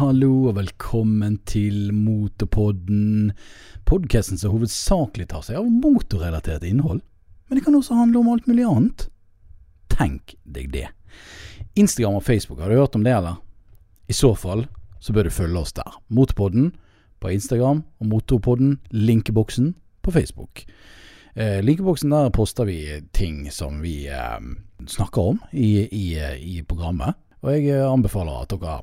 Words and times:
hallo, 0.00 0.48
og 0.48 0.54
velkommen 0.56 1.34
til 1.44 1.90
Motorpodden. 1.92 3.34
Podkasten 3.84 4.38
som 4.40 4.54
hovedsakelig 4.54 5.26
tar 5.28 5.42
seg 5.44 5.58
av 5.60 5.66
motorrelatert 5.68 6.62
innhold. 6.64 7.02
Men 7.48 7.58
det 7.58 7.64
kan 7.66 7.76
også 7.76 7.98
handle 7.98 8.22
om 8.22 8.30
alt 8.32 8.46
mulig 8.48 8.64
annet. 8.64 9.02
Tenk 9.92 10.38
deg 10.48 10.70
det. 10.72 10.86
Instagram 11.76 12.16
og 12.16 12.24
Facebook, 12.24 12.62
har 12.62 12.72
du 12.72 12.78
hørt 12.80 12.96
om 12.96 13.04
det, 13.04 13.12
eller? 13.12 13.42
I 14.08 14.16
så 14.16 14.30
fall 14.32 14.64
så 15.04 15.12
bør 15.12 15.28
du 15.28 15.34
følge 15.36 15.60
oss 15.60 15.76
der. 15.76 15.98
Motorpodden 16.08 16.70
på 17.20 17.34
Instagram 17.34 17.82
og 18.00 18.08
Motorpodden, 18.08 18.78
linkeboksen, 18.96 19.74
på 20.00 20.14
Facebook. 20.16 20.62
Eh, 21.34 21.58
linkeboksen 21.60 22.14
der 22.14 22.32
poster 22.32 22.64
vi 22.64 23.02
ting 23.12 23.42
som 23.52 23.82
vi 23.84 24.06
eh, 24.08 24.40
snakker 24.88 25.34
om 25.34 25.44
i, 25.52 25.84
i, 25.92 26.06
i 26.40 26.56
programmet. 26.64 27.20
Og 27.44 27.52
jeg 27.52 27.68
eh, 27.74 27.84
anbefaler 27.84 28.46
at 28.46 28.56
dere 28.56 28.78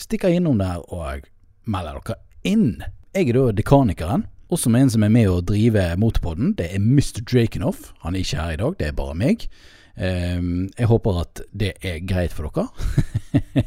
stikker 0.00 0.32
innom 0.34 0.58
der 0.60 0.82
og 0.92 1.26
melder 1.64 2.00
dere 2.00 2.20
inn. 2.44 2.82
Jeg 3.14 3.30
er 3.30 3.38
da 3.38 3.52
dekanikeren, 3.54 4.26
også 4.52 4.70
med 4.70 4.86
en 4.86 4.92
som 4.94 5.04
er 5.06 5.12
med 5.14 5.30
å 5.30 5.40
drive 5.46 5.86
Motorpodden. 6.00 6.52
Det 6.58 6.68
er 6.74 6.82
Mr. 6.82 7.22
Drakenoff. 7.22 7.92
Han 8.04 8.14
er 8.14 8.24
ikke 8.24 8.42
her 8.42 8.56
i 8.56 8.60
dag, 8.60 8.76
det 8.78 8.90
er 8.90 8.98
bare 8.98 9.16
meg. 9.18 9.48
Um, 9.94 10.68
jeg 10.74 10.90
håper 10.90 11.20
at 11.20 11.40
det 11.54 11.72
er 11.86 12.02
greit 12.02 12.34
for 12.34 12.50
dere. 12.50 12.66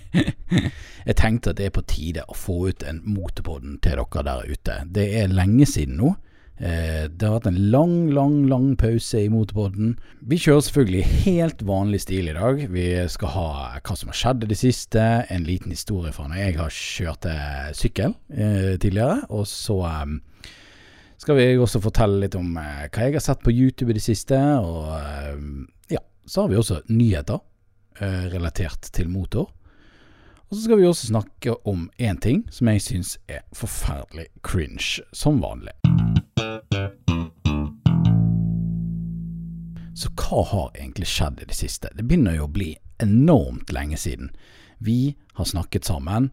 jeg 1.07 1.15
tenkte 1.19 1.53
at 1.53 1.59
det 1.59 1.69
er 1.69 1.75
på 1.75 1.85
tide 1.87 2.25
å 2.27 2.35
få 2.35 2.59
ut 2.67 2.83
en 2.83 3.01
Motorpodden 3.07 3.79
til 3.83 3.99
dere 3.99 4.25
der 4.27 4.51
ute. 4.51 4.79
Det 4.93 5.07
er 5.21 5.31
lenge 5.33 5.67
siden 5.69 5.99
nå. 6.01 6.13
Eh, 6.57 7.05
det 7.05 7.21
har 7.21 7.35
vært 7.35 7.51
en 7.51 7.59
lang, 7.69 7.95
lang, 8.09 8.37
lang 8.49 8.71
pause 8.81 9.19
i 9.21 9.29
Motorpodden. 9.29 9.93
Vi 10.25 10.39
kjører 10.41 10.63
selvfølgelig 10.65 11.03
helt 11.27 11.59
vanlig 11.69 12.01
stil 12.01 12.31
i 12.31 12.37
dag. 12.37 12.63
Vi 12.73 12.85
skal 13.13 13.33
ha 13.35 13.49
hva 13.77 13.97
som 13.97 14.09
har 14.09 14.17
skjedd 14.17 14.45
i 14.45 14.49
det 14.49 14.57
siste, 14.57 15.03
en 15.29 15.45
liten 15.45 15.73
historie 15.73 16.13
fra 16.15 16.25
når 16.29 16.41
jeg 16.41 16.55
har 16.57 16.79
kjørt 16.79 17.27
eh, 17.29 17.67
sykkel 17.77 18.15
eh, 18.33 18.73
tidligere. 18.81 19.27
Og 19.29 19.45
så 19.49 19.77
eh, 19.91 20.15
skal 21.21 21.37
vi 21.37 21.51
også 21.61 21.83
fortelle 21.83 22.23
litt 22.25 22.37
om 22.39 22.57
eh, 22.57 22.87
hva 22.89 23.05
jeg 23.05 23.19
har 23.19 23.27
sett 23.27 23.45
på 23.45 23.53
YouTube 23.53 23.93
i 23.93 23.99
det 23.99 24.05
siste. 24.07 24.41
Og 24.57 24.89
eh, 24.97 25.37
ja, 25.93 26.01
så 26.25 26.45
har 26.45 26.53
vi 26.53 26.59
også 26.61 26.81
nyheter 26.89 27.43
relatert 28.29 28.91
til 28.93 29.07
motor. 29.09 29.47
Og 30.47 30.53
så 30.53 30.59
skal 30.67 30.77
vi 30.77 30.85
også 30.85 31.09
snakke 31.09 31.55
om 31.65 31.87
én 31.97 32.21
ting 32.21 32.45
som 32.53 32.69
jeg 32.69 32.85
syns 32.85 33.15
er 33.25 33.41
forferdelig 33.57 34.29
cringe, 34.45 35.01
som 35.17 35.41
vanlig. 35.41 35.73
Så 39.97 40.11
hva 40.13 40.43
har 40.45 40.75
egentlig 40.75 41.07
skjedd 41.09 41.41
i 41.41 41.47
det 41.49 41.57
siste? 41.57 41.89
Det 41.97 42.05
begynner 42.05 42.37
jo 42.37 42.45
å 42.45 42.53
bli 42.53 42.75
enormt 43.01 43.71
lenge 43.73 43.97
siden. 43.97 44.29
Vi 44.77 45.15
har 45.39 45.49
snakket 45.49 45.89
sammen, 45.89 46.29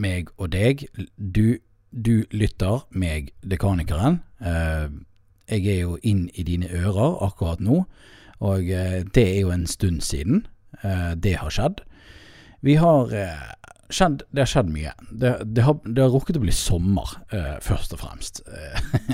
meg 0.00 0.32
og 0.38 0.54
deg. 0.54 0.86
Du, 1.16 1.58
du 1.92 2.24
lytter, 2.32 2.86
meg, 2.96 3.34
dekanikeren. 3.44 4.22
Eh, 4.40 4.88
jeg 5.52 5.68
er 5.74 5.80
jo 5.82 5.98
inn 6.00 6.28
i 6.32 6.46
dine 6.48 6.70
ører 6.72 7.20
akkurat 7.26 7.60
nå, 7.60 7.82
og 8.40 8.72
eh, 8.72 9.02
det 9.04 9.26
er 9.26 9.40
jo 9.42 9.52
en 9.52 9.68
stund 9.68 10.00
siden 10.06 10.46
eh, 10.80 11.12
det 11.12 11.36
har 11.42 11.52
skjedd. 11.52 11.84
Vi 12.64 12.78
har 12.80 13.12
skjedd, 13.92 14.22
det 14.32 14.46
har 14.46 14.52
skjedd 14.54 14.72
mye. 14.72 14.96
Det, 15.10 15.34
det, 15.52 15.66
har, 15.66 15.80
det 15.84 16.00
har, 16.00 16.12
rukket 16.14 16.38
å 16.38 16.44
bli 16.46 16.54
sommer, 16.54 17.16
først 17.60 17.96
og 17.96 18.04
fremst. 18.04 18.38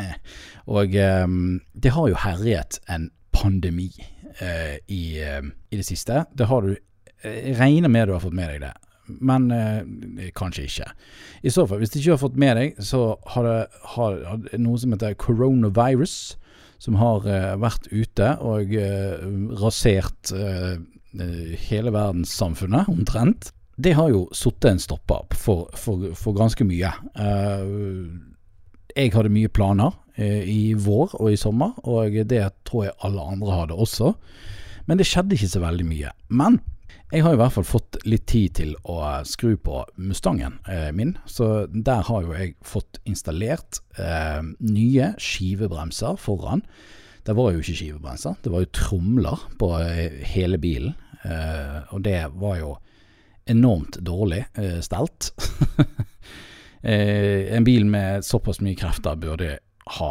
og 0.76 0.92
det 0.92 1.94
har 1.96 2.10
jo 2.12 2.18
herjet 2.28 2.76
en 2.92 3.08
pandemi 3.38 3.88
eh, 4.42 4.76
i, 4.90 5.02
uh, 5.22 5.46
i, 5.70 5.78
det 5.78 5.86
siste. 5.86 6.24
Det 6.34 6.50
har 6.50 6.66
du 6.66 6.76
Jeg 7.24 7.56
regner 7.58 7.90
med 7.90 8.06
du 8.06 8.12
har 8.14 8.22
fått 8.22 8.36
med 8.38 8.46
deg 8.52 8.60
det, 8.62 8.74
men 9.26 9.48
kanskje 10.38 10.68
ikke. 10.68 10.84
I 11.42 11.50
så 11.50 11.64
fall, 11.66 11.80
hvis 11.82 11.90
du 11.90 11.96
ikke 11.98 12.12
har 12.12 12.20
fått 12.20 12.36
med 12.38 12.54
deg, 12.54 12.76
så 12.78 13.16
har 13.32 13.48
det, 13.48 13.56
har, 13.96 14.20
har 14.28 14.60
noe 14.62 14.78
som 14.78 14.94
heter 14.94 15.16
coronavirus, 15.18 16.14
som 16.78 16.94
har 17.00 17.26
vært 17.58 17.90
ute 17.90 18.28
og 18.38 18.70
rasert 19.58 20.30
hele 21.66 21.94
verdenssamfunnet, 21.96 22.86
omtrent 22.94 23.50
det 23.78 23.94
har 23.94 24.10
jo 24.10 24.26
satt 24.34 24.66
en 24.66 24.80
stopper 24.82 25.38
for, 25.38 25.68
for, 25.78 26.10
for, 26.18 26.34
ganske 26.36 26.66
mye. 26.66 26.90
Uh, 27.14 28.10
jeg 28.98 29.14
hadde 29.14 29.32
mye 29.32 29.50
planer 29.52 29.94
uh, 30.18 30.42
i 30.42 30.74
vår 30.78 31.14
og 31.20 31.30
i 31.32 31.38
sommer, 31.38 31.76
og 31.86 32.16
det 32.30 32.42
tror 32.68 32.88
jeg 32.88 32.98
alle 33.06 33.28
andre 33.34 33.60
hadde 33.62 33.78
også. 33.78 34.14
Men 34.88 35.00
det 35.00 35.06
skjedde 35.08 35.36
ikke 35.36 35.52
så 35.52 35.62
veldig 35.62 35.86
mye. 35.86 36.12
Men 36.28 36.60
jeg 37.12 37.24
har 37.24 37.32
i 37.32 37.40
hvert 37.40 37.54
fall 37.54 37.64
fått 37.64 37.96
litt 38.04 38.26
tid 38.28 38.56
til 38.58 38.74
å 38.84 38.98
skru 39.28 39.54
på 39.64 39.80
Mustangen 39.96 40.58
uh, 40.68 40.90
min, 40.96 41.14
så 41.30 41.68
der 41.72 42.04
har 42.08 42.26
jo 42.26 42.34
jeg 42.36 42.56
fått 42.66 43.00
installert 43.08 43.82
nye 43.98 45.12
skivebremser 45.18 46.18
foran. 46.20 46.62
Det 47.26 47.34
var 47.36 47.52
jo 47.52 47.62
ikke 47.62 47.78
skivebremser, 47.80 48.36
det 48.44 48.52
var 48.52 48.62
jo 48.62 48.74
tromler 48.76 49.40
på 49.60 49.72
hele 50.30 50.60
bilen, 50.62 50.94
og 51.90 52.04
det 52.06 52.20
var 52.38 52.60
jo 52.60 52.76
enormt 53.48 53.98
dårlig 54.04 54.44
eh, 54.54 54.80
stelt. 54.80 55.32
eh, 56.82 57.48
en 57.56 57.66
bil 57.66 57.86
med 57.86 58.24
såpass 58.26 58.62
mye 58.64 58.78
krefter 58.78 59.18
burde 59.18 59.58
ha 59.98 60.10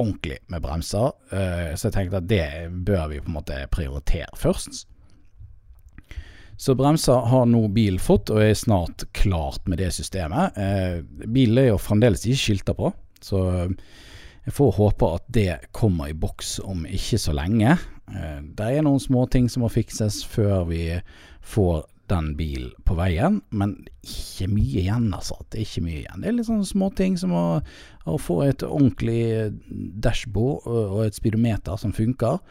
ordentlig 0.00 0.38
med 0.50 0.62
bremser, 0.64 1.12
eh, 1.32 1.74
så 1.76 1.88
jeg 1.88 1.96
tenkte 1.96 2.22
at 2.22 2.30
det 2.30 2.48
bør 2.86 3.08
vi 3.12 3.20
på 3.20 3.30
en 3.30 3.38
måte 3.38 3.58
prioritere 3.72 4.30
først. 4.38 4.86
Så 6.62 6.74
bremser 6.78 7.26
har 7.26 7.46
nå 7.50 7.64
bil 7.74 7.98
fått, 8.00 8.30
og 8.30 8.42
er 8.44 8.54
snart 8.54 9.04
klart 9.16 9.66
med 9.66 9.80
det 9.82 9.90
systemet. 9.96 10.56
Eh, 10.56 11.02
bilen 11.26 11.58
er 11.58 11.72
jo 11.72 11.80
fremdeles 11.80 12.26
ikke 12.26 12.42
skilta 12.44 12.76
på, 12.78 12.92
så 13.22 13.42
jeg 14.42 14.54
får 14.56 14.76
håpe 14.78 15.08
at 15.18 15.26
det 15.30 15.50
kommer 15.74 16.10
i 16.10 16.16
boks 16.18 16.56
om 16.66 16.86
ikke 16.86 17.18
så 17.20 17.34
lenge. 17.36 17.76
Eh, 18.10 18.38
det 18.58 18.68
er 18.68 18.86
noen 18.86 19.02
småting 19.02 19.48
som 19.50 19.64
må 19.64 19.70
fikses 19.72 20.22
før 20.26 20.66
vi 20.70 20.84
får 21.42 21.84
den 22.12 22.32
bil 22.38 22.68
på 22.86 22.96
veien, 22.98 23.40
men 23.50 23.74
ikke 24.04 24.48
mye 24.52 24.82
igjen, 24.84 25.08
altså. 25.16 25.38
Det 25.48 25.60
er 25.60 25.66
ikke 25.66 25.84
mye 25.86 26.00
igjen. 26.02 26.20
Det 26.22 26.30
er 26.30 26.36
litt 26.36 26.48
sånne 26.50 26.68
småting 26.68 27.16
som 27.20 27.34
å, 27.36 27.46
å, 28.04 28.18
få 28.20 28.42
et 28.46 28.64
ordentlig 28.66 29.22
dashbord 30.04 30.68
og 30.68 31.00
et 31.06 31.18
speedometer 31.18 31.80
som 31.80 31.94
funker, 31.96 32.42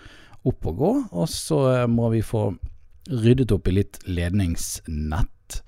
opp 0.42 0.70
og 0.72 0.82
gå. 0.82 0.92
Og 1.14 1.30
så 1.30 1.62
må 1.92 2.10
vi 2.16 2.24
få 2.26 2.50
ryddet 3.12 3.54
opp 3.54 3.70
i 3.70 3.76
litt 3.76 4.02
ledningsnett. 4.10 5.62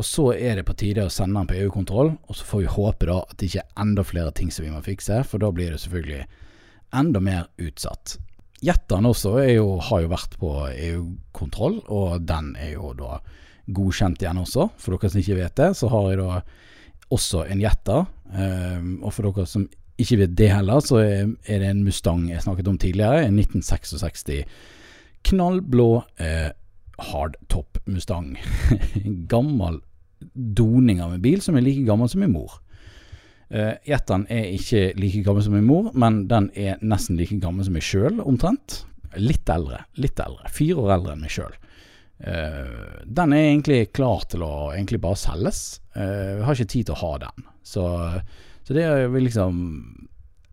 Og 0.00 0.06
så 0.08 0.30
er 0.32 0.56
det 0.56 0.66
på 0.68 0.76
tide 0.80 1.04
å 1.04 1.12
sende 1.12 1.40
den 1.40 1.50
på 1.50 1.58
EU-kontroll, 1.60 2.14
og 2.16 2.36
så 2.36 2.46
får 2.48 2.62
vi 2.62 2.74
håpe 2.76 3.08
da 3.10 3.18
at 3.26 3.36
det 3.40 3.50
ikke 3.50 3.64
er 3.64 3.82
enda 3.84 4.04
flere 4.08 4.32
ting 4.36 4.52
som 4.52 4.64
vi 4.64 4.72
må 4.72 4.80
fikse, 4.84 5.20
for 5.28 5.42
da 5.42 5.52
blir 5.52 5.74
det 5.74 5.82
selvfølgelig 5.82 6.24
enda 6.96 7.20
mer 7.24 7.50
utsatt. 7.60 8.16
Jetteren 8.62 9.08
også 9.08 9.36
jo, 9.50 9.76
har 9.82 10.04
jo 10.04 10.10
vært 10.12 10.36
på 10.38 10.50
EU-kontroll, 10.70 11.80
og 11.90 12.22
den 12.28 12.52
er 12.60 12.76
jo 12.76 12.92
da 12.98 13.18
godkjent 13.72 14.22
igjen 14.22 14.42
også. 14.42 14.68
For 14.78 14.94
dere 14.94 15.10
som 15.10 15.22
ikke 15.22 15.38
vet 15.40 15.56
det, 15.58 15.70
så 15.78 15.90
har 15.90 16.10
jeg 16.10 16.20
da 16.22 16.42
også 17.12 17.44
en 17.50 17.62
Jetter. 17.62 18.06
Um, 18.32 18.92
og 19.02 19.12
for 19.12 19.28
dere 19.28 19.48
som 19.50 19.66
ikke 20.00 20.22
vet 20.22 20.36
det 20.38 20.50
heller, 20.54 20.80
så 20.84 21.02
er 21.02 21.62
det 21.62 21.68
en 21.68 21.84
Mustang 21.84 22.28
jeg 22.30 22.42
snakket 22.44 22.70
om 22.70 22.78
tidligere. 22.80 23.26
En 23.26 23.38
1966 23.38 24.46
knallblå 25.22 25.90
eh, 26.22 26.50
hardtop 27.10 27.78
Mustang. 27.86 28.36
gammel 29.32 29.80
doning 30.34 31.02
av 31.02 31.14
en 31.14 31.22
bil 31.22 31.42
som 31.42 31.58
er 31.58 31.64
like 31.66 31.84
gammel 31.86 32.10
som 32.10 32.22
min 32.22 32.34
mor. 32.34 32.61
Uh, 33.52 33.74
Jetteren 33.84 34.24
er 34.32 34.46
ikke 34.54 34.94
like 34.96 35.20
gammel 35.26 35.44
som 35.44 35.52
min 35.52 35.66
mor, 35.68 35.90
men 35.92 36.22
den 36.30 36.48
er 36.56 36.80
nesten 36.80 37.18
like 37.20 37.36
gammel 37.42 37.66
som 37.66 37.76
meg 37.76 37.84
sjøl, 37.84 38.22
omtrent. 38.24 38.80
Litt 39.20 39.50
eldre. 39.52 39.82
Litt 40.00 40.20
eldre. 40.24 40.48
Fire 40.52 40.80
år 40.80 40.94
eldre 40.96 41.12
enn 41.12 41.26
meg 41.26 41.34
sjøl. 41.34 41.58
Uh, 42.22 42.30
eh, 42.32 43.02
den 43.04 43.34
er 43.36 43.48
egentlig 43.50 43.80
klar 43.92 44.24
til 44.30 44.44
å 44.46 44.70
egentlig 44.72 45.02
bare 45.04 45.20
selges. 45.20 45.82
Uh, 45.96 46.38
jeg 46.38 46.46
har 46.46 46.56
ikke 46.56 46.72
tid 46.72 46.88
til 46.88 46.96
å 46.96 47.02
ha 47.02 47.12
den. 47.26 47.50
Så, 47.66 47.84
så 48.64 48.76
det 48.76 48.86
er 48.88 49.04
vi 49.12 49.22
liksom 49.22 49.60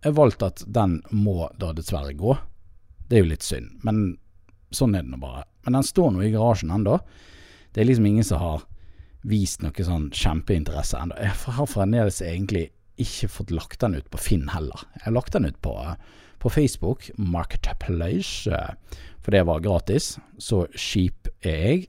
Jeg 0.03 0.15
valgte 0.15 0.47
at 0.51 0.61
den 0.67 0.99
må 1.11 1.49
da 1.59 1.71
dessverre 1.75 2.13
gå. 2.15 2.35
Det 3.07 3.17
er 3.17 3.23
jo 3.23 3.31
litt 3.31 3.43
synd, 3.43 3.71
men 3.83 4.19
sånn 4.75 4.93
er 4.95 5.03
det 5.03 5.11
nå 5.11 5.17
bare. 5.19 5.45
Men 5.65 5.79
den 5.79 5.87
står 5.87 6.11
nå 6.13 6.21
i 6.23 6.33
garasjen 6.33 6.71
ennå. 6.71 6.99
Det 7.73 7.81
er 7.81 7.89
liksom 7.89 8.07
ingen 8.07 8.27
som 8.27 8.43
har 8.43 8.67
vist 9.27 9.63
noe 9.63 9.85
sånn 9.85 10.07
kjempeinteresse 10.15 10.99
ennå. 10.99 11.17
Jeg 11.19 11.35
har 11.57 11.67
fremdeles 11.67 12.21
egentlig 12.23 12.69
ikke 13.01 13.31
fått 13.31 13.53
lagt 13.55 13.81
den 13.83 13.97
ut 13.99 14.09
på 14.11 14.21
Finn 14.21 14.49
heller. 14.53 14.85
Jeg 14.97 15.05
har 15.07 15.15
lagt 15.15 15.35
den 15.35 15.47
ut 15.49 15.59
på, 15.63 15.75
på 16.39 16.51
Facebook, 16.53 17.09
Marketplace, 17.17 18.49
for 19.19 19.35
det 19.35 19.45
var 19.47 19.63
gratis. 19.63 20.17
Så 20.37 20.65
kjip 20.75 21.29
er 21.41 21.59
jeg. 21.65 21.87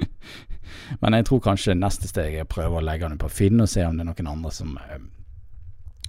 Men 1.00 1.14
jeg 1.14 1.26
tror 1.28 1.42
kanskje 1.44 1.76
neste 1.78 2.10
steg 2.10 2.34
er 2.34 2.46
å 2.46 2.50
prøve 2.50 2.80
å 2.80 2.84
legge 2.84 3.06
den 3.06 3.18
ut 3.18 3.24
på 3.24 3.32
Finn 3.32 3.62
og 3.62 3.70
se 3.70 3.84
om 3.86 3.96
det 3.96 4.04
er 4.04 4.10
noen 4.10 4.30
andre 4.32 4.52
som 4.54 4.74
eh, 4.80 5.02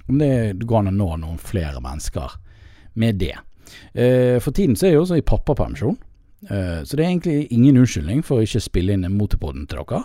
Om 0.08 0.18
det 0.20 0.32
går 0.66 0.82
an 0.82 0.92
å 0.92 0.98
nå 0.98 1.10
noen 1.22 1.42
flere 1.42 1.82
mennesker 1.84 2.38
med 3.00 3.20
det. 3.22 3.36
Eh, 3.94 4.38
for 4.42 4.52
tiden 4.56 4.76
så 4.76 4.88
er 4.88 4.96
jeg 4.96 5.04
også 5.04 5.20
i 5.22 5.28
pappapermisjon. 5.28 6.00
Eh, 6.50 6.82
så 6.84 6.98
det 6.98 7.06
er 7.06 7.10
egentlig 7.12 7.48
ingen 7.54 7.78
unnskyldning 7.84 8.26
for 8.26 8.40
å 8.40 8.48
ikke 8.48 8.64
spille 8.64 8.98
inn 8.98 9.08
motorpoden 9.16 9.68
til 9.70 9.86
dere. 9.86 10.04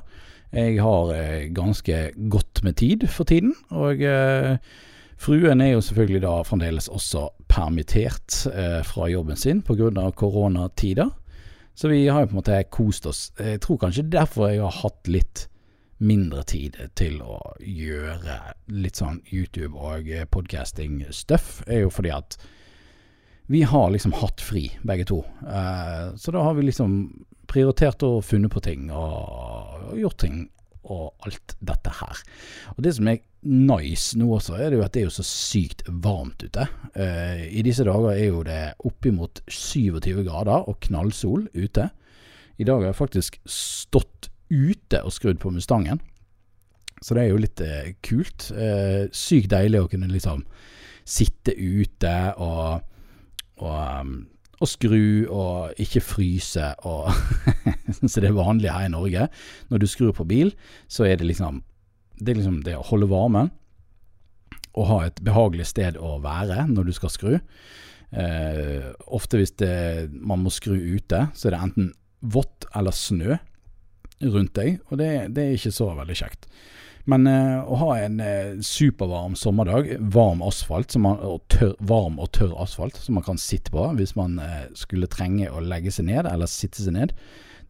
Jeg 0.52 0.78
har 0.82 1.12
eh, 1.14 1.48
ganske 1.54 2.10
godt 2.31 2.62
med 2.62 2.76
tid 2.78 3.06
for 3.08 3.25
tiden, 3.25 3.54
og 3.70 4.02
eh, 4.02 4.56
fruen 5.19 5.60
er 5.60 5.75
jo 5.75 5.81
selvfølgelig 5.81 6.22
da 6.22 6.34
fremdeles 6.46 6.88
også 6.88 7.28
permittert 7.48 8.46
eh, 8.52 8.82
fra 8.87 9.08
jobben 9.10 9.37
sin 9.37 9.62
pga. 9.62 10.10
koronatider. 10.10 11.10
Så 11.75 11.88
vi 11.88 12.06
har 12.06 12.20
jo 12.20 12.26
på 12.26 12.37
en 12.37 12.40
måte 12.40 12.62
kost 12.70 13.06
oss. 13.06 13.32
Jeg 13.38 13.60
tror 13.60 13.76
kanskje 13.76 14.10
derfor 14.12 14.48
jeg 14.48 14.62
har 14.62 14.81
hatt 14.82 15.08
litt 15.08 15.48
mindre 15.98 16.43
tid 16.44 16.76
til 16.96 17.20
å 17.25 17.40
gjøre 17.60 18.38
litt 18.69 18.96
sånn 18.96 19.20
YouTube- 19.32 19.76
og 19.76 20.08
podcasting-stuff, 20.31 21.62
er 21.66 21.84
jo 21.84 21.90
fordi 21.90 22.12
at 22.12 22.38
vi 23.46 23.62
har 23.62 23.90
liksom 23.90 24.12
hatt 24.12 24.40
fri, 24.40 24.70
begge 24.82 25.04
to. 25.06 25.22
Eh, 25.46 26.14
så 26.16 26.32
da 26.34 26.43
har 26.43 26.54
vi 26.54 26.66
liksom 26.66 26.96
prioritert 27.46 28.02
og 28.02 28.25
funnet 28.26 28.50
på 28.50 28.62
ting 28.64 28.88
og, 28.90 29.90
og 29.90 29.98
gjort 30.00 30.19
ting 30.25 30.40
og 30.87 31.26
alt 31.26 31.54
dette 31.66 31.93
her. 32.00 32.22
Og 32.75 32.82
Det 32.82 32.93
som 32.94 33.08
er 33.10 33.22
nice 33.46 34.19
nå 34.19 34.28
også, 34.34 34.56
er 34.58 34.70
det 34.70 34.81
jo 34.81 34.84
at 34.87 34.94
det 34.94 35.02
er 35.02 35.06
jo 35.08 35.14
så 35.14 35.26
sykt 35.26 35.84
varmt 35.87 36.43
ute. 36.43 36.66
Eh, 36.94 37.46
I 37.58 37.62
disse 37.66 37.87
dager 37.87 38.12
er 38.14 38.26
jo 38.26 38.43
det 38.46 38.60
oppimot 38.87 39.43
27 39.46 40.25
grader 40.26 40.66
og 40.66 40.81
knallsol 40.87 41.46
ute. 41.54 41.88
I 42.58 42.66
dag 42.66 42.81
har 42.81 42.90
jeg 42.90 42.98
faktisk 42.98 43.38
stått 43.50 44.31
ute 44.50 45.02
og 45.02 45.14
skrudd 45.14 45.38
på 45.43 45.50
Mustangen. 45.54 46.02
Så 47.02 47.14
det 47.14 47.26
er 47.26 47.31
jo 47.31 47.43
litt 47.43 47.62
eh, 47.62 47.94
kult. 48.02 48.50
sykt 49.14 49.50
deilig 49.54 49.84
å 49.84 49.88
kunne 49.90 50.10
liksom 50.10 50.46
sitte 51.06 51.54
ute 51.54 52.14
og 52.43 52.82
og, 53.62 54.00
um, 54.00 54.17
og 54.61 54.70
skru 54.70 55.26
og 55.32 55.81
ikke 55.82 56.00
fryse 56.00 56.73
og 56.88 57.12
Så 58.11 58.20
det 58.20 58.31
er 58.31 58.37
vanlig 58.37 58.73
her 58.73 58.88
i 58.88 58.93
Norge. 58.93 59.29
Når 59.70 59.79
du 59.79 59.87
skrur 59.87 60.12
på 60.17 60.26
bil, 60.29 60.53
så 60.88 61.06
er 61.06 61.17
det 61.20 61.29
liksom 61.29 61.62
det 62.17 62.32
er 62.32 62.38
liksom 62.41 62.62
det 62.64 62.76
å 62.79 62.87
holde 62.88 63.08
varmen 63.11 63.50
og 64.76 64.88
ha 64.91 64.97
et 65.06 65.20
behagelig 65.25 65.69
sted 65.70 65.99
å 66.00 66.17
være 66.25 66.67
når 66.69 66.88
du 66.88 66.94
skal 66.97 67.12
skru. 67.12 67.35
Eh, 68.12 68.88
ofte 69.06 69.41
hvis 69.41 69.55
det, 69.61 70.08
man 70.12 70.43
må 70.44 70.53
skru 70.53 70.76
ute, 70.76 71.26
så 71.37 71.49
er 71.49 71.56
det 71.56 71.62
enten 71.64 71.93
vått 72.20 72.69
eller 72.76 72.97
snø 72.97 73.38
rundt 74.25 74.55
deg, 74.56 74.79
og 74.88 75.00
det, 75.00 75.11
det 75.37 75.44
er 75.44 75.56
ikke 75.58 75.75
så 75.76 75.91
veldig 75.97 76.17
kjekt. 76.17 76.49
Men 77.11 77.26
eh, 77.31 77.58
å 77.62 77.76
ha 77.79 77.93
en 78.03 78.19
eh, 78.23 78.56
supervarm 78.67 79.37
sommerdag, 79.38 79.93
varm 80.11 80.43
asfalt, 80.43 80.97
man, 80.99 81.20
og 81.23 81.44
tørr, 81.53 81.76
varm 81.87 82.19
og 82.23 82.32
tørr 82.35 82.56
asfalt 82.64 82.99
som 82.99 83.14
man 83.19 83.26
kan 83.26 83.38
sitte 83.38 83.70
på 83.75 83.85
hvis 83.99 84.17
man 84.19 84.41
eh, 84.43 84.64
skulle 84.75 85.11
trenge 85.11 85.47
å 85.47 85.62
legge 85.62 85.94
seg 85.94 86.08
ned 86.11 86.26
eller 86.26 86.50
sitte 86.50 86.82
seg 86.82 86.97
ned, 86.99 87.14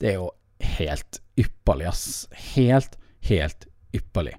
det 0.00 0.14
er 0.14 0.18
jo 0.22 0.30
helt 0.78 1.20
ypperlig, 1.36 1.90
ass. 1.92 2.24
Helt, 2.56 2.96
helt 3.28 3.68
ypperlig. 3.96 4.38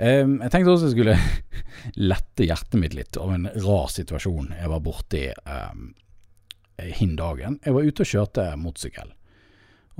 Um, 0.00 0.38
jeg 0.40 0.52
tenkte 0.54 0.72
også 0.72 0.88
jeg 0.88 0.94
skulle 0.94 1.16
lette 2.12 2.46
hjertet 2.48 2.80
mitt 2.80 2.94
litt 2.96 3.18
av 3.20 3.34
en 3.34 3.50
rar 3.60 3.90
situasjon 3.92 4.54
jeg 4.56 4.70
var 4.72 4.80
borti 4.80 5.26
um, 5.44 5.90
hin 6.80 7.18
dagen. 7.20 7.58
Jeg 7.66 7.76
var 7.76 7.84
ute 7.84 8.06
og 8.06 8.08
kjørte 8.14 8.46
motorsykkel, 8.56 9.12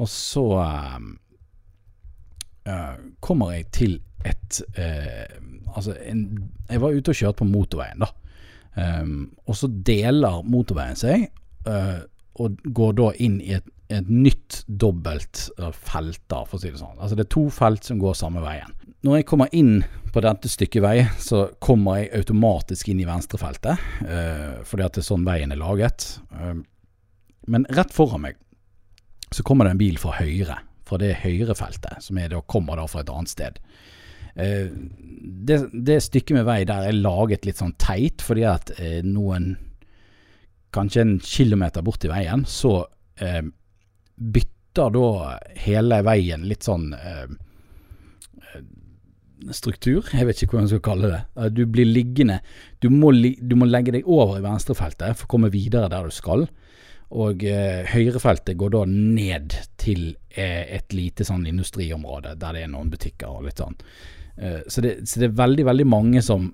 og 0.01 0.09
så 0.09 0.47
um, 0.97 1.19
kommer 3.25 3.55
jeg 3.55 3.71
til 3.73 3.95
et 4.27 4.61
uh, 4.79 5.39
Altså, 5.71 5.95
en, 6.03 6.25
jeg 6.67 6.81
var 6.83 6.97
ute 6.97 7.13
og 7.13 7.15
kjørte 7.15 7.39
på 7.39 7.47
motorveien, 7.47 8.03
da. 8.03 8.09
Um, 8.75 9.29
og 9.47 9.55
så 9.55 9.69
deler 9.87 10.41
motorveien 10.43 10.99
seg, 10.99 11.29
uh, 11.69 12.01
og 12.43 12.57
går 12.75 12.97
da 12.99 13.13
inn 13.23 13.37
i 13.39 13.53
et, 13.55 13.69
et 13.87 14.09
nytt 14.11 14.65
dobbelt 14.67 15.45
felt, 15.79 16.19
da, 16.27 16.41
for 16.43 16.59
å 16.59 16.63
si 16.65 16.73
det 16.73 16.81
sånn. 16.81 16.99
Altså 16.99 17.15
det 17.15 17.29
er 17.29 17.31
to 17.37 17.45
felt 17.55 17.87
som 17.87 18.01
går 18.03 18.19
samme 18.19 18.43
veien. 18.43 18.75
Når 19.07 19.21
jeg 19.21 19.29
kommer 19.31 19.55
inn 19.55 19.85
på 20.11 20.25
dette 20.27 20.51
stykket 20.51 20.83
vei, 20.83 20.97
så 21.23 21.45
kommer 21.63 22.01
jeg 22.01 22.11
automatisk 22.19 22.91
inn 22.91 23.05
i 23.05 23.07
venstrefeltet, 23.07 23.87
uh, 24.03 24.59
fordi 24.67 24.89
at 24.89 24.99
det 24.99 25.05
er 25.05 25.11
sånn 25.13 25.29
veien 25.29 25.55
er 25.55 25.63
laget. 25.63 26.17
Uh, 26.35 26.59
men 27.47 27.69
rett 27.79 27.95
foran 27.95 28.27
meg 28.27 28.43
så 29.31 29.47
kommer 29.47 29.69
det 29.69 29.77
en 29.77 29.85
bil 29.85 30.03
fra 30.03 30.19
høyre 30.19 30.59
fra 30.91 30.99
det 31.01 31.15
høyrefeltet, 31.23 32.03
som 32.05 32.19
da, 32.19 32.43
kommer 32.51 32.81
da 32.81 32.87
fra 32.91 33.05
et 33.05 33.13
annet 33.15 33.33
sted. 33.33 33.63
Eh, 34.35 34.69
det, 34.71 35.59
det, 35.73 36.01
stykket 36.05 36.41
med 36.41 36.47
vei 36.49 36.61
der 36.69 36.91
er 36.91 36.99
laget 36.99 37.47
litt 37.47 37.61
sånn 37.63 37.77
teit, 37.81 38.23
fordi 38.25 38.47
at 38.51 38.75
eh, 38.79 39.01
noen 39.07 39.55
Kanskje 40.71 41.03
en 41.03 41.17
kilometer 41.19 41.83
borti 41.83 42.07
veien, 42.07 42.45
så 42.47 42.85
eh, 43.19 43.41
bytter 44.15 44.93
da 44.95 45.33
hele 45.59 45.97
veien 46.07 46.45
litt 46.47 46.63
sånn 46.63 46.93
eh, 46.95 47.25
eh, 48.53 48.61
struktur, 49.57 50.07
jeg 50.15 50.29
vet 50.29 50.45
ikke 50.45 50.55
hvordan 50.55 50.69
jeg 50.69 50.77
skal 50.77 50.85
kalle 50.87 51.11
det. 51.11 51.21
Eh, 51.35 51.51
du 51.51 51.65
blir 51.67 51.91
liggende. 51.91 52.39
Du 52.79 52.87
må, 52.95 53.11
du 53.11 53.57
må 53.59 53.67
legge 53.67 53.97
deg 53.97 54.07
over 54.07 54.39
i 54.39 54.45
venstrefeltet 54.45 55.19
for 55.19 55.27
å 55.27 55.33
komme 55.35 55.51
videre 55.51 55.91
der 55.91 56.07
du 56.07 56.15
skal. 56.15 56.47
Og 57.11 57.43
eh, 57.43 57.83
høyrefeltet 57.91 58.59
går 58.59 58.71
da 58.77 58.85
ned 58.87 59.57
til 59.81 60.13
eh, 60.31 60.77
et 60.77 60.95
lite 60.95 61.27
sånn 61.27 61.49
industriområde 61.51 62.37
der 62.39 62.55
det 62.55 62.65
er 62.65 62.71
noen 62.71 62.93
butikker 62.93 63.33
og 63.33 63.49
litt 63.49 63.63
sånn. 63.63 63.75
Eh, 64.37 64.61
så, 64.67 64.85
det, 64.85 64.95
så, 65.09 65.19
det, 65.19 65.31
er 65.31 65.41
veldig, 65.41 65.67
veldig 65.67 65.87
mange 65.91 66.23
som 66.23 66.53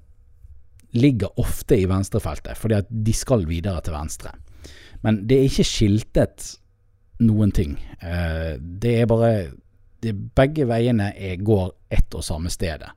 ligger 0.96 1.40
ofte 1.42 1.76
i 1.76 1.88
venstrefeltet, 1.90 2.56
fordi 2.56 2.78
at 2.78 2.88
de 2.88 3.12
skal 3.12 3.44
videre 3.48 3.82
til 3.84 3.96
venstre. 3.98 4.32
Men 5.04 5.20
det 5.28 5.38
er 5.38 5.50
ikke 5.50 5.68
skiltet 5.68 6.54
noen 7.26 7.52
ting. 7.52 7.76
Eh, 8.00 8.56
det 8.56 8.94
er 9.02 9.10
bare 9.10 9.32
det, 10.00 10.14
Begge 10.36 10.66
veiene 10.68 11.10
er, 11.12 11.36
går 11.40 11.68
ett 11.92 12.16
og 12.16 12.24
samme 12.24 12.52
stedet. 12.52 12.88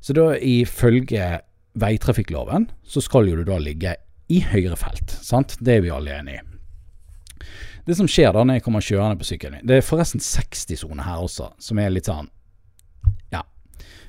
Så 0.00 0.14
da 0.16 0.32
ifølge 0.38 1.36
veitrafikkloven 1.76 2.68
så 2.86 3.02
skal 3.04 3.28
jo 3.28 3.40
du 3.40 3.46
da 3.48 3.58
ligge 3.60 3.96
i 4.32 4.42
høyre 4.42 4.76
felt. 4.78 5.12
Sant? 5.22 5.56
Det 5.60 5.76
er 5.76 5.84
vi 5.84 5.92
alle 5.94 6.18
enige 6.18 6.42
i. 6.42 6.56
Det 7.86 7.94
som 7.94 8.08
skjer 8.10 8.32
da 8.34 8.42
når 8.42 8.58
jeg 8.58 8.64
kommer 8.66 8.82
kjørende 8.82 9.18
på 9.20 9.28
sykkelen 9.28 9.60
min 9.60 9.68
Det 9.68 9.76
er 9.78 9.84
forresten 9.86 10.22
60-sone 10.22 11.04
her 11.06 11.22
også, 11.22 11.52
som 11.62 11.78
er 11.78 11.92
litt 11.94 12.10
sånn 12.10 12.26
Ja. 13.34 13.44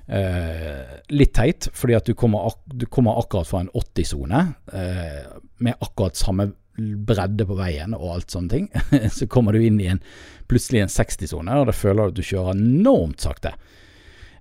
Eh, 0.08 0.96
litt 1.14 1.36
teit, 1.38 1.68
fordi 1.78 1.98
at 1.98 2.08
du 2.08 2.16
kommer, 2.18 2.50
ak 2.50 2.64
du 2.74 2.88
kommer 2.90 3.19
akkurat 3.22 3.50
fra 3.50 3.62
en 3.62 3.69
80-sone 3.69 4.40
eh, 4.74 5.28
med 5.62 5.78
akkurat 5.78 6.18
samme 6.18 6.50
bredde 6.78 7.45
på 7.50 7.57
veien 7.57 7.94
og 7.97 8.16
alt 8.16 8.33
sånne 8.33 8.54
ting. 8.54 8.68
så 9.18 9.30
kommer 9.30 9.54
du 9.54 9.62
inn 9.66 9.80
i 9.81 9.90
en 9.92 10.02
plutselig 10.50 10.83
en 10.83 10.94
60-sone, 10.94 11.59
og 11.59 11.69
da 11.69 11.76
føler 11.76 12.07
du 12.07 12.16
at 12.16 12.18
du 12.18 12.26
kjører 12.26 12.57
enormt 12.57 13.21
sakte. 13.21 13.54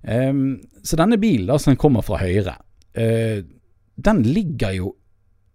Eh, 0.01 0.33
så 0.81 0.97
denne 0.97 1.21
bilen 1.21 1.49
da, 1.51 1.59
som 1.61 1.77
kommer 1.77 2.05
fra 2.05 2.23
høyre, 2.23 2.57
uh, 2.97 3.45
den 3.97 4.21
ligger 4.25 4.73
jo 4.73 4.91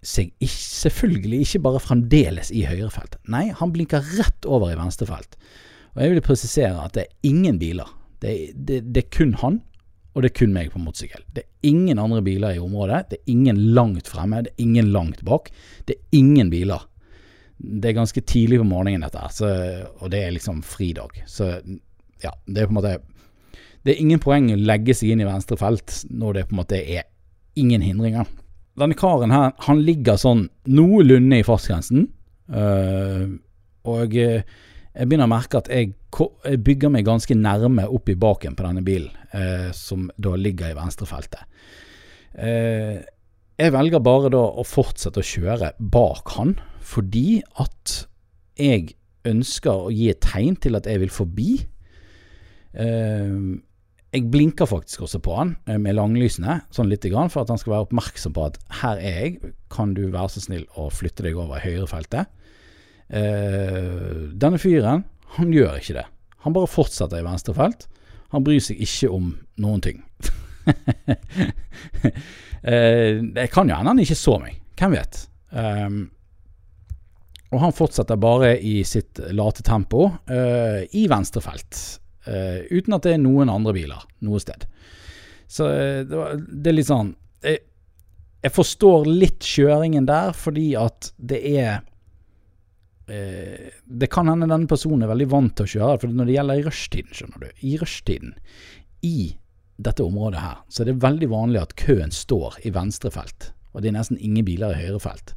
seg 0.03 0.33
ikke, 0.43 0.63
selvfølgelig 0.83 1.43
ikke 1.47 1.63
bare 1.63 1.83
fremdeles 1.83 2.51
i 2.55 2.65
høyrefeltet. 2.67 3.21
Nei, 3.31 3.49
han 3.55 3.73
blinker 3.75 4.03
rett 4.19 4.49
over 4.51 4.73
i 4.73 4.79
venstrefelt. 4.79 5.37
Og 5.95 6.03
jeg 6.03 6.15
vil 6.15 6.25
presisere 6.25 6.79
at 6.83 6.97
det 6.97 7.05
er 7.07 7.29
ingen 7.29 7.61
biler. 7.61 7.91
Det 8.23 8.33
er, 8.33 8.57
det, 8.57 8.81
det 8.95 9.05
er 9.05 9.13
kun 9.15 9.37
han, 9.43 9.61
og 10.13 10.25
det 10.25 10.33
er 10.33 10.39
kun 10.43 10.55
meg 10.55 10.73
på 10.73 10.81
motorsykkel. 10.83 11.23
Det 11.33 11.45
er 11.45 11.71
ingen 11.71 12.01
andre 12.03 12.21
biler 12.25 12.57
i 12.57 12.63
området. 12.63 13.05
Det 13.11 13.21
er 13.21 13.33
ingen 13.33 13.61
langt 13.77 14.11
fremme, 14.11 14.43
det 14.45 14.53
er 14.53 14.65
ingen 14.67 14.91
langt 14.93 15.23
bak. 15.25 15.53
Det 15.89 15.97
er 15.97 16.19
ingen 16.19 16.51
biler. 16.53 16.85
Det 17.63 17.93
er 17.93 17.99
ganske 18.01 18.25
tidlig 18.27 18.59
på 18.59 18.67
morgenen 18.67 19.07
dette, 19.07 19.23
så, 19.37 19.49
og 20.03 20.11
det 20.13 20.25
er 20.25 20.35
liksom 20.35 20.65
fridag. 20.67 21.23
Så 21.31 21.55
ja, 22.23 22.35
det 22.47 22.63
er 22.63 22.69
på 22.69 22.75
en 22.75 22.79
måte 22.81 22.99
Det 23.83 23.95
er 23.95 24.03
ingen 24.03 24.21
poeng 24.23 24.51
å 24.53 24.59
legge 24.59 24.95
seg 24.95 25.11
inn 25.11 25.23
i 25.25 25.27
venstre 25.27 25.57
felt 25.59 26.05
når 26.11 26.37
det 26.37 26.45
på 26.49 26.55
en 26.55 26.61
måte 26.61 26.79
er 26.79 27.09
ingen 27.59 27.83
hindringer. 27.83 28.29
Denne 28.81 28.97
karen 28.97 29.33
her, 29.35 29.53
han 29.67 29.83
ligger 29.85 30.17
sånn 30.21 30.47
noenlunde 30.73 31.43
i 31.43 31.47
fartsgrensen. 31.47 32.07
Uh, 32.53 33.37
og 33.89 34.15
jeg 34.17 35.09
begynner 35.09 35.29
å 35.29 35.33
merke 35.33 35.61
at 35.61 35.71
jeg, 35.73 35.93
jeg, 35.93 36.61
bygger 36.65 36.93
meg 36.93 37.07
ganske 37.09 37.37
nærme 37.37 37.85
opp 37.89 38.09
i 38.13 38.17
baken 38.19 38.57
på 38.57 38.67
denne 38.67 38.85
bilen, 38.87 39.13
uh, 39.35 39.69
som 39.77 40.09
da 40.17 40.35
ligger 40.41 40.73
i 40.73 40.79
venstrefeltet. 40.79 41.45
Uh, 42.33 43.03
jeg 43.61 43.75
velger 43.75 44.03
bare 44.03 44.33
da 44.33 44.41
å 44.41 44.65
fortsette 44.67 45.21
å 45.21 45.27
kjøre 45.27 45.75
bak 45.93 46.33
han, 46.39 46.57
fordi 46.81 47.43
at 47.61 48.07
jeg 48.59 48.95
ønsker 49.29 49.87
å 49.87 49.93
gi 49.93 50.09
et 50.11 50.23
tegn 50.25 50.57
til 50.61 50.79
at 50.79 50.89
jeg 50.89 51.03
vil 51.05 51.13
forbi. 51.13 51.51
Uh, 52.73 53.61
jeg 54.13 54.29
blinker 54.29 54.69
faktisk 54.69 55.07
også 55.07 55.21
på 55.25 55.35
han 55.39 55.55
eh, 55.65 55.79
med 55.81 55.97
langlysene, 55.97 56.61
sånn 56.75 56.91
lite 56.91 57.09
grann, 57.13 57.31
for 57.33 57.43
at 57.43 57.53
han 57.53 57.61
skal 57.61 57.73
være 57.77 57.87
oppmerksom 57.87 58.35
på 58.37 58.45
at 58.51 58.59
her 58.83 59.01
er 59.01 59.19
jeg, 59.23 59.53
kan 59.73 59.95
du 59.97 60.05
være 60.13 60.35
så 60.35 60.45
snill 60.45 60.67
å 60.77 60.91
flytte 60.93 61.25
deg 61.25 61.39
over 61.41 61.63
høyrefeltet? 61.65 62.29
Uh, 63.13 64.33
denne 64.41 64.57
fyren, 64.61 65.03
han 65.37 65.51
gjør 65.53 65.77
ikke 65.81 65.97
det. 65.99 66.07
Han 66.45 66.55
bare 66.57 66.71
fortsetter 66.71 67.21
i 67.21 67.27
venstrefelt. 67.27 67.85
Han 68.33 68.45
bryr 68.45 68.63
seg 68.65 68.81
ikke 68.81 69.11
om 69.13 69.35
noen 69.61 69.83
ting. 69.85 70.01
uh, 70.65 70.73
det 73.37 73.49
kan 73.53 73.69
jo 73.69 73.77
hende 73.77 73.93
han 73.93 74.01
ikke 74.01 74.17
så 74.17 74.39
meg, 74.41 74.61
hvem 74.81 74.97
vet. 74.97 75.25
Um, 75.53 76.03
og 77.53 77.61
han 77.67 77.77
fortsetter 77.77 78.21
bare 78.21 78.55
i 78.65 78.79
sitt 78.89 79.21
late 79.37 79.65
tempo 79.65 80.07
uh, 80.09 80.81
i 80.89 81.05
venstrefelt. 81.13 82.02
Uh, 82.27 82.63
uten 82.71 82.95
at 82.95 83.07
det 83.07 83.17
er 83.17 83.23
noen 83.23 83.51
andre 83.51 83.75
biler 83.75 84.03
noe 84.23 84.41
sted. 84.43 84.67
Så 85.51 85.67
uh, 85.67 86.03
det, 86.07 86.17
var, 86.17 86.37
det, 86.39 86.69
er 86.71 86.77
litt 86.77 86.89
sånn 86.89 87.15
jeg, 87.43 87.63
jeg, 88.45 88.53
forstår 88.55 89.09
litt 89.11 89.47
kjøringen 89.47 90.07
der, 90.07 90.31
fordi 90.37 90.73
at 90.79 91.13
det 91.19 91.43
er 91.57 91.81
Det 93.13 94.07
kan 94.09 94.29
hende 94.31 94.47
denne 94.47 94.71
personen 94.71 95.03
er 95.05 95.11
veldig 95.11 95.27
vant 95.29 95.53
til 95.59 95.67
å 95.67 95.71
kjøre, 95.73 95.97
for 96.01 96.15
når 96.17 96.29
det 96.29 96.37
gjelder 96.37 96.61
i 96.61 96.63
rushtiden, 96.65 97.11
skjønner 97.13 97.43
du. 97.43 97.49
I 97.67 97.73
rushtiden 97.81 98.31
i 99.05 99.17
dette 99.83 100.05
området 100.07 100.41
her, 100.41 100.61
så 100.71 100.83
er 100.83 100.89
det 100.89 101.03
veldig 101.03 101.29
vanlig 101.29 101.61
at 101.61 101.75
køen 101.77 102.15
står 102.15 102.61
i 102.65 102.73
venstre 102.73 103.11
felt. 103.13 103.51
Og 103.75 103.83
det 103.83 103.91
er 103.91 103.97
nesten 103.99 104.21
ingen 104.23 104.47
biler 104.47 104.73
i 104.73 104.87
høyrefelt. 104.87 105.35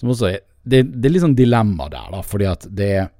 Som 0.00 0.12
også 0.16 0.32
er 0.32 0.40
det, 0.66 0.82
det, 0.96 1.06
er 1.06 1.14
litt 1.14 1.22
sånn 1.22 1.38
dilemma 1.38 1.86
der, 1.92 2.08
da, 2.10 2.24
fordi 2.26 2.48
at 2.50 2.66
det 2.74 2.88
er 2.98 3.10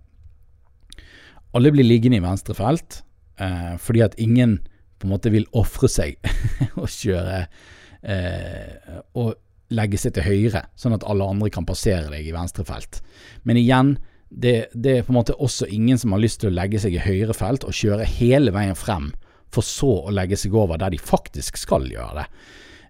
Alle 1.55 1.73
blir 1.73 1.87
liggende 1.87 2.19
i 2.19 2.25
venstre 2.25 2.57
felt 2.59 3.03
eh, 3.41 3.77
fordi 3.81 4.03
at 4.05 4.19
ingen 4.21 4.59
på 4.99 5.07
en 5.07 5.13
måte 5.13 5.33
vil 5.33 5.47
ofre 5.57 5.89
seg 5.93 6.17
og 6.81 6.89
kjøre 6.89 7.43
eh, 8.03 9.01
og 9.19 9.35
legge 9.77 9.99
seg 9.99 10.15
til 10.15 10.27
høyre, 10.27 10.63
sånn 10.79 10.95
at 10.95 11.05
alle 11.11 11.27
andre 11.27 11.51
kan 11.53 11.67
passere 11.67 12.11
deg 12.13 12.29
i 12.29 12.35
venstre 12.35 12.65
felt. 12.67 13.01
Men 13.43 13.59
igjen, 13.59 13.97
det, 14.31 14.69
det, 14.75 14.93
er 14.93 15.07
på 15.07 15.13
en 15.15 15.19
måte 15.21 15.37
også 15.43 15.69
ingen 15.73 15.99
som 15.99 16.15
har 16.15 16.23
lyst 16.23 16.41
til 16.43 16.53
å 16.53 16.57
legge 16.57 16.81
seg 16.83 16.95
i 16.95 17.03
høyre 17.03 17.35
felt 17.37 17.67
og 17.67 17.75
kjøre 17.75 18.07
hele 18.17 18.55
veien 18.55 18.79
frem, 18.79 19.11
for 19.55 19.67
så 19.67 19.91
å 20.07 20.15
legge 20.15 20.39
seg 20.39 20.55
over 20.55 20.79
der 20.81 20.95
de 20.95 21.03
faktisk 21.03 21.59
skal 21.59 21.87
gjøre 21.91 22.23
det. 22.23 22.27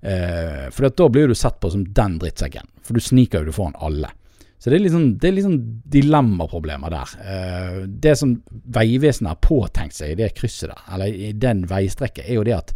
Eh, 0.06 0.66
for 0.74 0.88
da 0.88 1.08
blir 1.12 1.28
du 1.28 1.36
sett 1.36 1.58
på 1.60 1.72
som 1.72 1.84
den 1.96 2.18
drittsekken, 2.20 2.68
for 2.84 2.96
du 2.96 3.04
sniker 3.04 3.46
jo 3.46 3.56
foran 3.56 3.76
alle. 3.80 4.12
Så 4.58 4.70
det 4.70 4.78
er 4.78 4.84
liksom, 4.86 5.06
det 5.20 5.28
er 5.28 5.34
liksom 5.36 5.56
dilemmaproblemer 5.92 6.92
der. 6.92 7.14
Uh, 7.20 7.80
det 7.86 8.16
som 8.18 8.32
Vegvesenet 8.72 9.34
har 9.34 9.42
påtenkt 9.44 9.98
seg 9.98 10.14
i 10.14 10.18
det 10.22 10.32
krysset 10.38 10.72
der, 10.72 10.82
eller 10.94 11.12
i 11.12 11.32
den 11.36 11.66
veistrekket, 11.68 12.24
er 12.24 12.38
jo 12.38 12.46
det 12.46 12.56
at 12.56 12.72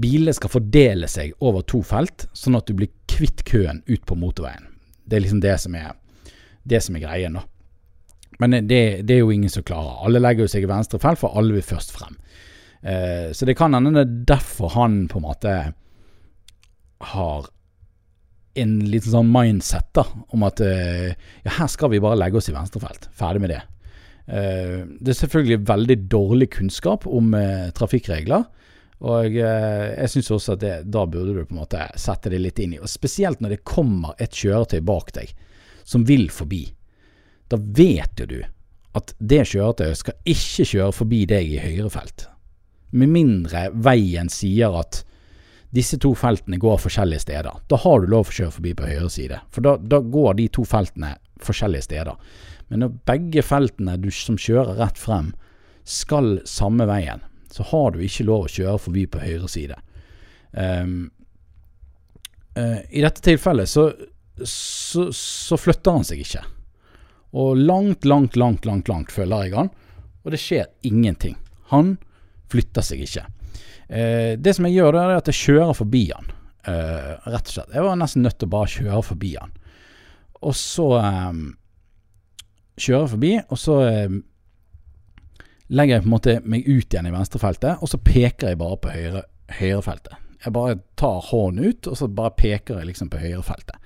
bilene 0.00 0.32
skal 0.34 0.52
fordele 0.52 1.08
seg 1.10 1.34
over 1.44 1.66
to 1.68 1.82
felt, 1.84 2.28
sånn 2.32 2.56
at 2.56 2.68
du 2.68 2.76
blir 2.78 2.92
kvitt 3.10 3.44
køen 3.48 3.82
ut 3.90 4.06
på 4.08 4.16
motorveien. 4.16 4.70
Det 5.04 5.18
er 5.18 5.24
liksom 5.26 5.42
det 5.44 5.56
som 5.60 5.76
er, 5.76 5.92
det 6.64 6.80
som 6.84 6.96
er 6.96 7.04
greien, 7.04 7.36
da. 7.36 7.44
Men 8.40 8.56
det, 8.64 9.02
det, 9.04 9.14
er 9.14 9.20
jo 9.20 9.32
ingen 9.34 9.52
som 9.52 9.64
klarer. 9.66 9.98
Alle 10.06 10.22
legger 10.22 10.46
jo 10.46 10.52
seg 10.54 10.64
i 10.64 10.70
venstre 10.70 11.00
felt, 11.02 11.20
for 11.20 11.36
alle 11.36 11.58
vil 11.58 11.66
først 11.66 11.92
frem. 11.92 12.16
Uh, 12.80 13.36
så 13.36 13.44
det 13.44 13.58
kan 13.58 13.76
hende 13.76 13.92
det 13.98 14.06
er 14.06 14.20
derfor 14.32 14.72
han 14.78 15.02
på 15.12 15.20
en 15.20 15.26
måte 15.26 15.56
har 17.10 17.50
en 18.58 18.78
liten 18.90 19.12
sånn 19.12 19.28
mindset 19.30 19.90
da, 19.96 20.04
om 20.34 20.46
at 20.46 20.62
uh, 20.64 21.10
ja, 21.44 21.52
her 21.58 21.68
skal 21.70 21.92
vi 21.92 22.00
bare 22.02 22.18
legge 22.18 22.40
oss 22.40 22.50
i 22.50 22.54
venstrefelt. 22.54 23.10
Ferdig 23.16 23.44
med 23.44 23.54
det. 23.54 23.60
Uh, 24.30 24.88
det 24.98 25.14
er 25.14 25.20
selvfølgelig 25.20 25.60
veldig 25.68 25.98
dårlig 26.10 26.50
kunnskap 26.56 27.06
om 27.10 27.34
uh, 27.36 27.68
trafikkregler. 27.76 28.48
Og 29.00 29.32
jeg 29.32 30.08
syns 30.12 30.26
også 30.34 30.58
at 30.58 30.60
det, 30.60 30.72
da 30.92 31.06
burde 31.08 31.32
du 31.32 31.46
på 31.48 31.54
en 31.54 31.62
måte 31.62 31.86
sette 31.96 32.28
det 32.28 32.36
litt 32.42 32.58
inn 32.60 32.74
i. 32.76 32.80
Og 32.84 32.90
Spesielt 32.90 33.40
når 33.40 33.54
det 33.54 33.64
kommer 33.64 34.12
et 34.20 34.36
kjøretøy 34.36 34.82
bak 34.84 35.14
deg 35.16 35.30
som 35.88 36.04
vil 36.04 36.26
forbi. 36.28 36.66
Da 37.48 37.56
vet 37.56 38.20
jo 38.20 38.26
du 38.28 38.40
at 38.98 39.14
det 39.18 39.44
kjøretøyet 39.48 40.00
skal 40.02 40.32
ikke 40.34 40.66
kjøre 40.72 40.94
forbi 40.94 41.22
deg 41.30 41.48
i 41.54 41.62
høyre 41.62 41.90
felt. 41.94 42.26
Med 42.92 43.12
mindre 43.14 43.68
veien 43.72 44.30
sier 44.32 44.74
at 44.80 45.04
disse 45.70 45.98
to 46.02 46.10
feltene 46.18 46.58
går 46.58 46.80
forskjellige 46.82 47.24
steder. 47.24 47.60
Da 47.70 47.78
har 47.78 48.00
du 48.00 48.10
lov 48.10 48.30
å 48.30 48.34
kjøre 48.34 48.54
forbi 48.56 48.72
på 48.74 48.88
høyre 48.90 49.10
side, 49.12 49.38
for 49.54 49.66
da, 49.66 49.76
da 49.78 50.00
går 50.02 50.34
de 50.40 50.48
to 50.50 50.64
feltene 50.66 51.14
forskjellige 51.40 51.86
steder. 51.86 52.18
Men 52.70 52.84
når 52.84 52.96
begge 53.06 53.44
feltene 53.46 53.96
du 54.02 54.10
som 54.14 54.38
kjører 54.38 54.78
rett 54.80 54.98
frem, 54.98 55.32
skal 55.86 56.40
samme 56.46 56.86
veien, 56.90 57.22
så 57.50 57.64
har 57.70 57.94
du 57.94 58.02
ikke 58.04 58.26
lov 58.28 58.46
å 58.46 58.52
kjøre 58.52 58.82
forbi 58.82 59.06
på 59.10 59.22
høyre 59.22 59.48
side. 59.50 59.78
Um, 60.52 61.10
uh, 62.58 62.78
I 62.90 63.02
dette 63.02 63.22
tilfellet 63.26 63.70
så, 63.70 63.88
så, 64.42 65.08
så, 65.14 65.58
flytter 65.58 65.98
han 65.98 66.06
seg 66.06 66.22
ikke. 66.22 66.44
Og 67.38 67.58
langt, 67.58 68.06
langt, 68.06 68.38
langt, 68.38 68.66
langt, 68.66 68.90
langt 68.90 69.14
følger 69.14 69.46
jeg 69.46 69.58
han, 69.58 69.70
og 70.22 70.34
det 70.34 70.42
skjer 70.42 70.70
ingenting. 70.86 71.38
Han 71.74 71.96
flytter 72.50 72.86
seg 72.86 73.02
ikke. 73.06 73.26
Eh, 73.90 74.36
det 74.38 74.54
som 74.54 74.68
jeg 74.68 74.78
gjør, 74.78 74.94
det 74.94 75.02
er 75.02 75.16
at 75.18 75.30
jeg 75.32 75.40
kjører 75.40 75.74
forbi 75.74 76.04
han. 76.14 76.30
Eh, 76.70 77.12
rett 77.26 77.48
og 77.48 77.54
slett. 77.54 77.72
Jeg 77.74 77.86
var 77.86 77.98
nesten 77.98 78.22
nødt 78.26 78.38
til 78.38 78.50
å 78.50 78.54
bare 78.54 78.70
kjøre 78.70 79.02
forbi 79.02 79.32
han. 79.34 79.54
Og 80.46 80.54
så 80.56 80.86
eh, 81.00 81.40
kjører 82.80 83.04
jeg 83.04 83.14
forbi, 83.16 83.32
og 83.48 83.60
så 83.60 83.80
eh, 83.88 84.16
legger 85.70 85.96
jeg 85.96 86.04
på 86.04 86.10
en 86.10 86.16
måte 86.16 86.38
meg 86.44 86.70
ut 86.70 86.86
igjen 86.86 87.10
i 87.10 87.14
venstrefeltet, 87.14 87.82
og 87.82 87.90
så 87.90 88.00
peker 88.04 88.52
jeg 88.52 88.60
bare 88.60 88.80
på 88.80 88.94
høyre, 88.94 89.26
høyrefeltet. 89.58 90.16
Jeg 90.40 90.56
bare 90.56 90.80
tar 90.96 91.20
hånden 91.28 91.68
ut, 91.68 91.90
og 91.90 91.98
så 91.98 92.08
bare 92.08 92.36
peker 92.38 92.80
jeg 92.80 92.88
liksom 92.88 93.10
på 93.12 93.20
høyrefeltet. 93.20 93.76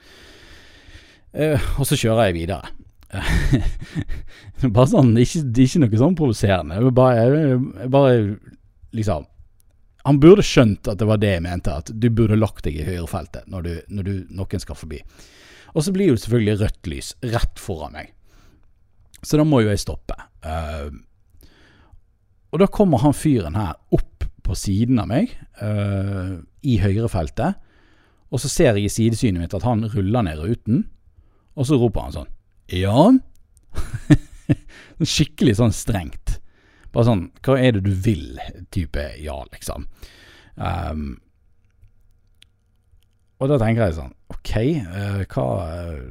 Eh, 1.34 1.70
og 1.80 1.88
så 1.88 1.98
kjører 1.98 2.28
jeg 2.28 2.38
videre. 2.44 2.74
bare 4.74 4.90
sånn, 4.90 5.14
ikke, 5.18 5.42
ikke 5.64 5.82
noe 5.82 6.00
sånn 6.00 6.18
provoserende. 6.18 6.78
Bare, 6.94 7.88
bare 7.90 8.14
liksom 8.94 9.26
han 10.04 10.20
burde 10.20 10.44
skjønt 10.44 10.88
at 10.90 11.00
det 11.00 11.08
var 11.08 11.20
det 11.20 11.32
jeg 11.32 11.44
mente, 11.46 11.72
at 11.72 11.88
du 11.88 12.10
burde 12.12 12.36
lagt 12.36 12.66
deg 12.66 12.76
i 12.76 12.84
høyrefeltet 12.84 13.48
når, 13.50 13.64
du, 13.64 13.72
når 13.96 14.06
du, 14.08 14.12
noen 14.36 14.62
skal 14.62 14.76
forbi. 14.76 15.00
Og 15.74 15.86
så 15.86 15.94
blir 15.94 16.12
jo 16.12 16.18
selvfølgelig 16.20 16.60
rødt 16.60 16.90
lys 16.92 17.14
rett 17.32 17.60
foran 17.60 17.96
meg. 17.96 18.12
Så 19.24 19.40
da 19.40 19.46
må 19.48 19.62
jo 19.64 19.72
jeg 19.72 19.80
stoppe. 19.80 20.16
Uh, 20.44 20.92
og 22.52 22.60
da 22.60 22.68
kommer 22.70 23.00
han 23.02 23.16
fyren 23.16 23.56
her 23.58 23.72
opp 23.96 24.28
på 24.44 24.56
siden 24.58 25.00
av 25.00 25.08
meg, 25.08 25.32
uh, 25.62 26.36
i 26.62 26.76
høyrefeltet. 26.82 27.56
Og 28.28 28.42
så 28.42 28.50
ser 28.52 28.76
jeg 28.76 28.90
i 28.90 28.92
sidesynet 28.92 29.40
mitt 29.40 29.56
at 29.56 29.64
han 29.64 29.86
ruller 29.88 30.26
ned 30.26 30.42
ruten, 30.42 30.84
og 31.54 31.68
så 31.68 31.78
roper 31.80 32.06
han 32.06 32.14
sånn 32.16 32.30
Ja? 32.74 33.08
Skikkelig 35.14 35.56
sånn 35.60 35.74
strengt. 35.74 36.38
Bare 36.94 37.08
sånn 37.08 37.28
Hva 37.44 37.58
er 37.58 37.76
det 37.76 37.84
du 37.86 37.92
vil? 38.06 38.38
type 38.74 39.02
ja, 39.22 39.36
liksom. 39.52 39.86
Um, 40.54 41.06
og 43.42 43.50
da 43.50 43.58
tenker 43.58 43.88
jeg 43.88 43.96
sånn 43.96 44.12
OK, 44.30 44.52
uh, 44.86 45.22
hva 45.34 45.46
uh, 45.66 46.02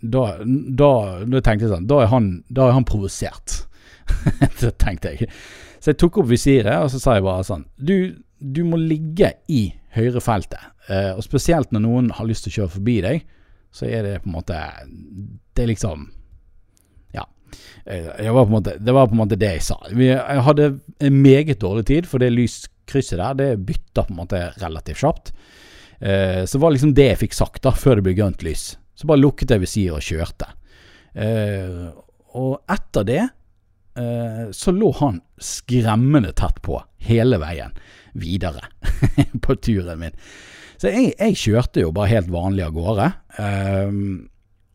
da, 0.00 0.22
da, 0.42 0.90
da, 1.28 1.42
tenkte 1.44 1.66
jeg 1.66 1.74
sånn 1.74 1.86
Da 1.90 2.00
er 2.02 2.08
han, 2.10 2.30
da 2.48 2.66
er 2.66 2.78
han 2.78 2.86
provosert. 2.88 3.60
det 4.60 4.72
tenkte 4.80 5.12
jeg. 5.12 5.28
Så 5.78 5.92
jeg 5.92 6.00
tok 6.00 6.22
opp 6.22 6.30
visiret, 6.30 6.72
og 6.80 6.90
så 6.92 7.00
sa 7.00 7.18
jeg 7.18 7.26
bare 7.26 7.44
sånn 7.46 7.66
Du, 7.76 8.16
du 8.40 8.62
må 8.66 8.80
ligge 8.80 9.34
i 9.52 9.66
høyrefeltet. 9.94 10.72
Uh, 10.88 11.12
og 11.14 11.22
spesielt 11.26 11.70
når 11.70 11.84
noen 11.84 12.14
har 12.16 12.26
lyst 12.26 12.46
til 12.46 12.54
å 12.54 12.56
kjøre 12.60 12.74
forbi 12.78 12.96
deg, 13.04 13.28
så 13.70 13.86
er 13.86 14.02
det 14.02 14.16
på 14.24 14.32
en 14.32 14.38
måte 14.40 14.56
Det 15.54 15.62
er 15.62 15.70
liksom 15.70 16.08
Eh, 16.08 16.19
var 18.34 18.50
måte, 18.50 18.76
det 18.78 18.94
var 18.94 19.08
på 19.08 19.16
en 19.16 19.22
måte 19.22 19.38
det 19.40 19.54
jeg 19.56 19.64
sa. 19.66 19.78
jeg 19.96 20.44
hadde 20.46 20.68
en 21.00 21.22
meget 21.22 21.60
dårlig 21.60 21.86
tid, 21.90 22.08
for 22.10 22.22
det 22.22 22.32
lyskrysset 22.34 23.18
der 23.20 23.38
det 23.38 23.50
bytta 23.66 24.04
på 24.06 24.14
en 24.14 24.20
måte 24.22 24.42
relativt 24.60 25.02
kjapt. 25.02 25.32
Eh, 26.00 26.44
så 26.44 26.56
det 26.56 26.62
var 26.62 26.74
liksom 26.74 26.94
det 26.96 27.08
jeg 27.12 27.20
fikk 27.24 27.36
sagt 27.36 27.62
da, 27.66 27.74
før 27.76 27.98
det 27.98 28.06
ble 28.08 28.16
grønt 28.18 28.44
lys. 28.46 28.74
Så 28.96 29.08
bare 29.08 29.20
lukket 29.20 29.52
jeg 29.52 29.62
visiret 29.62 29.96
og 29.96 30.04
kjørte. 30.04 30.48
Eh, 31.14 31.90
og 32.38 32.60
etter 32.70 33.06
det 33.08 33.22
eh, 33.98 34.44
så 34.54 34.74
lå 34.74 34.92
han 35.00 35.18
skremmende 35.40 36.32
tett 36.38 36.60
på 36.62 36.78
hele 37.02 37.40
veien 37.42 37.74
videre 38.12 38.68
på 39.44 39.56
turen 39.62 40.00
min. 40.00 40.16
Så 40.80 40.88
jeg, 40.88 41.12
jeg, 41.18 41.36
kjørte 41.36 41.82
jo 41.82 41.92
bare 41.92 42.12
helt 42.14 42.30
vanlig 42.32 42.64
av 42.64 42.76
gårde. 42.76 43.08
Eh, 43.42 43.96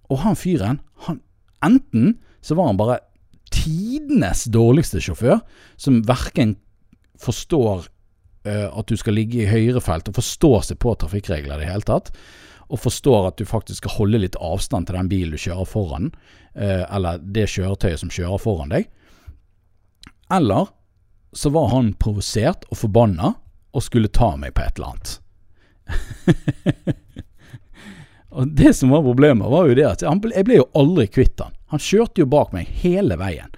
og 0.05 0.22
han 0.22 0.38
fyren, 0.38 0.82
han 1.08 1.22
enten 1.65 2.20
så 2.46 2.56
var 2.58 2.70
han 2.70 2.80
bare 2.80 3.00
tidenes 3.54 4.46
dårligste 4.54 5.02
sjåfør, 5.02 5.42
som 5.82 6.04
verken 6.06 6.56
forstår 7.22 7.88
uh, 8.48 8.70
at 8.70 8.90
du 8.90 8.98
skal 9.00 9.18
ligge 9.18 9.42
i 9.42 9.50
høyre 9.50 9.82
felt, 9.82 10.10
og 10.10 10.20
forstår 10.20 10.68
seg 10.70 10.80
på 10.84 10.94
trafikkregler 11.02 11.58
i 11.58 11.64
det 11.64 11.72
hele 11.72 11.88
tatt, 11.88 12.12
og 12.66 12.82
forstår 12.82 13.30
at 13.30 13.40
du 13.40 13.46
faktisk 13.50 13.84
skal 13.84 13.96
holde 14.00 14.22
litt 14.24 14.38
avstand 14.42 14.90
til 14.90 14.98
den 14.98 15.10
bilen 15.10 15.34
du 15.34 15.42
kjører 15.42 15.70
foran, 15.70 16.12
uh, 16.58 16.84
eller 16.86 17.22
det 17.22 17.48
kjøretøyet 17.56 18.04
som 18.04 18.14
kjører 18.14 18.42
foran 18.42 18.74
deg. 18.74 18.90
Eller 20.34 20.70
så 21.36 21.52
var 21.54 21.70
han 21.74 21.94
provosert 22.00 22.66
og 22.72 22.80
forbanna 22.80 23.34
og 23.75 23.84
skulle 23.84 24.14
ta 24.14 24.36
meg 24.40 24.56
på 24.56 24.64
et 24.64 24.78
eller 24.80 24.94
annet. 24.94 25.16
og 28.36 28.51
det 28.51 28.74
som 28.75 28.92
var 28.92 29.04
problemet, 29.06 29.48
var 29.48 29.70
jo 29.70 29.75
det 29.77 29.86
at 29.88 30.04
jeg 30.04 30.46
ble 30.48 30.58
jo 30.60 30.68
aldri 30.75 31.08
kvitt 31.08 31.39
han. 31.39 31.54
Han 31.72 31.82
kjørte 31.82 32.22
jo 32.24 32.27
bak 32.30 32.51
meg 32.56 32.68
hele 32.84 33.15
veien. 33.20 33.54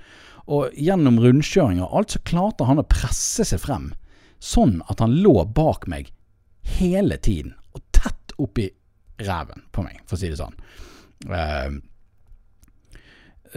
Og 0.47 0.75
gjennom 0.77 1.17
rundkjøringer 1.23 1.87
og 1.87 1.95
alt 1.99 2.13
så 2.15 2.21
klarte 2.27 2.67
han 2.69 2.79
å 2.79 2.85
presse 2.87 3.45
seg 3.47 3.59
frem, 3.63 3.89
sånn 4.39 4.79
at 4.87 5.01
han 5.03 5.17
lå 5.23 5.41
bak 5.57 5.87
meg 5.89 6.11
hele 6.77 7.17
tiden, 7.17 7.55
og 7.73 7.81
tett 7.95 8.35
oppi 8.37 8.69
ræven 9.25 9.65
på 9.73 9.81
meg, 9.81 9.97
for 10.05 10.15
å 10.15 10.21
si 10.21 10.29
det 10.29 10.39
sånn. 10.39 10.55
Uh, 11.25 11.81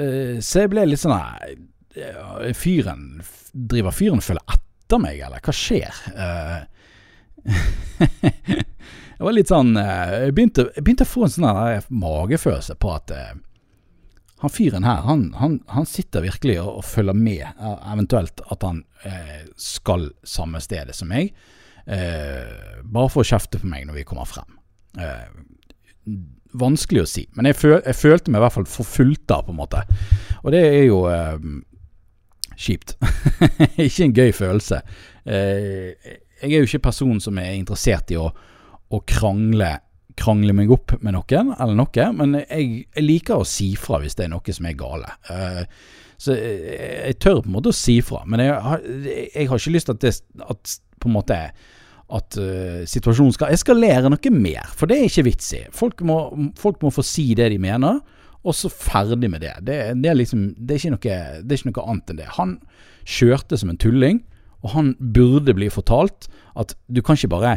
uh, 0.00 0.36
så 0.40 0.64
jeg 0.64 0.72
ble 0.72 0.86
litt 0.88 1.02
sånn 1.02 1.12
uh, 1.12 2.46
Fyren 2.56 3.20
Driver 3.52 3.92
fyren 3.92 4.22
og 4.22 4.24
følger 4.24 4.54
etter 4.56 5.02
meg, 5.02 5.20
eller 5.26 5.44
hva 5.44 5.52
skjer? 5.54 5.92
jeg 9.20 9.26
var 9.26 9.34
litt 9.36 9.50
sånn 9.52 9.74
Jeg 9.76 10.32
begynte, 10.32 10.64
jeg 10.72 10.84
begynte 10.86 11.04
å 11.04 11.10
få 11.10 11.26
en 11.26 11.32
sånn 11.34 11.88
magefølelse 11.92 12.76
på 12.80 12.92
at 12.94 13.12
han 14.40 14.52
fyren 14.54 14.86
her, 14.88 15.02
han, 15.04 15.26
han, 15.36 15.58
han, 15.68 15.84
sitter 15.84 16.24
virkelig 16.24 16.54
og, 16.62 16.78
og, 16.78 16.84
følger 16.88 17.18
med, 17.18 17.42
eventuelt 17.92 18.40
at 18.48 18.64
han 18.64 18.78
skal 19.60 20.06
samme 20.24 20.62
stedet 20.64 20.96
som 20.96 21.12
meg. 21.12 21.34
bare 21.84 23.10
for 23.12 23.20
å 23.20 23.28
kjefte 23.28 23.60
på 23.60 23.68
meg 23.68 23.84
når 23.90 23.98
vi 23.98 24.06
kommer 24.08 24.24
frem. 24.24 24.56
Vanskelig 26.50 27.04
å 27.04 27.08
si, 27.10 27.26
men 27.36 27.46
jeg, 27.46 27.56
føl, 27.60 27.76
jeg 27.84 27.94
følte 27.94 28.32
meg 28.32 28.40
i 28.40 28.44
hvert 28.44 28.56
fall 28.56 28.66
forfulgt 28.66 29.26
da, 29.30 29.38
på 29.44 29.52
en 29.52 29.60
måte. 29.60 29.82
Og 30.42 30.50
det 30.54 30.62
er 30.66 30.86
jo 30.88 31.04
eh, 31.12 31.36
kjipt. 32.58 32.96
ikke 33.86 34.06
en 34.06 34.16
gøy 34.16 34.32
følelse. 34.34 34.80
Eh, 35.30 36.10
jeg 36.40 36.50
er 36.50 36.56
jo 36.56 36.66
ikke 36.66 36.88
personen 36.88 37.20
som 37.22 37.38
er 37.38 37.54
interessert 37.54 38.10
i 38.10 38.18
å, 38.18 38.30
å 38.90 39.00
krangle, 39.06 39.72
krangle 40.18 40.54
meg 40.56 40.70
opp 40.74 40.96
med 41.00 41.14
noen, 41.16 41.54
eller 41.56 41.78
noe, 41.78 42.06
men 42.18 42.38
jeg, 42.42 42.84
jeg, 42.90 43.06
liker 43.06 43.40
å 43.40 43.48
si 43.48 43.72
fra 43.78 44.00
hvis 44.02 44.18
det 44.18 44.26
er 44.26 44.32
noe 44.34 44.54
som 44.56 44.68
er 44.68 44.78
gale. 44.78 45.10
Uh, 45.30 45.64
så 46.20 46.36
jeg, 46.36 46.62
jeg, 47.06 47.18
tør 47.22 47.42
på 47.42 47.50
en 47.50 47.58
måte 47.58 47.72
å 47.72 47.76
si 47.76 48.00
fra, 48.04 48.24
men 48.28 48.44
jeg 48.44 48.56
har, 48.66 48.86
jeg 49.08 49.50
har 49.50 49.62
ikke 49.62 49.76
lyst 49.76 49.90
til 49.90 49.96
at 49.96 50.06
det 50.06 50.16
at 50.50 50.78
på 51.00 51.08
en 51.08 51.16
måte 51.16 51.36
at 52.10 52.36
uh, 52.42 52.80
situasjonen 52.90 53.34
skal 53.36 53.54
eskalere 53.54 54.10
noe 54.10 54.32
mer, 54.34 54.66
for 54.76 54.90
det 54.90 54.98
er 54.98 55.10
ikke 55.10 55.28
vits 55.30 55.52
i. 55.56 55.62
Folk 55.74 56.02
må, 56.06 56.24
folk 56.58 56.82
må 56.84 56.90
få 56.92 57.06
si 57.06 57.30
det 57.38 57.52
de 57.54 57.60
mener, 57.62 58.02
og 58.40 58.56
så 58.56 58.70
ferdig 58.72 59.28
med 59.30 59.44
det. 59.44 59.54
Det, 59.66 59.76
det, 60.00 60.10
er, 60.10 60.16
liksom, 60.16 60.50
det, 60.56 60.80
er, 60.80 60.94
noe, 60.94 61.00
det 61.44 61.54
er 61.54 61.60
ikke 61.60 61.70
noe 61.70 61.86
annet 61.92 62.12
enn 62.12 62.20
det. 62.22 62.28
Han 62.38 62.56
kjørte 63.08 63.58
som 63.60 63.72
en 63.72 63.80
tulling, 63.80 64.22
og 64.60 64.74
han 64.74 64.92
burde 64.98 65.54
bli 65.56 65.70
fortalt 65.72 66.28
at 66.60 66.74
du 66.92 67.00
kan 67.04 67.16
ikke 67.16 67.32
bare 67.32 67.54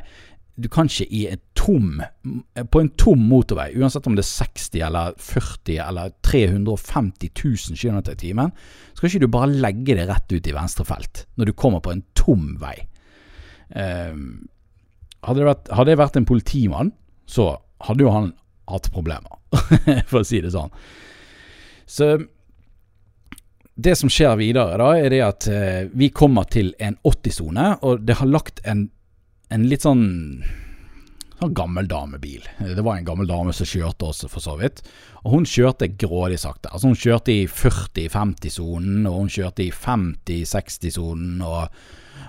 du 0.55 0.67
kan 0.69 0.85
ikke 0.85 1.07
i 1.09 1.23
en 1.31 1.41
tom, 1.57 2.01
på 2.69 2.81
en 2.81 2.89
tom 2.99 3.21
motorvei, 3.25 3.71
uansett 3.79 4.05
om 4.09 4.17
det 4.17 4.21
er 4.21 4.29
60 4.29 4.83
eller 4.85 5.15
40 5.17 5.79
eller 5.81 6.13
350 6.21 7.31
000 7.33 7.79
km 7.79 8.01
i 8.11 8.17
timen, 8.21 8.53
skal 8.93 9.09
ikke 9.09 9.23
du 9.23 9.31
bare 9.33 9.49
legge 9.49 9.97
det 9.97 10.05
rett 10.09 10.35
ut 10.35 10.49
i 10.49 10.53
venstrefelt 10.53 11.25
når 11.39 11.49
du 11.49 11.55
kommer 11.57 11.81
på 11.81 11.95
en 11.95 12.03
tom 12.17 12.51
vei. 12.61 12.75
Eh, 13.73 14.13
hadde, 15.23 15.39
det 15.39 15.49
vært, 15.49 15.73
hadde 15.73 15.95
jeg 15.95 16.01
vært 16.03 16.21
en 16.21 16.29
politimann, 16.29 16.93
så 17.25 17.49
hadde 17.87 18.05
jo 18.05 18.13
han 18.13 18.31
hatt 18.69 18.91
problemer, 18.93 19.41
for 20.09 20.21
å 20.21 20.27
si 20.27 20.43
det 20.43 20.53
sånn. 20.53 20.71
Så 21.89 22.13
det 23.73 23.95
som 23.97 24.11
skjer 24.11 24.37
videre, 24.37 24.77
da, 24.77 24.91
er 24.97 25.09
det 25.09 25.21
at 25.25 25.47
eh, 25.49 25.85
vi 25.97 26.11
kommer 26.13 26.45
til 26.45 26.75
en 26.83 26.99
80-sone, 27.01 27.69
og 27.81 28.05
det 28.05 28.19
har 28.19 28.29
lagt 28.29 28.61
en, 28.69 28.87
en 29.49 29.67
litt 29.67 29.83
sånn 29.83 30.05
sånn 31.43 31.55
gammel 31.57 31.87
damebil. 31.87 32.45
Det 32.59 32.83
var 32.83 32.97
en 32.97 33.07
gammel 33.07 33.27
dame 33.27 33.53
som 33.53 33.67
kjørte 33.67 34.07
oss, 34.09 34.23
for 34.29 34.43
så 34.43 34.55
vidt. 34.59 34.83
Og 35.23 35.37
hun 35.37 35.47
kjørte 35.47 35.91
grådig 35.99 36.39
sakte. 36.39 36.71
Altså 36.71 36.91
Hun 36.91 36.99
kjørte 36.99 37.33
i 37.33 37.47
40-50-sonen, 37.47 39.07
og 39.07 39.17
hun 39.17 39.29
kjørte 39.33 39.65
i 39.65 39.71
50-60-sonen, 39.71 41.41
og, 41.41 41.67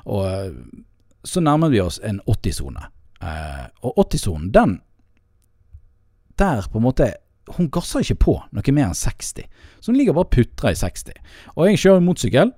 og 0.07 1.25
så 1.25 1.41
nærmer 1.41 1.73
vi 1.73 1.83
oss 1.83 2.01
en 2.03 2.21
80-sone. 2.27 2.89
Eh, 3.23 3.67
og 3.83 4.01
80-sonen, 4.07 4.51
den 4.53 4.81
Der 6.37 6.67
på 6.69 6.81
en 6.81 6.85
måte 6.85 7.07
Hun 7.57 7.71
gasser 7.71 8.03
ikke 8.03 8.19
på 8.25 8.33
noe 8.53 8.73
mer 8.75 8.91
enn 8.91 8.97
60. 8.99 9.47
Så 9.81 9.93
hun 9.93 9.97
ligger 9.97 10.17
bare 10.17 10.27
og 10.27 10.35
putrer 10.35 10.73
i 10.73 10.79
60. 10.81 11.13
Og 11.55 11.69
jeg 11.69 11.81
kjører 11.83 12.05
motorsykkel. 12.05 12.53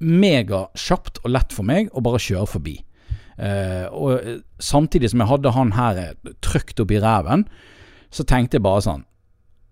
Megakjapt 0.00 1.20
og 1.22 1.30
lett 1.30 1.52
for 1.52 1.68
meg 1.68 1.92
å 1.92 2.02
bare 2.04 2.20
kjøre 2.20 2.48
forbi. 2.48 2.78
Eh, 3.38 3.86
og 3.90 4.42
samtidig 4.62 5.10
som 5.10 5.24
jeg 5.24 5.32
hadde 5.32 5.54
han 5.56 5.72
her 5.74 6.04
trykt 6.44 6.82
opp 6.82 6.94
i 6.94 7.00
ræven, 7.02 7.48
så 8.14 8.26
tenkte 8.28 8.60
jeg 8.60 8.66
bare 8.66 8.84
sånn 8.84 9.02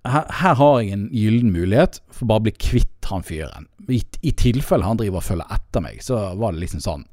her, 0.08 0.26
her, 0.40 0.56
har 0.58 0.80
jeg 0.80 0.96
en 0.96 1.04
gyllen 1.14 1.52
mulighet 1.54 2.00
for 2.10 2.30
bare 2.30 2.42
å 2.42 2.46
bli 2.48 2.54
kvitt 2.56 3.10
han 3.10 3.24
fyren. 3.26 3.68
I, 3.90 4.00
i 4.22 4.32
tilfelle 4.38 4.86
han 4.86 4.98
driver 4.98 5.20
og 5.20 5.26
følger 5.26 5.54
etter 5.54 5.84
meg, 5.84 6.02
så 6.02 6.18
var 6.38 6.54
det 6.54 6.64
liksom 6.64 6.82
sånn. 6.82 7.06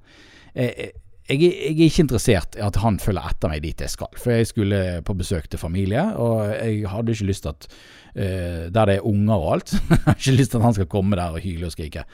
Jeg, 0.56 0.90
jeg, 1.30 1.40
jeg, 1.46 1.76
er 1.76 1.86
ikke 1.86 2.06
interessert 2.08 2.58
i 2.58 2.66
at 2.66 2.80
han 2.82 2.98
følger 3.02 3.30
etter 3.30 3.52
meg 3.52 3.64
dit 3.66 3.86
jeg 3.86 3.94
skal. 3.94 4.10
For 4.18 4.34
jeg 4.34 4.50
skulle 4.50 4.82
på 5.06 5.18
besøk 5.20 5.50
til 5.52 5.62
familie, 5.62 6.08
og 6.18 6.50
jeg 6.56 6.90
hadde 6.90 7.14
ikke 7.14 7.30
lyst 7.30 7.46
til 7.46 7.54
at 7.54 7.70
uh, 7.70 8.64
Der 8.74 8.90
det 8.90 8.96
er 8.98 9.06
unger 9.06 9.36
og 9.38 9.52
alt, 9.58 9.76
jeg 9.92 10.04
har 10.08 10.18
ikke 10.18 10.38
lyst 10.40 10.56
til 10.56 10.62
at 10.62 10.70
han 10.70 10.78
skal 10.80 10.90
komme 10.90 11.20
der 11.20 11.38
og 11.38 11.46
hyle 11.46 11.70
og 11.70 11.76
skrike. 11.76 12.08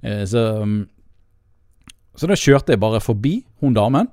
Uh, 0.00 0.24
så, 0.28 0.46
um, 0.62 0.78
så 2.14 2.30
da 2.30 2.36
kjørte 2.38 2.74
jeg 2.74 2.82
bare 2.82 3.02
forbi 3.02 3.38
hun 3.62 3.74
damen, 3.76 4.10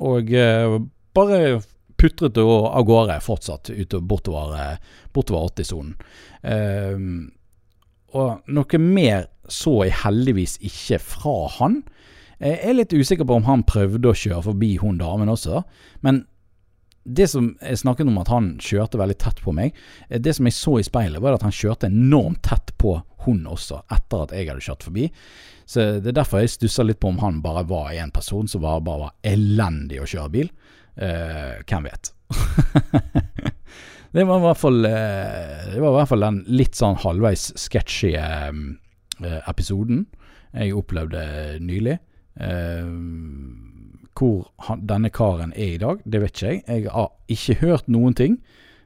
og 0.00 0.32
eh, 0.32 0.78
bare 1.16 1.60
putret 2.00 2.38
av 2.40 2.84
gårde 2.88 3.18
fortsatt 3.20 3.72
utover, 3.74 4.06
bortover, 4.08 4.78
bortover 5.12 5.50
80-sonen. 5.50 5.90
og 8.16 8.48
noe 8.48 8.78
mer 8.80 9.26
så 9.52 9.74
jeg 9.84 9.98
heldigvis 10.00 10.56
ikke 10.64 10.98
fra 11.02 11.34
han. 11.58 11.82
Jeg 12.40 12.56
er 12.64 12.78
litt 12.78 12.94
usikker 12.96 13.28
på 13.28 13.36
om 13.36 13.44
han 13.44 13.66
prøvde 13.68 14.08
å 14.08 14.16
kjøre 14.16 14.46
forbi 14.48 14.76
hun 14.80 14.96
damen 15.02 15.28
også, 15.28 15.60
men 16.06 16.24
det 17.04 17.26
som 17.32 17.54
jeg 17.64 17.80
snakket 17.80 18.08
om 18.08 18.18
at 18.20 18.28
han 18.30 18.50
kjørte 18.62 19.00
veldig 19.00 19.16
tett 19.20 19.40
på 19.44 19.54
meg, 19.56 19.76
eh, 20.08 20.20
det 20.20 20.34
som 20.36 20.46
jeg 20.46 20.56
så 20.56 20.78
i 20.78 20.86
speilet, 20.86 21.20
var 21.22 21.36
at 21.36 21.44
han 21.46 21.54
kjørte 21.54 21.88
enormt 21.88 22.42
tett 22.46 22.74
på 22.80 22.98
hun 23.24 23.46
også, 23.48 23.82
etter 23.92 24.24
at 24.24 24.34
jeg 24.36 24.50
hadde 24.50 24.64
kjørt 24.64 24.86
forbi. 24.86 25.08
Så 25.70 25.86
Det 26.02 26.10
er 26.10 26.18
derfor 26.18 26.42
jeg 26.42 26.50
stussa 26.50 26.82
litt 26.82 26.98
på 27.02 27.12
om 27.12 27.20
han 27.22 27.42
bare 27.44 27.62
var 27.68 27.92
en 27.94 28.10
person 28.10 28.48
som 28.50 28.64
var, 28.64 28.82
bare 28.82 29.06
var 29.06 29.12
elendig 29.22 30.00
å 30.02 30.08
kjøre 30.08 30.32
bil. 30.34 30.48
Eh, 30.98 31.60
hvem 31.62 31.86
vet? 31.86 32.10
det 34.16 34.24
var 34.26 34.40
i 34.40 34.44
hvert 34.44 34.58
fall 34.58 34.84
eh, 34.86 35.70
Det 35.70 35.78
var 35.78 35.92
i 35.92 35.96
hvert 35.96 36.10
fall 36.10 36.26
den 36.26 36.40
litt 36.50 36.78
sånn 36.78 36.98
halvveis 37.02 37.50
sketchy 37.58 38.12
eh, 38.18 38.50
episoden 39.50 40.08
jeg 40.50 40.74
opplevde 40.74 41.22
nylig. 41.62 41.98
Eh, 42.40 42.90
hvor 44.20 44.50
han, 44.66 44.82
denne 44.90 45.12
karen 45.14 45.54
er 45.54 45.76
i 45.76 45.80
dag, 45.80 46.02
det 46.04 46.20
vet 46.24 46.34
ikke 46.34 46.50
jeg. 46.50 46.64
Jeg 46.66 46.90
har 46.92 47.12
ikke 47.30 47.58
hørt 47.62 47.86
noen 47.88 48.16
ting. 48.18 48.40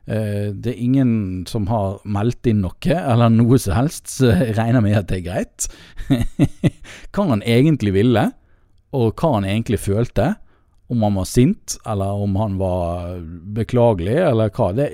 Eh, 0.06 0.52
det 0.52 0.74
er 0.74 0.84
ingen 0.84 1.10
som 1.48 1.66
har 1.70 1.98
meldt 2.04 2.46
inn 2.50 2.62
noe, 2.64 2.96
eller 3.00 3.32
noe 3.32 3.58
som 3.60 3.76
helst, 3.78 4.10
så 4.18 4.32
jeg 4.32 4.56
regner 4.58 4.84
med 4.84 4.98
at 5.00 5.10
det 5.10 5.20
er 5.20 5.28
greit. 5.28 5.68
hva 7.14 7.28
han 7.32 7.44
egentlig 7.44 7.94
ville, 7.96 8.28
og 8.94 9.14
hva 9.20 9.36
han 9.38 9.48
egentlig 9.48 9.80
følte. 9.84 10.34
Om 10.92 11.00
han 11.06 11.16
var 11.16 11.28
sint, 11.28 11.78
eller 11.88 12.24
om 12.26 12.34
han 12.36 12.58
var 12.60 13.14
beklagelig, 13.56 14.18
eller 14.26 14.52
hva. 14.52 14.72
Det, 14.76 14.90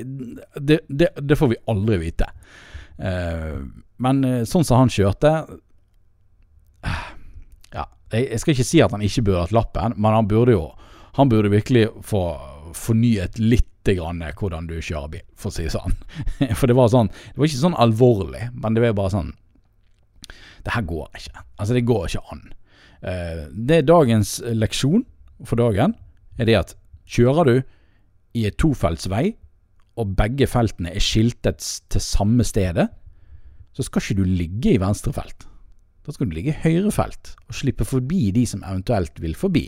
det, 0.54 0.82
det, 0.86 1.10
det 1.18 1.38
får 1.38 1.50
vi 1.50 1.62
aldri 1.72 1.98
vite. 2.06 2.30
Eh, 2.98 3.58
men 4.00 4.22
sånn 4.48 4.64
som 4.64 4.84
han 4.84 4.92
kjørte 4.92 5.34
jeg 8.10 8.40
skal 8.42 8.54
ikke 8.54 8.66
si 8.66 8.80
at 8.82 8.94
han 8.94 9.04
ikke 9.06 9.24
burde 9.26 9.44
hatt 9.44 9.54
lappen, 9.54 9.94
men 9.96 10.16
han 10.16 10.28
burde 10.30 10.56
jo 10.56 10.70
Han 11.18 11.28
burde 11.28 11.50
virkelig 11.50 11.88
få 12.06 12.20
fornyet 12.76 13.38
litt 13.40 13.66
grann 13.90 14.20
hvordan 14.36 14.68
du 14.68 14.76
kjører 14.76 15.10
bil, 15.14 15.26
for 15.40 15.50
å 15.50 15.54
si 15.54 15.64
det 15.66 15.72
sånn. 15.72 15.94
For 16.58 16.68
det 16.68 16.76
var 16.76 16.90
sånn 16.92 17.08
Det 17.08 17.40
var 17.40 17.48
ikke 17.48 17.62
sånn 17.62 17.78
alvorlig, 17.80 18.42
men 18.52 18.76
det 18.76 18.84
var 18.84 18.96
bare 18.98 19.14
sånn 19.14 19.30
Det 20.60 20.74
her 20.74 20.84
går 20.86 21.08
ikke. 21.16 21.44
Altså, 21.56 21.74
det 21.74 21.86
går 21.88 22.04
ikke 22.06 22.34
an. 22.34 22.42
Eh, 23.00 23.42
det 23.50 23.78
er 23.80 23.88
dagens 23.88 24.36
leksjon 24.52 25.06
for 25.48 25.56
dagen, 25.56 25.96
er 26.36 26.48
det 26.48 26.58
at 26.58 26.74
kjører 27.08 27.48
du 27.48 27.54
i 28.36 28.44
et 28.46 28.58
tofeltsvei, 28.60 29.32
og 30.00 30.12
begge 30.16 30.46
feltene 30.48 30.92
er 30.92 31.02
skiltet 31.02 31.64
til 31.92 32.04
samme 32.04 32.44
stedet, 32.46 32.86
så 33.72 33.86
skal 33.86 34.04
ikke 34.04 34.20
du 34.20 34.28
ligge 34.28 34.74
i 34.74 34.80
venstre 34.82 35.12
felt. 35.16 35.46
Da 36.04 36.14
skal 36.14 36.28
du 36.28 36.36
ligge 36.36 36.52
i 36.52 36.62
høyre 36.62 36.92
felt 36.94 37.34
og 37.46 37.56
slippe 37.56 37.86
forbi 37.88 38.30
de 38.34 38.44
som 38.48 38.62
eventuelt 38.66 39.20
vil 39.22 39.36
forbi. 39.38 39.66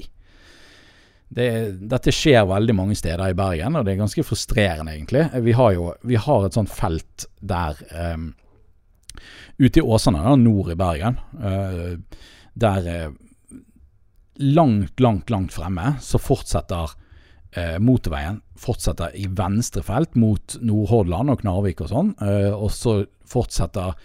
Det, 1.33 1.49
dette 1.89 2.13
skjer 2.13 2.45
veldig 2.45 2.75
mange 2.77 2.95
steder 2.99 3.33
i 3.33 3.37
Bergen, 3.37 3.77
og 3.79 3.87
det 3.87 3.95
er 3.95 4.03
ganske 4.03 4.25
frustrerende, 4.27 4.93
egentlig. 4.93 5.25
Vi 5.47 5.55
har 5.57 5.73
jo 5.73 5.93
vi 6.05 6.19
har 6.21 6.47
et 6.47 6.57
sånt 6.59 6.73
felt 6.73 7.27
der 7.41 7.79
um, 8.13 8.33
ute 9.57 9.81
i 9.81 9.85
Åsane, 9.85 10.21
da, 10.21 10.35
nord 10.37 10.73
i 10.75 10.77
Bergen, 10.77 11.17
uh, 11.41 11.95
der 12.53 12.89
uh, 12.91 13.15
langt, 14.45 15.01
langt, 15.01 15.33
langt 15.33 15.57
fremme 15.57 15.95
så 16.05 16.21
fortsetter 16.21 16.93
uh, 16.93 17.79
motorveien 17.81 18.43
fortsetter 18.61 19.17
i 19.17 19.25
venstre 19.33 19.83
felt 19.87 20.13
mot 20.21 20.59
Nordhordland 20.61 21.33
og 21.33 21.41
Knarvik 21.41 21.81
og 21.83 21.89
sånn, 21.91 22.13
og 22.55 22.69
så 22.71 22.93
fortsetter 23.27 23.97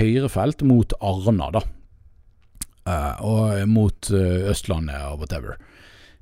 høyre 0.00 0.26
felt 0.32 0.64
mot 0.66 0.96
Arna, 0.98 1.46
da. 1.54 1.62
Og 3.22 3.68
mot 3.70 4.10
Østlandet 4.10 5.04
og 5.12 5.20
whatever. 5.22 5.60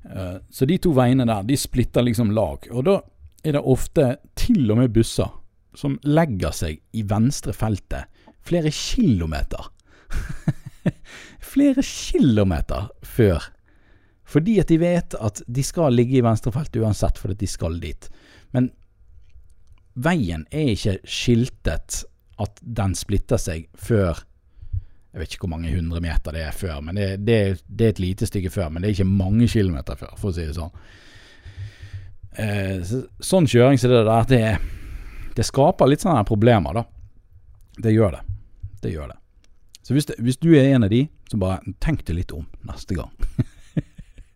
Uh, 0.05 0.39
så 0.49 0.65
de 0.65 0.77
to 0.81 0.93
veiene 0.95 1.27
der, 1.27 1.43
de 1.47 1.57
splitter 1.59 2.05
liksom 2.05 2.31
lag. 2.35 2.65
Og 2.71 2.85
da 2.87 2.99
er 3.43 3.55
det 3.55 3.63
ofte 3.63 4.15
til 4.39 4.69
og 4.71 4.81
med 4.81 4.93
busser 4.95 5.31
som 5.77 5.99
legger 6.03 6.55
seg 6.55 6.79
i 6.97 7.03
venstre 7.07 7.53
feltet 7.55 8.09
flere 8.49 8.71
kilometer. 8.73 9.69
flere 11.53 11.83
kilometer 11.85 12.89
før. 13.05 13.43
Fordi 14.29 14.59
at 14.61 14.69
de 14.69 14.77
vet 14.81 15.15
at 15.17 15.41
de 15.47 15.63
skal 15.65 15.95
ligge 15.97 16.19
i 16.19 16.25
venstrefeltet 16.25 16.81
uansett, 16.83 17.17
fordi 17.17 17.39
de 17.41 17.49
skal 17.49 17.79
dit. 17.81 18.09
Men 18.53 18.69
veien 19.97 20.45
er 20.53 20.73
ikke 20.75 20.99
skiltet 21.09 22.03
at 22.39 22.61
den 22.61 22.93
splitter 22.95 23.41
seg 23.41 23.67
før 23.75 24.21
Jeg 25.09 25.21
vet 25.21 25.33
ikke 25.33 25.47
hvor 25.47 25.55
mange 25.55 25.71
hundre 25.73 26.01
meter 26.03 26.35
det 26.35 26.43
er 26.45 26.55
før, 26.55 26.81
men 26.85 26.99
det, 26.99 27.07
det, 27.25 27.37
det 27.65 27.85
er 27.85 27.95
et 27.95 28.01
lite 28.03 28.27
stykke 28.29 28.51
før. 28.53 28.69
Men 28.69 28.83
det 28.83 28.89
er 28.89 28.97
ikke 28.99 29.09
mange 29.09 29.47
kilometer 29.49 29.97
før, 29.97 30.13
for 30.19 30.29
å 30.29 30.35
si 30.35 30.45
det 30.45 30.57
sånn. 30.57 30.73
Eh, 32.37 32.75
så, 32.85 33.01
sånn 33.31 33.49
kjøring 33.49 33.81
som 33.81 33.91
det 33.93 34.03
der, 34.05 34.29
det, 34.29 35.33
det 35.37 35.47
skaper 35.47 35.89
litt 35.89 36.05
sånne 36.05 36.27
problemer, 36.29 36.77
da. 36.77 36.85
Det 37.79 37.95
gjør 37.95 38.19
det. 38.19 38.21
Det 38.83 38.93
gjør 38.93 39.13
det. 39.13 39.17
Så 39.81 39.95
hvis, 39.95 40.05
det, 40.05 40.19
hvis 40.21 40.37
du 40.37 40.51
er 40.53 40.75
en 40.75 40.85
av 40.85 40.91
de, 40.93 41.07
så 41.31 41.39
bare 41.41 41.73
tenk 41.81 42.03
deg 42.05 42.19
litt 42.19 42.33
om 42.35 42.45
neste 42.69 42.93
gang. 42.99 43.09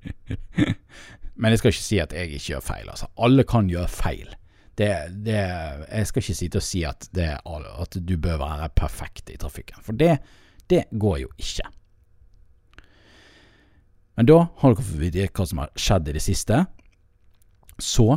Men 1.37 1.53
jeg 1.53 1.61
skal 1.61 1.73
ikke 1.73 1.85
si 1.85 1.99
at 2.01 2.15
jeg 2.15 2.31
ikke 2.33 2.55
gjør 2.55 2.63
feil. 2.65 2.87
Altså. 2.89 3.09
Alle 3.21 3.45
kan 3.45 3.69
gjøre 3.69 3.91
feil. 3.91 4.31
Det, 4.73 4.89
det, 5.25 5.37
jeg 5.37 6.09
skal 6.09 6.23
ikke 6.23 6.37
sitte 6.39 6.57
og 6.57 6.65
si 6.65 6.81
at, 6.89 7.05
at, 7.13 7.97
du 8.01 8.15
bør 8.17 8.39
være 8.41 8.71
perfekt 8.73 9.29
i 9.29 9.37
trafikken, 9.37 9.83
for 9.85 9.93
det, 9.93 10.15
det 10.71 10.85
går 10.91 11.17
jo 11.23 11.29
ikke. 11.37 11.67
Men 14.17 14.29
da 14.29 14.39
har 14.61 14.73
dere 14.73 14.85
fått 14.85 15.01
vite 15.01 15.29
hva 15.33 15.45
som 15.49 15.59
har 15.63 15.71
skjedd 15.79 16.09
i 16.09 16.17
det 16.17 16.23
siste. 16.23 16.65
Så 17.81 18.07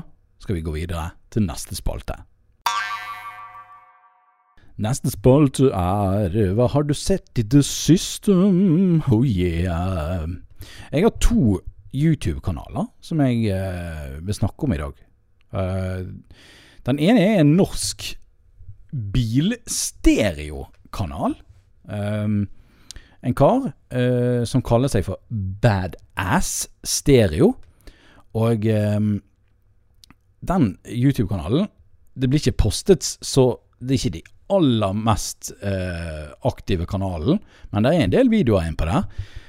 skal 0.43 0.59
vi 0.59 0.65
gå 0.65 0.73
videre 0.75 1.11
til 1.33 1.47
neste 1.49 1.75
spalte. 1.79 2.17
Neste 4.77 5.09
spalte 5.09 5.71
er 5.73 6.53
Hva 6.53 6.67
har 6.69 6.85
du 6.85 6.93
sett 6.93 7.39
i 7.41 7.43
det 7.43 7.65
siste? 7.65 8.29
Oh 9.09 9.25
yeah. 9.25 10.29
Jeg 10.93 11.03
har 11.07 11.17
to 11.25 11.65
YouTube-kanaler 11.97 12.85
som 13.01 13.21
jeg 13.25 13.57
uh, 13.57 14.21
vil 14.27 14.37
snakke 14.37 14.65
om 14.67 14.73
i 14.77 14.83
dag. 14.83 14.93
Uh, 15.57 16.05
den 16.85 17.01
ene 17.01 17.21
er 17.25 17.41
en 17.41 17.57
norsk 17.57 18.21
bilstereokanal. 18.93 21.41
Um, 21.87 22.47
en 23.27 23.35
kar 23.37 23.71
uh, 23.71 24.43
som 24.47 24.65
kaller 24.67 24.93
seg 24.93 25.07
for 25.07 25.21
Badass 25.31 26.67
Stereo. 26.87 27.55
Og 28.37 28.67
um, 28.69 29.15
den 30.47 30.67
YouTube-kanalen 30.85 31.71
Det 32.13 32.29
blir 32.29 32.43
ikke 32.43 32.67
postet 32.67 33.07
så 33.25 33.47
Det 33.81 33.95
er 33.95 34.01
ikke 34.01 34.17
de 34.19 34.27
aller 34.53 34.93
mest 34.95 35.49
uh, 35.59 36.31
aktive 36.47 36.85
kanalen, 36.87 37.41
men 37.73 37.83
det 37.83 37.91
er 37.91 38.05
en 38.05 38.13
del 38.13 38.29
videoer 38.31 38.69
inne 38.69 38.79
på 38.79 38.87
der. 38.87 39.09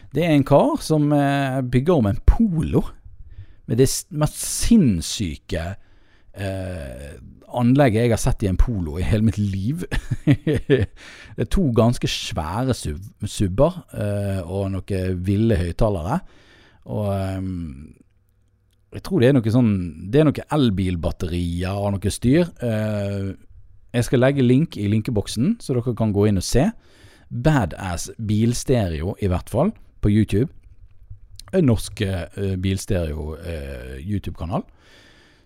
Det 0.10 0.24
er 0.26 0.32
en 0.34 0.46
kar 0.48 0.80
som 0.82 1.12
uh, 1.14 1.62
bygger 1.62 2.00
om 2.00 2.08
en 2.10 2.18
polo 2.26 2.82
med 3.70 3.78
det 3.78 3.86
mest 4.10 4.40
sinnssyke 4.42 5.68
eh, 6.38 7.18
anlegget 7.58 8.06
jeg 8.06 8.14
har 8.14 8.22
sett 8.22 8.44
i 8.44 8.50
en 8.50 8.60
polo 8.60 8.98
i 9.00 9.06
hele 9.06 9.28
mitt 9.28 9.40
liv. 9.40 9.86
det 10.28 11.44
er 11.46 11.52
to 11.52 11.70
ganske 11.76 12.10
svære 12.10 12.76
sub 12.78 13.28
subber 13.28 13.82
eh, 13.94 14.42
og 14.44 14.72
noen 14.74 15.22
ville 15.26 15.60
høyttalere. 15.60 16.20
Og 16.92 17.08
eh, 17.14 17.48
jeg 18.98 19.04
tror 19.04 19.22
det 19.22 19.30
er 19.30 19.36
noe 19.36 19.52
sånn 19.52 19.72
Det 20.08 20.22
er 20.22 20.28
noen 20.30 20.54
elbilbatterier 20.58 21.80
og 21.80 21.98
noe 21.98 22.14
styr. 22.14 22.52
Eh, 22.64 23.34
jeg 23.96 24.06
skal 24.06 24.22
legge 24.22 24.46
link 24.46 24.78
i 24.78 24.90
linkeboksen, 24.92 25.58
så 25.64 25.74
dere 25.74 25.96
kan 25.98 26.14
gå 26.14 26.28
inn 26.30 26.40
og 26.42 26.46
se. 26.46 26.68
Badass 27.28 28.12
bilstereo, 28.24 29.16
i 29.24 29.30
hvert 29.32 29.50
fall, 29.50 29.72
på 30.04 30.12
YouTube. 30.12 30.52
En 31.56 31.66
norsk 31.70 32.04
uh, 32.04 32.56
bilstereo 32.60 33.32
uh, 33.40 33.96
YouTube-kanal 34.04 34.66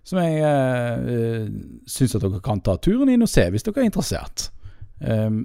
som 0.08 0.22
jeg 0.22 0.42
uh, 0.42 1.50
syns 1.90 2.16
at 2.18 2.24
dere 2.24 2.42
kan 2.44 2.62
ta 2.66 2.78
turen 2.82 3.12
inn 3.14 3.26
og 3.26 3.30
se, 3.30 3.46
hvis 3.54 3.66
dere 3.68 3.84
er 3.84 3.90
interessert. 3.90 4.48
Um, 5.00 5.44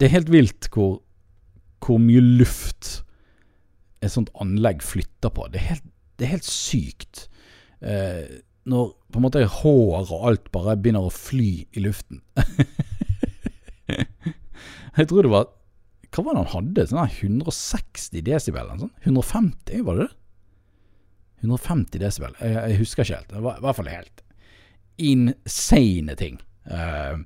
det 0.00 0.08
er 0.08 0.16
helt 0.16 0.32
vilt 0.32 0.68
hvor, 0.72 1.00
hvor 1.84 2.00
mye 2.00 2.22
luft 2.24 3.00
et 4.00 4.12
sånt 4.12 4.32
anlegg 4.40 4.84
flytter 4.84 5.32
på. 5.36 5.48
Det 5.52 5.60
er 5.60 5.74
helt, 5.74 5.88
det 6.16 6.26
er 6.26 6.34
helt 6.36 6.48
sykt. 6.48 7.26
Uh, 7.80 8.40
når 8.68 8.92
på 9.10 9.20
en 9.20 9.24
måte 9.24 9.46
hår 9.60 10.12
og 10.12 10.26
alt 10.28 10.50
bare 10.52 10.76
begynner 10.76 11.08
å 11.08 11.14
fly 11.14 11.52
i 11.72 11.84
luften. 11.84 12.20
jeg 14.98 15.08
tror 15.10 15.26
det 15.26 15.32
var 15.32 15.48
Hva 16.10 16.24
var 16.26 16.36
det 16.36 16.42
han 16.42 16.54
hadde? 16.54 16.86
Sånn 16.90 17.02
160 17.06 18.24
desibel? 18.26 18.72
Sånn? 18.80 18.92
150, 19.06 19.84
var 19.86 19.98
det 19.98 20.08
det? 20.08 20.16
150 21.40 22.00
desibel. 22.02 22.34
Jeg, 22.40 22.56
jeg, 22.56 22.80
husker 22.80 23.04
ikke 23.04 23.20
helt. 23.20 23.30
Det 23.32 23.44
var 23.44 23.58
i 23.58 23.64
hvert 23.64 23.78
fall 23.78 23.92
helt 23.92 24.24
insane 25.00 26.16
ting. 26.20 26.40
Uh, 26.68 27.22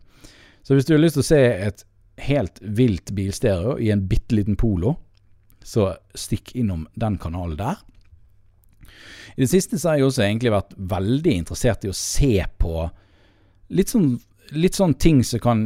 så 0.63 0.77
hvis 0.77 0.87
du 0.87 0.95
har 0.95 1.03
lyst 1.03 1.19
til 1.19 1.25
å 1.25 1.31
se 1.33 1.41
et 1.69 1.85
helt 2.25 2.61
vilt 2.63 3.11
bilstereo 3.17 3.75
i 3.83 3.91
en 3.91 4.05
bitte 4.09 4.37
liten 4.37 4.57
Polo, 4.57 4.95
så 5.65 5.95
stikk 6.15 6.55
innom 6.61 6.87
den 7.01 7.19
kanalen 7.19 7.59
der. 7.59 7.81
I 9.35 9.43
det 9.43 9.51
siste 9.51 9.81
så 9.81 9.91
har 9.91 9.99
jeg 9.99 10.09
også 10.09 10.23
egentlig 10.27 10.53
vært 10.55 10.77
veldig 10.79 11.35
interessert 11.41 11.85
i 11.85 11.91
å 11.91 11.97
se 11.97 12.37
på 12.61 12.85
litt 13.75 13.91
sånn, 13.91 14.13
litt 14.55 14.79
sånn 14.79 14.95
ting 15.01 15.25
som 15.27 15.43
kan 15.43 15.65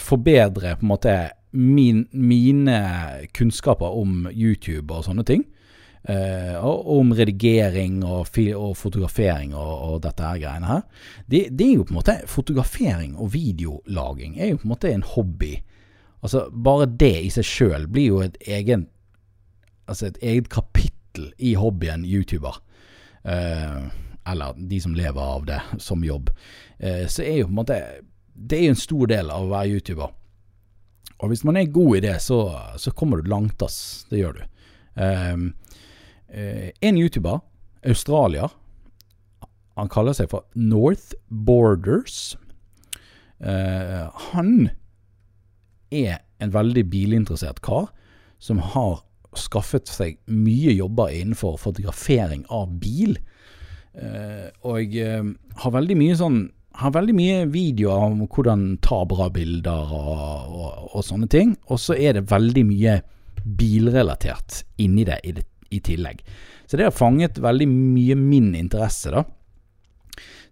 forbedre 0.00 0.74
på 0.78 0.86
en 0.86 0.90
måte 0.90 1.14
min, 1.52 2.06
mine 2.10 2.78
kunnskaper 3.36 3.98
om 4.00 4.26
YouTube 4.32 4.94
og 4.94 5.06
sånne 5.06 5.24
ting. 5.28 5.44
Uh, 6.02 6.58
om 6.66 7.12
redigering 7.14 8.00
og, 8.02 8.26
og 8.56 8.72
fotografering 8.76 9.52
og, 9.54 9.74
og, 9.86 10.00
dette 10.02 10.24
her 10.26 10.40
greiene 10.42 10.66
her. 10.66 10.80
Det, 11.30 11.44
det, 11.54 11.68
er 11.68 11.76
jo 11.76 11.84
på 11.86 11.94
en 11.94 11.98
måte 12.00 12.16
Fotografering 12.26 13.12
og 13.14 13.30
videolaging 13.36 14.34
er 14.40 14.50
jo 14.50 14.58
på 14.58 14.66
en 14.66 14.72
måte 14.72 14.90
en 14.90 15.06
hobby. 15.06 15.52
Altså 16.22 16.48
Bare 16.50 16.90
det 16.90 17.14
i 17.22 17.30
seg 17.30 17.46
sjøl 17.46 17.86
blir 17.86 18.08
jo 18.08 18.18
et 18.24 18.40
egen 18.50 18.88
Altså 19.86 20.08
et 20.08 20.18
eget 20.22 20.50
kapittel 20.50 21.30
i 21.38 21.54
hobbyen 21.54 22.02
YouTuber. 22.08 22.58
Uh, 23.22 23.86
eller 24.26 24.58
de 24.58 24.82
som 24.82 24.98
lever 24.98 25.22
av 25.22 25.46
det 25.46 25.62
som 25.78 26.02
jobb. 26.02 26.34
Uh, 26.82 27.06
så 27.06 27.22
er 27.22 27.44
jo 27.44 27.46
på 27.46 27.54
en 27.54 27.60
måte 27.62 27.80
Det 28.34 28.58
er 28.58 28.66
jo 28.66 28.74
en 28.74 28.84
stor 28.88 29.14
del 29.14 29.30
av 29.30 29.46
å 29.46 29.54
være 29.54 29.78
YouTuber. 29.78 30.14
Og 31.22 31.30
hvis 31.30 31.46
man 31.46 31.62
er 31.62 31.70
god 31.70 31.96
i 32.00 32.06
det, 32.10 32.18
så, 32.26 32.44
så 32.74 32.90
kommer 32.90 33.22
du 33.22 33.30
langt, 33.30 33.62
ass. 33.62 34.08
Det 34.10 34.18
gjør 34.18 34.40
du. 34.40 34.46
Um, 34.98 35.52
Eh, 35.52 35.61
en 36.32 36.96
YouTuber, 36.96 37.42
australier, 37.84 38.48
han 39.76 39.90
kaller 39.92 40.16
seg 40.16 40.30
for 40.32 40.46
North 40.56 41.12
Borders. 41.28 42.36
Uh, 43.42 44.08
han 44.32 44.70
er 45.92 46.22
en 46.42 46.52
veldig 46.54 46.84
bilinteressert 46.90 47.60
kar 47.64 47.90
som 48.42 48.60
har 48.72 49.02
skaffet 49.38 49.88
seg 49.88 50.18
mye 50.28 50.74
jobber 50.74 51.12
innenfor 51.14 51.56
fotografering 51.60 52.44
av 52.52 52.72
bil. 52.82 53.16
Eh, 53.92 54.48
og 54.68 54.96
eh, 54.96 55.24
har 55.62 55.74
veldig 55.74 55.96
mye 56.00 56.16
sånn 56.16 56.42
har 56.80 56.94
veldig 56.94 57.12
mye 57.12 57.40
videoer 57.52 58.06
om 58.06 58.22
hvordan 58.24 58.78
ta 58.80 59.02
bra 59.04 59.26
bilder 59.32 59.90
og, 59.92 60.54
og, 60.56 60.86
og 60.96 61.04
sånne 61.04 61.28
ting. 61.32 61.52
Og 61.68 61.80
så 61.80 61.96
er 62.00 62.16
det 62.16 62.30
veldig 62.30 62.64
mye 62.70 62.94
bilrelatert 63.44 64.62
inni 64.80 65.04
det 65.04 65.20
i 65.28 65.34
det 65.36 65.44
i 65.72 65.80
tillegg. 65.84 66.22
Så 66.66 66.78
det 66.78 66.86
har 66.88 66.94
fanget 66.96 67.40
veldig 67.42 67.68
mye 67.68 68.16
min 68.18 68.52
interesse, 68.56 69.12
da. 69.12 69.24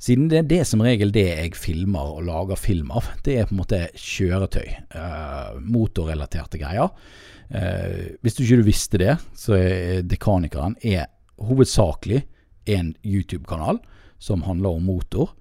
Siden 0.01 0.31
det 0.33 0.39
er 0.39 0.47
det 0.49 0.61
som 0.65 0.81
regel 0.81 1.13
det 1.13 1.27
jeg 1.29 1.57
filmer 1.61 2.15
og 2.15 2.25
lager 2.25 2.57
film 2.57 2.93
av. 2.97 3.05
Det 3.25 3.35
er 3.37 3.49
på 3.49 3.53
en 3.53 3.61
måte 3.61 3.81
kjøretøy. 4.01 4.69
Uh, 4.95 5.59
motorrelaterte 5.61 6.61
greier. 6.61 6.89
Uh, 7.53 8.17
hvis 8.25 8.39
du 8.39 8.45
ikke 8.47 8.65
visste 8.65 9.01
det, 9.03 9.19
så 9.37 9.59
er 9.59 10.07
Dekanikeren 10.09 10.79
er 10.81 11.11
hovedsakelig 11.41 12.23
en 12.73 12.95
YouTube-kanal 13.05 13.83
som 14.21 14.47
handler 14.49 14.79
om 14.79 14.89
motor. 14.89 15.35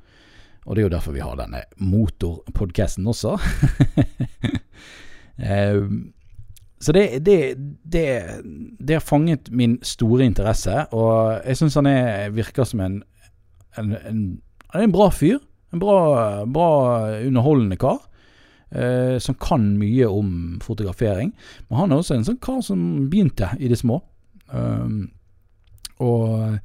Og 0.67 0.75
det 0.75 0.83
er 0.83 0.89
jo 0.89 0.95
derfor 0.97 1.15
vi 1.15 1.23
har 1.23 1.39
denne 1.39 1.63
motorpodkasten 1.79 3.07
også. 3.07 3.37
uh, 5.39 5.83
Så 6.79 6.93
det, 6.95 7.19
det, 7.25 7.55
det, 7.83 8.05
det, 8.79 8.93
har 8.93 9.03
fanget 9.03 9.49
min 9.51 9.77
store 9.83 10.23
interesse, 10.25 10.85
og 10.95 11.41
jeg 11.43 11.59
syns 11.59 11.75
han 11.75 11.89
er, 11.91 12.29
virker 12.31 12.67
som 12.67 12.79
en, 12.85 13.01
en, 13.77 13.95
en, 14.07 14.21
en 14.79 14.93
bra 14.95 15.09
fyr. 15.11 15.41
En 15.73 15.81
bra, 15.81 15.99
bra 16.49 16.69
underholdende 17.19 17.77
kar. 17.77 17.99
Eh, 18.71 19.17
som 19.19 19.35
kan 19.41 19.65
mye 19.79 20.07
om 20.07 20.59
fotografering. 20.61 21.33
Men 21.67 21.81
han 21.81 21.91
er 21.91 22.01
også 22.01 22.15
en 22.15 22.27
sånn 22.27 22.41
kar 22.41 22.61
som 22.65 23.09
begynte 23.09 23.51
i 23.59 23.69
det 23.71 23.79
små. 23.81 23.99
Um, 24.49 25.09
og 25.99 26.55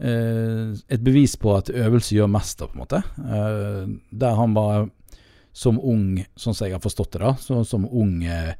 eh, 0.00 0.70
et 0.88 1.02
bevis 1.04 1.36
på 1.40 1.52
at 1.58 1.72
øvelse 1.74 2.16
gjør 2.16 2.30
mester, 2.32 2.70
på 2.70 2.78
en 2.78 2.84
måte. 2.84 3.02
Eh, 3.18 3.82
der 4.22 4.38
han 4.38 4.54
var 4.56 4.88
som 5.52 5.80
ung, 5.82 6.20
sånn 6.38 6.54
som 6.54 6.68
jeg 6.68 6.78
har 6.78 6.84
forstått 6.84 7.16
det, 7.16 7.22
da, 7.24 7.34
så, 7.42 7.60
som 7.66 7.88
ung 7.88 8.22
eh, 8.24 8.54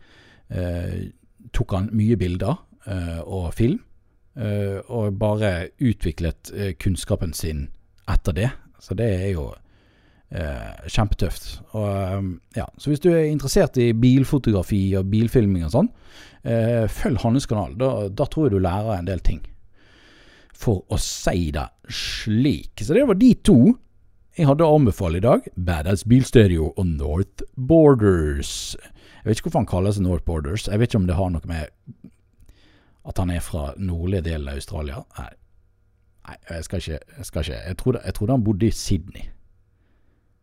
tok 0.51 1.73
han 1.77 1.89
mye 1.95 2.17
bilder 2.19 2.57
eh, 2.91 3.21
og 3.23 3.53
film. 3.55 3.79
Eh, 4.39 4.79
og 4.89 5.19
bare 5.19 5.71
utviklet 5.83 6.53
eh, 6.55 6.73
kunnskapen 6.79 7.35
sin 7.35 7.67
etter 8.09 8.37
det. 8.37 8.51
Så 8.81 8.95
det 8.97 9.09
er 9.11 9.29
jo 9.35 9.49
eh, 10.31 10.87
kjempetøft. 10.87 11.51
Og, 11.75 12.31
ja, 12.57 12.67
så 12.79 12.93
hvis 12.93 13.03
du 13.03 13.11
er 13.13 13.27
interessert 13.29 13.77
i 13.83 13.91
bilfotografi 13.93 14.85
og 14.99 15.11
bilfilming 15.13 15.67
og 15.67 15.75
sånn, 15.75 15.95
følg 16.41 17.21
hans 17.21 17.45
kanal. 17.45 17.75
Da, 17.77 18.09
da 18.09 18.25
tror 18.25 18.47
jeg 18.47 18.55
du 18.55 18.63
lærer 18.65 18.95
en 18.97 19.09
del 19.11 19.21
ting. 19.21 19.43
For 20.57 20.87
å 20.89 20.97
si 21.01 21.51
det 21.53 21.67
slik. 21.93 22.81
Så 22.81 22.97
det 22.97 23.05
var 23.09 23.19
de 23.21 23.35
to 23.45 23.59
jeg 24.39 24.47
hadde 24.49 24.65
å 24.65 24.79
anbefale 24.79 25.19
i 25.19 25.25
dag. 25.25 25.45
Badass 25.59 26.07
Bilstereo 26.09 26.71
og 26.71 26.87
North 26.87 27.45
Borders. 27.59 28.73
Jeg 29.21 29.29
vet 29.29 29.39
ikke 29.39 29.51
hvorfor 29.51 29.61
han 29.61 29.69
kaller 29.69 29.93
seg 29.93 30.07
North 30.07 30.25
Borders. 30.25 30.69
Jeg 30.69 30.81
vet 30.81 30.89
ikke 30.89 31.03
om 31.03 31.07
det 31.09 31.19
har 31.19 31.31
noe 31.33 31.51
med 31.51 31.69
at 33.11 33.19
han 33.21 33.31
er 33.33 33.43
fra 33.45 33.71
nordlige 33.77 34.25
delen 34.31 34.49
av 34.49 34.61
Australia. 34.61 35.03
Nei, 35.19 35.29
Nei 36.29 36.37
jeg 36.49 36.65
skal 36.65 36.83
ikke. 36.83 36.99
Jeg, 37.19 37.27
skal 37.29 37.45
ikke. 37.45 37.61
Jeg, 37.67 37.77
trodde, 37.83 38.03
jeg 38.05 38.17
trodde 38.17 38.37
han 38.37 38.45
bodde 38.45 38.67
i 38.67 38.75
Sydney. 38.77 39.27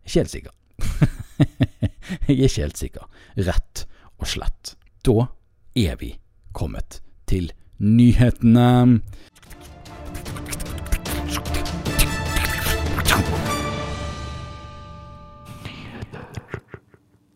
Ikke 0.05 0.19
helt 0.19 0.33
sikker. 0.33 0.53
jeg 2.27 2.37
er 2.37 2.43
ikke 2.49 2.61
helt 2.61 2.81
sikker. 2.81 3.09
Rett 3.49 3.85
og 4.17 4.29
slett. 4.29 4.75
Da 5.05 5.27
er 5.77 5.97
vi 6.01 6.13
kommet 6.53 7.01
til 7.29 7.51
nyhetene. 7.77 9.01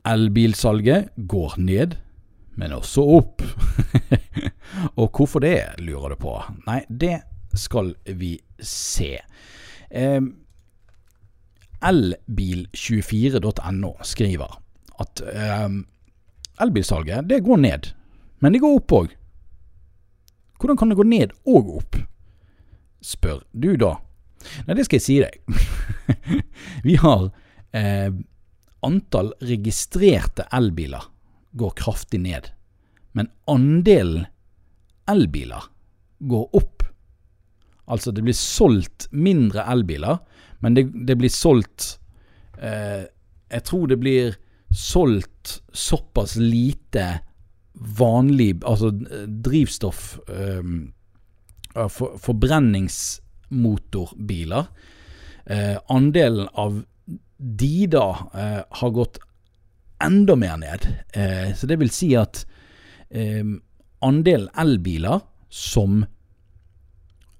Elbilsalget 0.07 1.11
går 1.29 1.57
ned, 1.61 1.97
men 2.57 2.73
også 2.73 3.03
opp. 3.17 3.43
Og 4.99 5.09
hvorfor 5.09 5.43
det, 5.43 5.57
lurer 5.79 6.15
du 6.15 6.21
på? 6.21 6.37
Nei, 6.65 6.81
det 6.89 7.21
skal 7.57 7.93
vi 8.05 8.39
se. 8.57 9.17
Eh, 9.91 10.21
Elbil24.no 11.81 13.95
skriver 14.05 14.57
at 15.01 15.21
eh, 15.33 15.69
elbilsalget 16.61 17.29
det 17.29 17.41
går 17.45 17.57
ned, 17.57 17.89
men 18.39 18.53
det 18.53 18.61
går 18.61 18.77
opp 18.77 18.91
òg. 18.99 19.15
Hvordan 20.61 20.77
kan 20.77 20.89
det 20.91 20.99
gå 20.99 21.05
ned 21.09 21.33
og 21.49 21.71
opp, 21.81 21.97
spør 23.01 23.41
du 23.53 23.73
da. 23.81 23.95
Nei, 24.67 24.75
det 24.77 24.85
skal 24.85 24.99
jeg 24.99 25.05
si 25.05 25.17
deg. 25.21 25.33
vi 26.87 26.95
har 27.01 27.31
eh, 27.73 28.11
antall 28.85 29.33
registrerte 29.39 30.43
elbiler 30.51 31.03
går 31.51 31.69
kraftig 31.77 32.19
ned, 32.23 32.49
men 33.11 33.29
andelen 33.49 34.25
elbiler 35.09 35.63
går 36.19 36.55
opp. 36.55 36.83
Altså 37.91 38.11
det 38.15 38.21
blir 38.23 38.33
solgt 38.37 39.07
mindre 39.11 39.63
elbiler, 39.71 40.17
men 40.59 40.73
det, 40.77 40.83
det 41.07 41.15
blir 41.17 41.29
solgt 41.33 41.99
eh, 42.61 43.03
Jeg 43.51 43.63
tror 43.67 43.87
det 43.89 43.99
blir 43.99 44.35
solgt 44.71 45.61
såpass 45.73 46.35
lite 46.37 47.19
vanlig 47.73 48.63
Altså 48.63 48.91
drivstoff 49.25 50.19
eh, 50.29 50.63
for, 51.89 52.17
Forbrenningsmotorbiler. 52.21 54.65
Eh, 55.45 55.77
andelen 55.89 56.47
av 56.53 56.83
de 57.41 57.87
da 57.89 58.05
eh, 58.37 58.61
har 58.69 58.93
gått 58.93 59.17
enda 60.03 60.35
mer 60.35 60.57
ned. 60.61 60.87
Eh, 61.13 61.55
så 61.57 61.67
det 61.67 61.79
vil 61.81 61.91
si 61.93 62.13
at 62.17 62.45
eh, 63.09 63.45
andelen 64.01 64.49
elbiler 64.57 65.19
som 65.49 66.05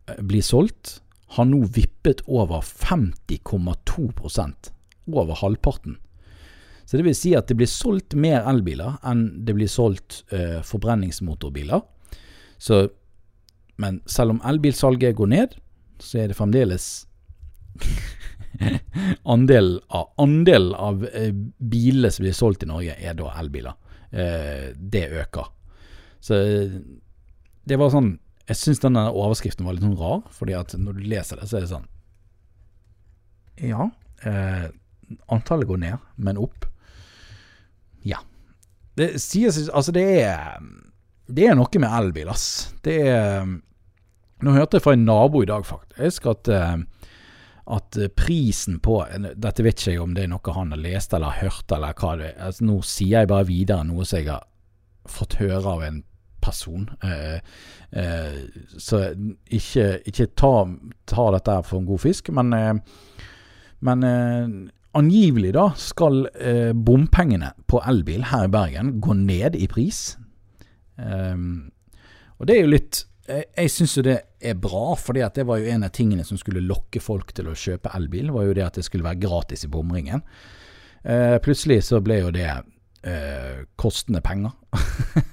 eh, 0.10 0.22
blir 0.22 0.42
solgt, 0.46 1.02
har 1.38 1.46
nå 1.48 1.64
vippet 1.72 2.22
over 2.28 2.62
50,2% 2.62 4.72
Over 5.12 5.36
halvparten. 5.36 5.98
Så 6.86 6.98
det 6.98 7.06
vil 7.08 7.16
si 7.16 7.36
at 7.36 7.48
det 7.48 7.56
blir 7.56 7.72
solgt 7.72 8.14
mer 8.20 8.44
elbiler 8.52 8.98
enn 9.08 9.46
det 9.48 9.56
blir 9.56 9.70
solgt 9.72 10.26
eh, 10.36 10.60
forbrenningsmotorbiler. 10.66 11.82
Så, 12.60 12.90
men 13.82 14.02
selv 14.06 14.36
om 14.36 14.42
elbilsalget 14.46 15.16
går 15.16 15.32
ned, 15.32 15.56
så 16.04 16.20
er 16.22 16.28
det 16.30 16.38
fremdeles 16.38 17.08
andel 19.34 19.76
av, 19.88 20.12
andel 20.22 20.74
av 20.76 21.06
eh, 21.10 21.32
bilene 21.58 22.12
som 22.12 22.26
blir 22.26 22.36
solgt 22.36 22.66
i 22.66 22.70
Norge, 22.70 22.96
er 22.98 23.18
da 23.18 23.32
elbiler. 23.42 23.78
Eh, 24.12 24.72
det 24.76 25.08
øker. 25.22 25.48
Så 26.22 26.38
det 27.64 27.78
var 27.80 27.94
sånn 27.94 28.18
Jeg 28.50 28.58
syns 28.60 28.82
denne 28.84 29.06
overskriften 29.16 29.66
var 29.66 29.78
litt 29.78 29.86
sånn 29.86 29.98
rar, 29.98 30.22
fordi 30.36 30.54
at 30.58 30.74
når 30.78 30.98
du 30.98 31.06
leser 31.08 31.40
det, 31.40 31.48
så 31.48 31.58
er 31.58 31.64
det 31.64 31.72
sånn 31.72 31.88
Ja, 33.70 33.88
eh, 34.28 34.68
antallet 35.32 35.70
går 35.70 35.80
ned, 35.82 36.04
men 36.16 36.40
opp. 36.42 36.66
Ja. 38.04 38.20
Det 38.98 39.14
sies 39.22 39.70
Altså, 39.70 39.94
det 39.96 40.06
er 40.26 40.60
Det 41.32 41.48
er 41.48 41.56
noe 41.56 41.80
med 41.80 41.98
elbil, 42.02 42.32
ass. 42.34 42.74
Det 42.84 42.98
er 43.08 43.46
Nå 44.42 44.56
hørte 44.56 44.80
jeg 44.80 44.84
fra 44.84 44.96
en 44.98 45.06
nabo 45.06 45.44
i 45.44 45.50
dag, 45.50 45.64
faktisk, 45.68 46.26
at 46.32 46.50
eh, 46.50 46.80
at 47.72 47.98
eh, 47.98 48.12
prisen 48.12 48.80
på 48.84 49.00
Dette 49.36 49.64
vet 49.64 49.80
ikke 49.80 49.96
jeg 49.96 50.04
om 50.04 50.16
det 50.16 50.26
er 50.26 50.32
noe 50.34 50.56
han 50.56 50.74
har 50.76 50.82
lest 50.82 51.14
eller 51.16 51.40
hørt, 51.42 51.72
eller 51.72 51.96
hva 51.98 52.16
det 52.20 52.32
er. 52.34 52.40
Altså, 52.48 52.68
nå 52.68 52.80
sier 52.86 53.22
jeg 53.22 53.32
bare 53.32 53.48
videre 53.48 53.88
noe 53.88 54.08
som 54.08 54.20
jeg 54.20 54.32
har 54.32 54.48
fått 55.10 55.40
høre 55.42 55.76
av 55.76 55.86
en 55.88 56.02
person. 56.42 56.90
Eh, 57.06 57.40
eh, 58.02 58.38
så 58.78 59.02
ikke, 59.46 59.88
ikke 60.10 60.30
ta, 60.38 60.54
ta, 61.10 61.26
dette 61.36 61.58
for 61.68 61.82
en 61.82 61.90
god 61.90 62.04
fisk, 62.04 62.32
men, 62.36 62.54
eh, 62.58 62.74
men 63.88 64.08
eh, 64.08 64.56
angivelig 64.98 65.54
da 65.56 65.70
skal 65.80 66.26
eh, 66.34 66.74
bompengene 66.76 67.54
på 67.70 67.82
elbil 67.88 68.28
her 68.32 68.50
i 68.50 68.52
Bergen 68.52 68.98
gå 69.02 69.16
ned 69.22 69.56
i 69.56 69.70
pris. 69.72 70.18
og 71.02 72.46
det 72.46 72.54
er 72.54 72.60
jo 72.62 72.70
litt 72.70 72.98
jeg, 73.26 73.46
jeg 73.58 73.72
syns 73.74 73.96
jo 73.98 74.04
det 74.06 74.18
er 74.44 74.58
bra, 74.60 74.96
fordi 75.00 75.24
at 75.26 75.38
det 75.38 75.46
var 75.50 75.62
jo 75.62 75.70
en 75.72 75.86
av 75.88 75.94
tingene 75.96 76.26
som 76.28 76.40
skulle 76.40 76.64
lokke 76.66 77.02
folk 77.04 77.34
til 77.38 77.50
å 77.52 77.58
kjøpe 77.58 77.94
elbil, 77.98 78.32
var 78.36 78.48
jo 78.48 78.58
det 78.58 78.66
at 78.66 78.80
det 78.80 78.86
skulle 78.88 79.08
være 79.08 79.22
gratis 79.24 79.66
i 79.68 79.72
bomringen. 79.72 80.24
Eh, 81.04 81.38
plutselig 81.44 81.82
så 81.88 82.02
ble 82.04 82.20
jo 82.22 82.32
det 82.36 82.50
eh, 82.50 83.64
kostende 83.82 84.22
penger. 84.26 84.54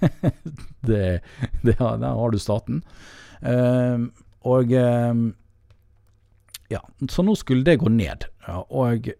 det, 0.88 1.20
det, 1.62 1.76
der 1.76 2.08
har 2.20 2.32
du 2.32 2.38
staten. 2.40 2.82
Eh, 3.42 4.08
og 4.48 4.72
eh, 4.72 5.24
ja, 6.72 6.82
så 7.08 7.24
nå 7.24 7.36
skulle 7.38 7.66
det 7.68 7.80
gå 7.82 7.92
ned. 7.92 8.28
Ja, 8.48 8.62
og 8.68 9.10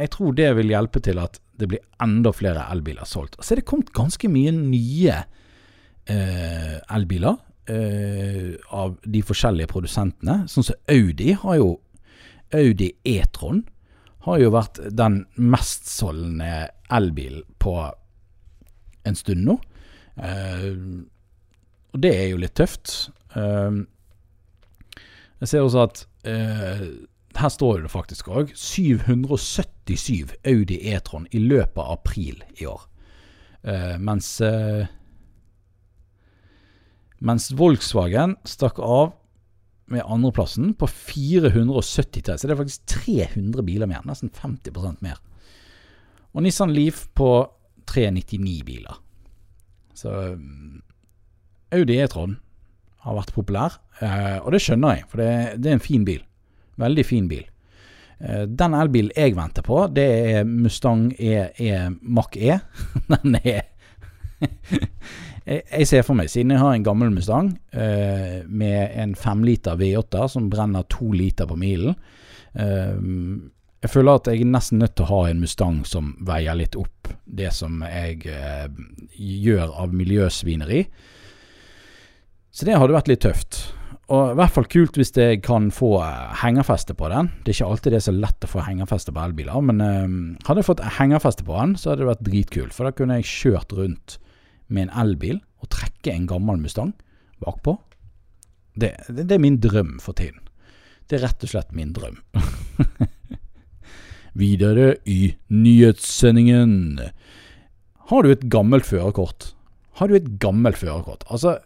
jeg 0.00 0.12
tror 0.14 0.34
det 0.36 0.48
vil 0.56 0.72
hjelpe 0.72 1.02
til 1.04 1.20
at 1.20 1.40
det 1.60 1.68
blir 1.68 1.84
enda 2.00 2.32
flere 2.32 2.64
elbiler 2.72 3.08
solgt. 3.08 3.36
Så 3.40 3.54
er 3.54 3.60
det 3.60 3.68
kommet 3.68 3.92
ganske 3.96 4.28
mye 4.32 4.52
nye 4.56 5.16
eh, 6.08 6.76
elbiler 6.96 7.36
eh, 7.70 8.54
av 8.74 8.96
de 9.04 9.22
forskjellige 9.26 9.70
produsentene. 9.70 10.42
Sånn 10.50 10.66
som 10.66 10.78
Audi 10.90 11.32
har 11.38 11.60
jo 11.60 11.70
Audi 12.56 12.90
E-tron 13.06 13.62
har 14.26 14.40
jo 14.42 14.50
vært 14.52 14.82
den 14.92 15.22
mestsolgende 15.38 16.68
elbilen 16.92 17.46
på 17.62 17.74
en 19.08 19.16
stund 19.16 19.46
nå. 19.46 19.56
Uh, 20.20 21.06
og 21.94 22.02
det 22.04 22.10
er 22.12 22.26
jo 22.28 22.40
litt 22.42 22.52
tøft. 22.58 23.08
Uh, 23.32 23.86
jeg 25.40 25.54
ser 25.54 25.64
også 25.64 25.86
at 25.86 26.02
her 27.38 27.48
står 27.48 27.84
det 27.84 27.92
faktisk 27.92 28.28
òg 28.28 28.52
777 28.58 30.34
Audi 30.44 30.80
E-tron 30.92 31.28
i 31.32 31.40
løpet 31.40 31.80
av 31.80 31.94
april 32.00 32.42
i 32.60 32.66
år. 32.68 32.82
Uh, 33.64 33.96
mens 34.00 34.38
uh, 34.40 34.88
mens 37.20 37.50
Volkswagen 37.56 38.36
stakk 38.48 38.80
av 38.80 39.14
med 39.90 40.06
andreplassen 40.06 40.74
på 40.78 40.86
470 40.86 42.38
Så 42.38 42.46
det 42.46 42.54
er 42.54 42.60
faktisk 42.60 42.86
300 42.86 43.64
biler 43.66 43.90
mer. 43.90 44.04
Nesten 44.06 44.30
50% 44.30 45.02
mer. 45.02 45.18
Og 46.30 46.44
Nissan 46.44 46.70
Leaf 46.70 47.08
på 47.18 47.30
399 47.90 48.60
biler. 48.64 49.00
Så 49.98 50.12
mm, 50.38 50.78
Audi 51.74 51.98
E-tron 51.98 52.38
har 53.04 53.16
vært 53.16 53.32
populær, 53.34 53.80
eh, 54.04 54.38
og 54.38 54.52
det 54.54 54.60
skjønner 54.62 54.98
jeg, 54.98 55.06
for 55.08 55.22
det, 55.22 55.30
det, 55.58 55.70
er 55.70 55.78
en 55.78 55.82
fin 55.82 56.04
bil. 56.06 56.20
Veldig 56.80 57.04
fin 57.08 57.26
bil. 57.30 57.46
Eh, 58.20 58.44
den 58.46 58.76
elbilen 58.76 59.12
jeg 59.16 59.36
venter 59.38 59.64
på, 59.66 59.82
det 59.96 60.06
er 60.06 60.48
Mustang 60.48 61.08
E, 61.18 61.48
e 61.56 61.88
Mach 62.00 62.36
E. 62.36 62.60
Den 63.10 63.40
er 63.42 63.66
jeg, 65.46 65.86
ser 65.88 66.04
for 66.06 66.18
meg, 66.18 66.30
siden 66.32 66.54
jeg 66.54 66.62
har 66.62 66.74
en 66.74 66.84
gammel 66.84 67.12
Mustang 67.14 67.54
eh, 67.72 68.42
med 68.46 68.98
en 69.00 69.14
femliter 69.18 69.78
V8 69.80 70.26
som 70.34 70.50
brenner 70.52 70.84
to 70.92 71.12
liter 71.16 71.48
på 71.50 71.56
milen, 71.60 71.96
eh, 72.54 73.00
jeg 73.80 73.94
føler 73.94 74.18
at 74.18 74.28
jeg 74.28 74.42
er 74.42 74.52
nesten 74.52 74.82
nødt 74.82 74.92
til 74.98 75.06
å 75.06 75.12
ha 75.14 75.20
en 75.30 75.40
Mustang 75.40 75.80
som 75.88 76.12
veier 76.28 76.58
litt 76.58 76.76
opp 76.76 77.08
det 77.24 77.48
som 77.56 77.80
jeg 77.86 78.26
eh, 78.28 78.68
gjør 79.16 79.72
av 79.84 79.94
miljøsvineri. 79.96 80.84
Så 82.50 82.66
det 82.66 82.76
hadde 82.76 82.96
vært 82.96 83.08
litt 83.08 83.22
tøft. 83.24 83.62
Og 84.10 84.32
i 84.32 84.36
hvert 84.36 84.52
fall 84.52 84.66
kult 84.70 84.98
hvis 84.98 85.12
jeg 85.16 85.40
kan 85.46 85.70
få 85.72 85.94
eh, 86.02 86.32
hengerfeste 86.42 86.96
på 86.98 87.08
den. 87.12 87.30
Det 87.40 87.54
er 87.54 87.58
ikke 87.60 87.70
alltid 87.72 87.94
det 87.94 88.00
er 88.02 88.08
så 88.10 88.16
lett 88.16 88.46
å 88.46 88.50
få 88.50 88.64
hengerfeste 88.66 89.14
på 89.16 89.22
elbiler, 89.22 89.64
men 89.64 89.84
eh, 89.84 90.16
hadde 90.48 90.60
jeg 90.60 90.68
fått 90.68 90.84
hengerfeste 90.98 91.46
på 91.46 91.56
den, 91.56 91.76
så 91.78 91.92
hadde 91.92 92.04
det 92.04 92.10
vært 92.10 92.26
dritkult. 92.28 92.76
For 92.76 92.88
da 92.88 92.92
kunne 92.96 93.20
jeg 93.20 93.30
kjørt 93.30 93.72
rundt 93.78 94.18
med 94.70 94.86
en 94.86 94.94
elbil 95.02 95.40
og 95.60 95.70
trekke 95.74 96.14
en 96.14 96.28
gammel 96.30 96.60
Mustang 96.62 96.94
bakpå. 97.42 97.76
Det, 98.78 98.94
det, 99.08 99.26
det 99.26 99.36
er 99.36 99.42
min 99.42 99.58
drøm 99.60 99.98
for 100.02 100.16
tiden. 100.16 100.40
Det 101.10 101.18
er 101.18 101.26
rett 101.26 101.42
og 101.44 101.52
slett 101.52 101.72
min 101.74 101.92
drøm. 101.96 102.20
Videre 104.40 104.94
i 105.10 105.34
nyhetssendingen. 105.50 107.00
Har 108.10 108.22
du 108.22 108.30
et 108.30 108.46
gammelt 108.52 108.86
førerkort? 108.86 109.52
Har 109.98 110.08
du 110.08 110.16
et 110.16 110.30
gammelt 110.42 110.78
førerkort? 110.78 111.26
Altså, 111.30 111.58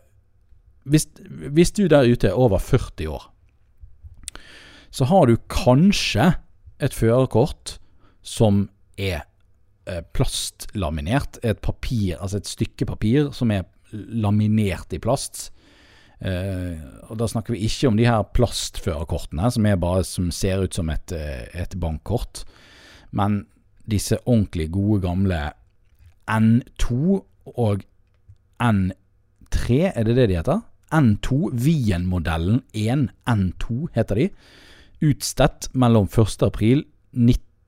hvis, 0.88 1.06
hvis, 1.28 1.72
du 1.76 1.86
der 1.88 2.08
ute 2.08 2.28
er 2.28 2.40
over 2.40 2.58
40 2.58 3.08
år, 3.08 3.28
så 4.94 5.04
har 5.10 5.26
du 5.26 5.36
kanskje 5.50 6.32
et 6.80 6.94
førerkort 6.94 7.78
som 8.24 8.68
er 8.96 9.26
plastlaminert. 10.16 11.38
Et 11.44 11.58
papir, 11.60 12.16
altså 12.20 12.40
et 12.40 12.48
stykke 12.48 12.86
papir 12.88 13.32
som 13.36 13.52
er 13.54 13.66
laminert 13.92 14.94
i 14.94 15.00
plast. 15.02 15.50
Uh, 16.24 16.78
og 17.10 17.18
Da 17.20 17.26
snakker 17.28 17.52
vi 17.52 17.66
ikke 17.66 17.90
om 17.90 17.98
de 17.98 18.06
her 18.08 18.22
plastførerkortene 18.36 19.50
som, 19.52 19.66
bare, 19.80 20.04
som 20.08 20.30
ser 20.32 20.62
ut 20.64 20.74
som 20.74 20.88
et, 20.90 21.12
eh, 21.12 21.44
et 21.52 21.74
bankkort, 21.80 22.44
men 23.12 23.44
disse 23.90 24.16
ordentlig 24.24 24.70
gode 24.72 25.02
gamle 25.04 25.52
N2 26.30 27.20
og 27.60 27.84
N3, 28.62 29.90
er 29.92 30.06
det 30.06 30.16
det 30.16 30.28
de 30.30 30.38
heter? 30.38 30.62
N2, 30.94 31.50
Wien-modellen 31.52 32.62
1 32.72 33.10
N2 33.28 33.90
heter 33.92 34.22
de, 34.22 34.28
utstedt 35.04 35.68
mellom 35.74 36.08
1. 36.08 36.40
april 36.46 36.86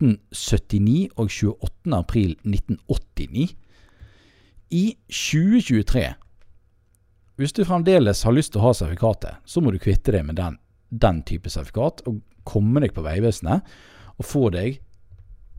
1979 0.03 1.09
og 1.17 1.31
28. 1.31 1.97
april 1.97 2.37
1989. 2.45 3.51
I 4.77 4.85
2023 5.09 6.07
hvis 7.37 7.53
du 7.53 7.67
fremdeles 7.69 8.23
har 8.25 8.33
lyst 8.33 8.55
til 8.55 8.63
å 8.63 8.71
ha 8.71 8.77
sertifikatet, 8.77 9.43
så 9.45 9.61
må 9.61 9.73
du 9.73 9.81
kvitte 9.81 10.15
deg 10.15 10.25
med 10.25 10.39
den, 10.39 10.57
den 10.89 11.21
type 11.29 11.51
sertifikat 11.53 12.01
og 12.09 12.23
komme 12.49 12.81
deg 12.81 12.95
på 12.97 13.05
Vegvesenet 13.05 13.77
og 14.17 14.25
få 14.25 14.49
deg 14.55 14.79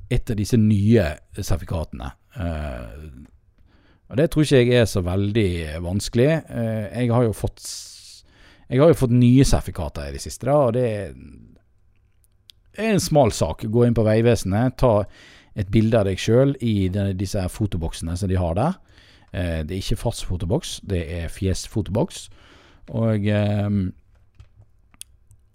et 0.09 0.31
av 0.31 0.39
disse 0.39 0.57
nye 0.57 1.05
sertifikatene. 1.35 2.09
Uh, 2.33 3.27
og 4.09 4.17
Det 4.17 4.25
tror 4.31 4.47
ikke 4.47 4.63
jeg 4.63 4.81
er 4.81 4.89
så 4.89 5.03
veldig 5.05 5.51
vanskelig. 5.85 6.29
Uh, 6.49 6.87
jeg 6.95 7.13
har 7.13 7.27
jo 7.27 7.35
fått 7.35 7.61
jeg 8.67 8.81
har 8.81 8.89
jo 8.91 8.97
fått 8.99 9.13
nye 9.15 9.45
sertifikater 9.47 10.09
i 10.09 10.15
det 10.17 10.23
siste, 10.23 10.47
da, 10.49 10.57
og 10.57 10.73
det 10.75 10.87
er 12.77 12.95
en 12.95 13.03
smal 13.03 13.33
sak. 13.35 13.65
Gå 13.67 13.85
inn 13.85 13.97
på 13.97 14.05
Vegvesenet, 14.07 14.77
ta 14.79 15.03
et 15.57 15.69
bilde 15.73 15.97
av 15.99 16.05
deg 16.05 16.19
sjøl 16.21 16.53
i 16.61 16.89
disse 17.17 17.41
fotoboksene 17.49 18.17
som 18.17 18.29
de 18.29 18.37
har 18.37 18.57
der. 18.57 18.75
Eh, 19.31 19.61
det 19.65 19.75
er 19.75 19.81
ikke 19.81 20.03
fast 20.07 20.27
fotoboks, 20.27 20.79
det 20.87 21.03
er 21.17 21.31
fjesfotoboks. 21.33 22.27
Og 22.97 23.25
eh, 23.27 23.69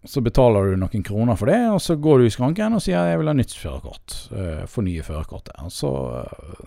så 0.03 0.21
betaler 0.25 0.73
du 0.73 0.81
noen 0.83 1.05
kroner 1.07 1.39
for 1.39 1.51
det, 1.53 1.61
og 1.71 1.79
så 1.83 1.95
går 1.95 2.19
du 2.19 2.27
i 2.27 2.35
skranken 2.35 2.75
og 2.75 2.83
sier 2.83 3.13
jeg 3.13 3.21
vil 3.21 3.31
ha 3.31 3.37
nytt 3.39 3.55
førerkort. 3.55 4.17
Eh, 4.35 4.65
Fornye 4.71 5.05
førerkortet. 5.07 5.55
Og 5.63 5.71
så, 5.71 5.93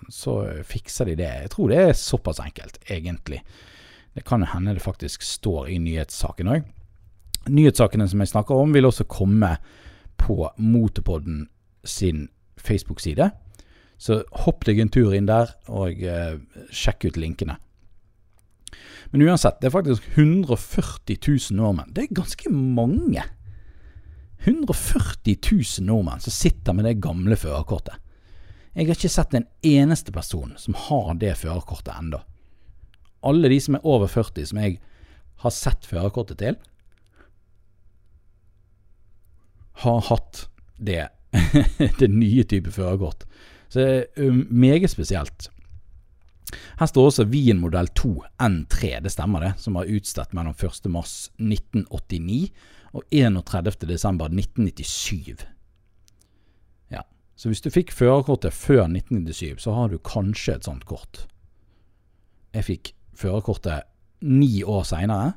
så, 0.08 0.38
fikser 0.64 1.12
de 1.12 1.18
det. 1.20 1.32
Jeg 1.44 1.52
tror 1.56 1.74
det 1.74 1.82
er 1.84 1.98
såpass 2.00 2.40
enkelt, 2.44 2.80
egentlig. 2.88 3.42
Det 4.16 4.24
kan 4.24 4.48
hende 4.48 4.78
det 4.78 4.86
faktisk 4.86 5.26
står 5.28 5.74
i 5.74 5.80
nyhetssaken 5.84 6.54
òg. 6.54 6.70
Nyhetssakene 7.52 8.08
som 8.10 8.24
jeg 8.24 8.32
snakker 8.32 8.58
om, 8.58 8.72
vil 8.74 8.88
også 8.88 9.06
komme 9.12 9.58
på 10.18 10.50
Motorpodden 10.58 11.48
sin 11.84 12.28
Facebook-side. 12.58 13.30
Så 13.98 14.24
hopp 14.44 14.66
deg 14.68 14.82
en 14.82 14.92
tur 14.92 15.14
inn 15.16 15.30
der, 15.30 15.54
og 15.72 16.02
eh, 16.04 16.38
sjekk 16.74 17.08
ut 17.10 17.20
linkene. 17.20 17.58
Men 19.14 19.24
uansett, 19.30 19.62
det 19.62 19.70
er 19.70 19.76
faktisk 19.76 20.08
140 20.18 21.20
000 21.22 21.60
nordmenn. 21.60 21.94
Det 21.96 22.06
er 22.06 22.18
ganske 22.18 22.52
mange. 22.52 23.24
140 24.46 25.38
000 25.40 25.86
nordmenn 25.88 26.24
som 26.24 26.36
sitter 26.36 26.76
med 26.76 26.90
det 26.90 27.00
gamle 27.04 27.38
førerkortet. 27.40 27.96
Jeg 28.76 28.90
har 28.90 28.98
ikke 28.98 29.14
sett 29.14 29.36
en 29.38 29.48
eneste 29.64 30.12
person 30.12 30.52
som 30.60 30.76
har 30.90 31.14
det 31.22 31.38
førerkortet 31.40 31.94
ennå. 31.96 32.20
Alle 33.26 33.50
de 33.50 33.60
som 33.64 33.78
er 33.78 33.88
over 33.88 34.12
40 34.12 34.50
som 34.52 34.60
jeg 34.60 34.82
har 35.46 35.54
sett 35.56 35.88
førerkortet 35.88 36.42
til, 36.42 36.58
har 39.84 40.00
hatt 40.10 40.48
det, 40.78 41.08
det 42.00 42.10
nye 42.12 42.44
type 42.48 42.72
førerkort. 42.72 43.24
Så 43.70 43.80
det 43.80 43.96
er 43.96 44.06
um, 44.30 44.48
meget 44.50 44.90
spesielt. 44.90 45.50
Her 46.80 46.86
står 46.88 47.06
også 47.10 47.26
Wien 47.32 47.60
modell 47.60 47.88
2 47.98 48.24
N3, 48.44 49.00
det 49.04 49.12
stemmer 49.12 49.40
det, 49.44 49.54
som 49.60 49.74
var 49.76 49.92
utstedt 49.92 50.34
mellom 50.38 50.54
1.3.1989 50.54 52.50
og 52.96 53.02
31.12.1997. 53.12 55.46
Ja, 56.94 57.02
så 57.36 57.50
hvis 57.50 57.64
du 57.66 57.70
fikk 57.74 57.90
førerkortet 57.96 58.54
før 58.54 58.84
1997, 58.88 59.62
så 59.66 59.72
har 59.76 59.88
du 59.92 59.98
kanskje 60.00 60.54
et 60.56 60.66
sånt 60.70 60.86
kort. 60.88 61.28
Jeg 62.56 62.64
fikk 62.70 62.84
førerkortet 63.18 63.80
ni 64.24 64.64
år 64.64 64.84
seinere, 64.88 65.32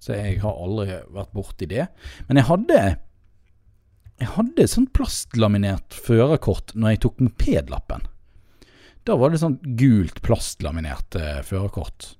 så 0.00 0.12
jeg 0.16 0.40
har 0.44 0.54
aldri 0.56 0.86
vært 1.12 1.32
borti 1.34 1.66
det. 1.68 1.86
Men 2.28 2.36
jeg 2.40 2.48
hadde 2.48 2.96
jeg 4.20 4.28
hadde 4.34 4.64
et 4.64 4.72
sånt 4.72 4.92
plastlaminert 4.92 5.96
førerkort 5.96 6.74
når 6.76 6.94
jeg 6.94 7.00
tok 7.06 7.20
mopedlappen. 7.24 8.02
Da 9.08 9.16
var 9.16 9.32
det 9.32 9.40
sånt 9.40 9.62
gult 9.80 10.20
plastlaminert 10.22 11.16
eh, 11.16 11.40
førerkort. 11.46 12.14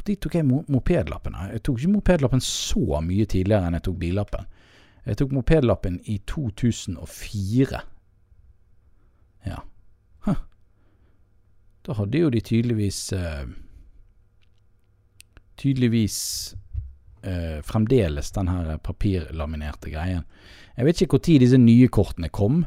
Når 0.00 0.16
tok 0.22 0.36
jeg 0.38 0.46
mopedlappen? 0.46 1.34
Jeg 1.52 1.62
tok 1.66 1.80
ikke 1.80 1.92
mopedlappen 1.96 2.42
så 2.44 3.00
mye 3.04 3.26
tidligere 3.28 3.66
enn 3.66 3.76
jeg 3.76 3.84
tok 3.88 3.98
billappen. 4.00 4.46
Jeg 5.04 5.18
tok 5.20 5.34
mopedlappen 5.34 5.98
i 6.08 6.20
2004. 6.30 7.82
Ja. 9.50 9.58
Huh. 10.24 10.40
Da 11.84 11.98
hadde 11.98 12.22
jo 12.22 12.30
de 12.30 12.40
tydeligvis 12.44 13.02
eh, 13.16 13.44
Tydeligvis 15.60 16.16
eh, 17.22 17.60
fremdeles 17.66 18.32
den 18.32 18.48
her 18.48 18.76
papirlaminerte 18.82 19.90
greien. 19.92 20.24
Jeg 20.76 20.86
vet 20.86 21.02
ikke 21.04 21.20
når 21.20 21.42
disse 21.42 21.58
nye 21.60 21.88
kortene 21.92 22.30
kom. 22.32 22.62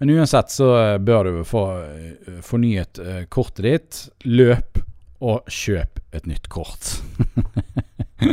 Men 0.00 0.12
uansett 0.16 0.52
så 0.52 0.70
eh, 0.78 0.98
bør 0.98 1.28
du 1.28 1.40
få 1.44 1.64
eh, 1.84 2.38
fornyet 2.44 3.00
uh, 3.02 3.24
kortet 3.28 3.66
ditt. 3.66 3.98
Løp 4.24 4.80
og 5.20 5.50
kjøp 5.52 6.00
et 6.16 6.28
nytt 6.30 6.48
kort. 6.48 6.94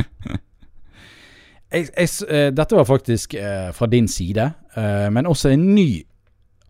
jeg, 1.73 1.89
jeg, 1.91 2.54
dette 2.56 2.78
var 2.78 2.88
faktisk 2.88 3.36
fra 3.76 3.89
din 3.91 4.08
side, 4.08 4.45
men 5.12 5.28
også 5.28 5.52
en 5.52 5.65
ny 5.76 5.89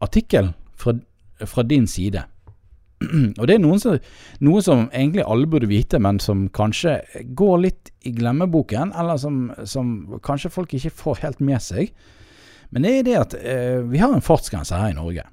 artikkel 0.01 0.49
fra, 0.73 0.95
fra 1.45 1.61
din 1.69 1.85
side. 1.85 2.23
Og 3.39 3.43
det 3.45 3.55
er 3.55 3.61
noen 3.61 3.81
som, 3.81 3.97
noe 4.41 4.61
som 4.65 4.87
egentlig 4.89 5.25
alle 5.25 5.49
burde 5.49 5.69
vite, 5.69 5.99
men 6.01 6.21
som 6.23 6.47
kanskje 6.53 6.97
går 7.37 7.57
litt 7.65 7.91
i 8.07 8.13
glemmeboken, 8.17 8.93
eller 8.97 9.19
som, 9.21 9.47
som 9.69 10.19
kanskje 10.25 10.53
folk 10.53 10.73
ikke 10.73 10.95
får 11.03 11.23
helt 11.25 11.43
med 11.43 11.61
seg. 11.63 11.91
Men 12.73 12.83
det 12.83 12.93
er 12.93 13.07
det 13.07 13.17
at 13.19 13.35
eh, 13.37 13.79
vi 13.87 14.01
har 14.01 14.13
en 14.13 14.23
fartsgrense 14.23 14.75
her 14.75 14.91
i 14.91 14.97
Norge. 14.97 15.27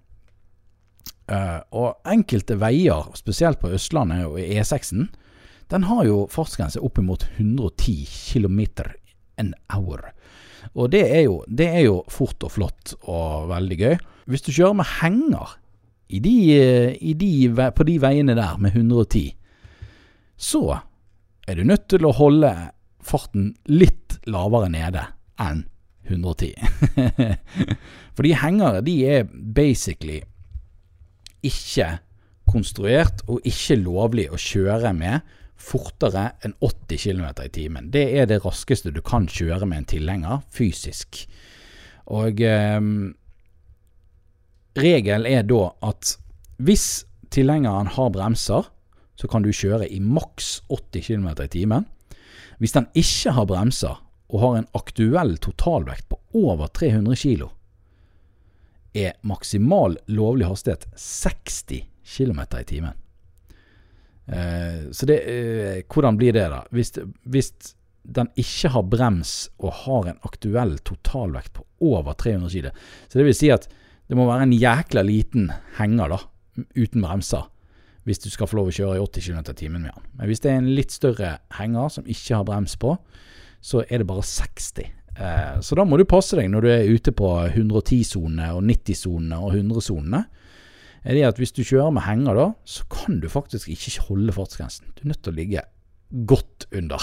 Eh, 1.33 1.61
og 1.73 2.05
enkelte 2.05 2.59
veier, 2.61 3.09
spesielt 3.17 3.63
på 3.63 3.73
Østlandet 3.75 4.27
og 4.29 4.39
E6-en, 4.39 5.09
den 5.73 5.89
har 5.89 6.05
jo 6.05 6.27
fartsgrense 6.31 6.83
oppimot 6.85 7.25
110 7.39 8.05
km 8.05 8.61
an 9.41 9.55
hour. 9.73 10.13
Og 10.75 10.93
det 10.93 11.05
er, 11.09 11.25
jo, 11.27 11.41
det 11.49 11.67
er 11.73 11.87
jo 11.87 12.03
fort 12.13 12.45
og 12.45 12.53
flott 12.55 12.95
og 13.03 13.49
veldig 13.51 13.79
gøy. 13.81 13.97
Hvis 14.31 14.45
du 14.45 14.53
kjører 14.53 14.77
med 14.79 14.91
henger 15.01 15.57
i 16.09 16.21
de, 16.21 16.37
i 17.01 17.15
de, 17.17 17.33
på 17.77 17.87
de 17.89 17.99
veiene 18.03 18.37
der 18.37 18.59
med 18.61 18.77
110, 18.77 19.31
så 20.37 20.81
er 21.49 21.59
du 21.59 21.65
nødt 21.65 21.87
til 21.93 22.05
å 22.07 22.15
holde 22.17 22.51
farten 23.05 23.53
litt 23.71 24.19
lavere 24.31 24.71
nede 24.73 25.05
enn 25.41 25.65
110. 26.09 26.53
For 28.15 28.27
de 28.27 28.35
hengere, 28.37 28.83
de 28.85 28.97
er 29.09 29.29
basically 29.33 30.21
ikke 31.45 31.97
konstruert 32.49 33.25
og 33.29 33.45
ikke 33.49 33.81
lovlig 33.81 34.29
å 34.33 34.41
kjøre 34.41 34.93
med 34.97 35.25
fortere 35.65 36.29
enn 36.45 36.57
80 36.61 37.01
km 37.01 37.27
i 37.45 37.51
timen. 37.53 37.91
Det 37.93 38.05
er 38.19 38.29
det 38.29 38.43
raskeste 38.45 38.93
du 38.93 39.01
kan 39.05 39.29
kjøre 39.31 39.69
med 39.69 39.83
en 39.83 39.91
tilhenger 39.95 40.43
fysisk. 40.53 41.25
Og 42.13 42.41
eh, 42.45 42.81
regelen 44.79 45.27
er 45.31 45.45
da 45.47 45.69
at 45.87 46.17
hvis 46.63 47.05
tilhengeren 47.35 47.91
har 47.95 48.13
bremser, 48.15 48.71
så 49.15 49.31
kan 49.31 49.45
du 49.45 49.53
kjøre 49.55 49.89
i 49.89 50.01
maks 50.03 50.61
80 50.71 51.07
km 51.07 51.29
i 51.45 51.51
timen. 51.51 51.87
Hvis 52.59 52.75
den 52.75 52.89
ikke 52.95 53.35
har 53.35 53.47
bremser, 53.51 54.01
og 54.35 54.41
har 54.41 54.57
en 54.59 54.71
aktuell 54.75 55.37
totalvekt 55.39 56.09
på 56.11 56.19
over 56.35 56.67
300 56.75 57.17
kg, 57.21 57.47
er 58.95 59.17
maksimal 59.27 59.99
lovlig 60.07 60.49
hastighet 60.49 60.87
60 60.99 61.85
km 62.17 62.41
i 62.59 62.65
timen. 62.67 62.97
Eh, 64.27 64.91
så 64.91 65.07
det, 65.07 65.19
eh, 65.29 65.83
hvordan 65.87 66.17
blir 66.17 66.33
det, 66.33 66.49
da? 66.51 66.63
Hvis, 66.71 66.95
hvis, 67.23 67.53
den 68.05 68.29
ikke 68.37 68.69
har 68.69 68.83
brems 68.85 69.49
og 69.57 69.73
har 69.87 70.11
en 70.11 70.19
aktuell 70.29 70.75
totalvekt 70.85 71.55
på 71.57 71.65
over 71.81 72.13
300 72.13 72.51
kg, 72.51 72.69
så 73.09 73.19
det 73.19 73.25
vil 73.25 73.37
si 73.37 73.49
at 73.55 73.65
det 74.09 74.19
må 74.19 74.27
være 74.29 74.47
en 74.49 74.55
jækla 74.57 75.05
liten 75.07 75.51
henger 75.79 76.13
da, 76.13 76.21
uten 76.77 77.05
bremser, 77.05 77.47
hvis 78.05 78.21
du 78.21 78.29
skal 78.33 78.51
få 78.51 78.59
lov 78.59 78.69
å 78.69 78.75
kjøre 78.77 78.99
i 78.99 79.05
80 79.05 79.31
km 79.31 79.41
i 79.41 79.57
timen 79.59 79.87
med 79.87 79.95
den. 79.95 80.11
Men 80.19 80.29
hvis 80.29 80.45
det 80.45 80.53
er 80.53 80.61
en 80.61 80.75
litt 80.77 80.93
større 80.93 81.39
henger 81.57 81.95
som 81.95 82.11
ikke 82.11 82.37
har 82.37 82.45
brems 82.49 82.77
på, 82.81 82.99
så 83.65 83.81
er 83.89 84.03
det 84.03 84.09
bare 84.11 84.27
60. 84.29 84.91
Eh, 85.15 85.61
så 85.65 85.79
da 85.79 85.87
må 85.89 85.97
du 85.97 86.05
passe 86.09 86.37
deg 86.37 86.51
når 86.53 86.67
du 86.67 86.71
er 86.75 86.91
ute 86.91 87.15
på 87.17 87.31
110-sonene 87.47 88.51
og 88.57 88.65
90-sonene 88.69 89.41
og 89.41 89.57
100-sonene. 89.57 90.25
Er 91.05 91.17
det 91.17 91.25
at 91.29 91.41
Hvis 91.41 91.53
du 91.53 91.63
kjører 91.65 91.93
med 91.93 92.05
henger 92.05 92.37
da, 92.37 92.47
så 92.65 92.85
kan 92.93 93.21
du 93.21 93.29
faktisk 93.29 93.69
ikke 93.69 94.07
holde 94.09 94.33
fartsgrensen. 94.33 94.93
Du 94.97 95.05
er 95.05 95.13
nødt 95.13 95.23
til 95.25 95.33
å 95.33 95.37
ligge 95.37 95.65
godt 96.29 96.67
under. 96.73 97.01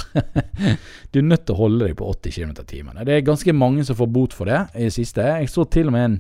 du 1.12 1.20
er 1.20 1.28
nødt 1.28 1.46
til 1.46 1.56
å 1.56 1.62
holde 1.66 1.88
deg 1.88 1.98
på 2.00 2.10
80 2.10 2.34
km 2.38 2.54
i 2.62 2.68
timen. 2.70 3.02
Det 3.06 3.16
er 3.16 3.26
ganske 3.26 3.54
mange 3.54 3.86
som 3.86 3.98
får 3.98 4.10
bot 4.10 4.34
for 4.34 4.50
det 4.50 4.64
i 4.74 4.88
det 4.88 4.96
siste. 4.96 5.22
Jeg 5.22 5.50
så 5.54 5.66
til 5.70 5.92
og 5.92 5.96
med 5.98 6.08
en 6.08 6.20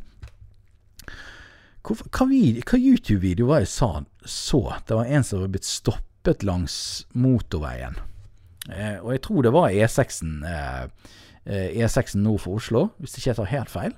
hva, 1.81 1.97
hva 1.97 2.77
YouTube-video 2.77 3.49
var 3.49 3.61
det 3.61 3.67
jeg 3.67 3.73
sa 3.73 3.91
så? 4.25 4.61
Det 4.85 4.97
var 4.97 5.09
en 5.09 5.25
som 5.25 5.41
var 5.41 5.51
blitt 5.55 5.67
stoppet 5.67 6.45
langs 6.45 6.75
motorveien. 7.17 7.97
Eh, 8.69 8.99
og 9.01 9.15
jeg 9.15 9.23
tror 9.25 9.45
det 9.45 9.53
var 9.55 9.73
E6-en 9.73 10.43
eh, 10.45 10.83
E6 11.81 12.13
eh, 12.13 12.19
nord 12.21 12.43
for 12.43 12.61
Oslo, 12.61 12.89
hvis 13.01 13.17
ikke 13.17 13.31
jeg 13.31 13.39
tar 13.39 13.53
helt 13.55 13.73
feil. 13.73 13.95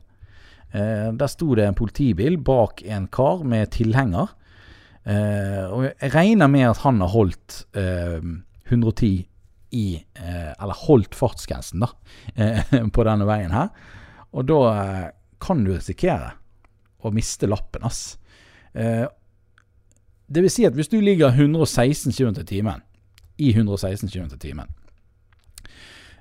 Eh, 0.74 1.10
der 1.20 1.32
sto 1.32 1.52
det 1.58 1.68
en 1.68 1.78
politibil 1.78 2.40
bak 2.40 2.86
en 2.88 3.10
kar 3.14 3.44
med 3.48 3.74
tilhenger. 3.76 4.32
Eh, 5.04 5.66
og 5.68 5.90
jeg 5.90 6.14
regner 6.16 6.48
med 6.48 6.70
at 6.70 6.86
han 6.86 7.04
har 7.04 7.12
holdt 7.12 7.66
110 7.76 9.12
eh, 9.12 9.30
i 9.74 9.88
Eller 10.14 10.78
holdt 10.86 11.16
fartsgrensen, 11.18 11.82
da, 11.82 11.90
på 12.96 13.06
denne 13.08 13.26
veien 13.26 13.52
her. 13.52 13.72
Og 14.32 14.46
da 14.46 14.60
kan 15.42 15.64
du 15.66 15.74
risikere 15.74 16.36
å 17.04 17.12
miste 17.14 17.50
lappen, 17.50 17.84
ass. 17.84 18.18
det 18.74 20.42
vil 20.42 20.50
si 20.50 20.64
at 20.66 20.74
hvis 20.74 20.90
du 20.90 20.98
ligger 20.98 21.30
116 21.30 22.10
km 22.16 22.40
i 22.42 22.48
timen 22.48 22.82
i 23.38 23.52
116 23.54 24.10
km 24.10 24.26
i 24.36 24.38
timen. 24.38 24.68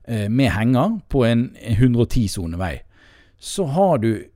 Eh, 0.05 0.29
med 0.29 0.51
henger 0.51 1.01
på 1.09 1.25
en 1.25 1.57
110-sone 1.57 2.59
vei, 2.59 2.81
så 3.39 3.67
har 3.67 3.99
du 3.99 4.29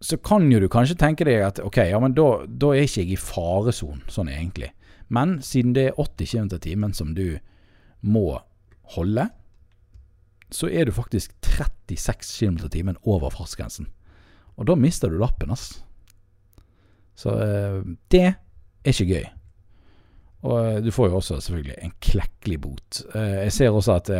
Så 0.00 0.14
kan 0.16 0.44
jo 0.52 0.60
du 0.60 0.68
kanskje 0.70 0.94
tenke 0.94 1.24
deg 1.26 1.40
at 1.42 1.56
ok, 1.58 1.76
ja, 1.90 1.98
men 1.98 2.12
da, 2.14 2.44
da 2.46 2.68
er 2.70 2.84
ikke 2.86 3.00
jeg 3.02 3.16
i 3.16 3.18
faresonen, 3.18 4.04
sånn 4.06 4.28
egentlig. 4.30 4.68
Men 5.10 5.40
siden 5.42 5.72
det 5.74 5.88
er 5.88 5.98
80 5.98 6.28
km 6.30 6.46
i 6.54 6.58
timen 6.62 6.94
som 6.94 7.16
du 7.16 7.40
må 8.06 8.38
holde, 8.94 9.24
så 10.54 10.70
er 10.70 10.86
du 10.86 10.94
faktisk 10.94 11.34
36 11.42 12.30
km 12.38 12.60
i 12.68 12.70
timen 12.76 13.00
over 13.02 13.34
fartsgrensen. 13.34 13.90
Og 14.58 14.66
da 14.66 14.74
mister 14.78 15.10
du 15.10 15.18
lappen, 15.20 15.52
ass. 15.54 15.78
Så 17.18 17.34
eh, 17.42 17.82
det 18.12 18.24
er 18.26 18.92
ikke 18.92 19.08
gøy. 19.12 19.26
Og 20.46 20.56
eh, 20.58 20.80
du 20.84 20.90
får 20.94 21.10
jo 21.10 21.18
også 21.18 21.38
selvfølgelig 21.42 21.78
en 21.82 21.94
klekkelig 22.02 22.60
bot. 22.62 23.02
Eh, 23.14 23.36
jeg 23.46 23.54
ser 23.54 23.74
også 23.74 23.98
at 23.98 24.06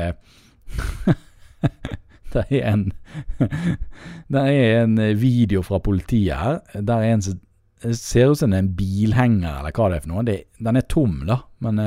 det 2.34 2.44
er 2.50 2.72
en 2.72 2.92
Det 4.32 4.40
er 4.44 4.82
en 4.82 4.98
video 5.18 5.62
fra 5.64 5.78
politiet 5.80 6.36
her. 6.36 6.58
Der 6.74 6.96
er 7.00 7.14
en 7.14 7.22
som 7.24 7.38
ser 7.94 8.32
ut 8.32 8.38
som 8.38 8.52
en 8.52 8.76
bilhenger, 8.76 9.60
eller 9.60 9.72
hva 9.72 9.86
det 9.88 9.96
er 9.96 10.02
for 10.04 10.10
noe. 10.12 10.24
Det, 10.26 10.38
den 10.58 10.76
er 10.76 10.86
tom, 10.90 11.22
da. 11.26 11.38
Men 11.64 11.78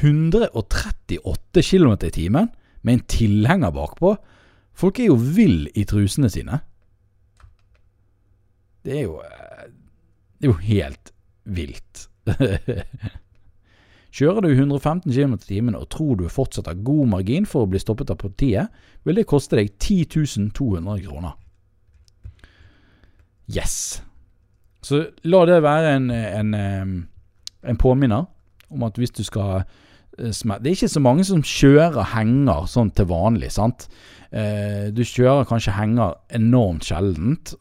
138 0.00 1.62
km 1.66 1.92
i 2.06 2.10
timen 2.14 2.48
med 2.82 2.94
en 2.94 3.06
tilhenger 3.10 3.74
bakpå. 3.74 4.14
Folk 4.72 5.00
er 5.02 5.10
jo 5.10 5.18
vill 5.18 5.68
i 5.74 5.84
trusene 5.84 6.30
sine. 6.32 6.62
Det 8.84 8.98
er 8.98 9.02
jo 9.04 9.20
Det 10.40 10.48
er 10.48 10.52
jo 10.52 10.60
helt 10.64 11.12
vilt. 11.44 12.06
Kjører 14.10 14.42
du 14.42 14.50
115 14.50 15.12
km 15.12 15.34
i 15.34 15.44
timen 15.44 15.76
og 15.78 15.88
tror 15.92 16.16
du 16.18 16.28
fortsatt 16.28 16.66
har 16.66 16.80
god 16.82 17.12
margin 17.12 17.46
for 17.46 17.64
å 17.64 17.70
bli 17.70 17.78
stoppet 17.78 18.10
av 18.10 18.18
politiet, 18.18 18.72
vil 19.06 19.20
det 19.20 19.28
koste 19.30 19.60
deg 19.60 19.76
10 19.78 20.50
200 20.56 21.04
kroner. 21.04 21.36
Yes. 23.50 24.02
Så 24.82 25.04
la 25.22 25.44
det 25.46 25.60
være 25.62 25.94
en, 25.98 26.10
en, 26.10 26.54
en 27.62 27.78
påminner 27.78 28.26
om 28.70 28.82
at 28.86 28.98
hvis 28.98 29.14
du 29.14 29.22
skal 29.26 29.62
smette... 30.32 30.64
Det 30.64 30.70
er 30.70 30.78
ikke 30.78 30.94
så 30.94 31.02
mange 31.04 31.26
som 31.26 31.44
kjører 31.46 32.12
henger 32.14 32.66
sånn 32.70 32.92
til 32.96 33.08
vanlig, 33.10 33.52
sant. 33.54 33.88
Eh, 34.30 34.88
du 34.94 35.02
kjører 35.06 35.48
kanskje 35.48 35.76
henger 35.76 36.18
enormt 36.36 36.86
sjeldent. 36.88 37.54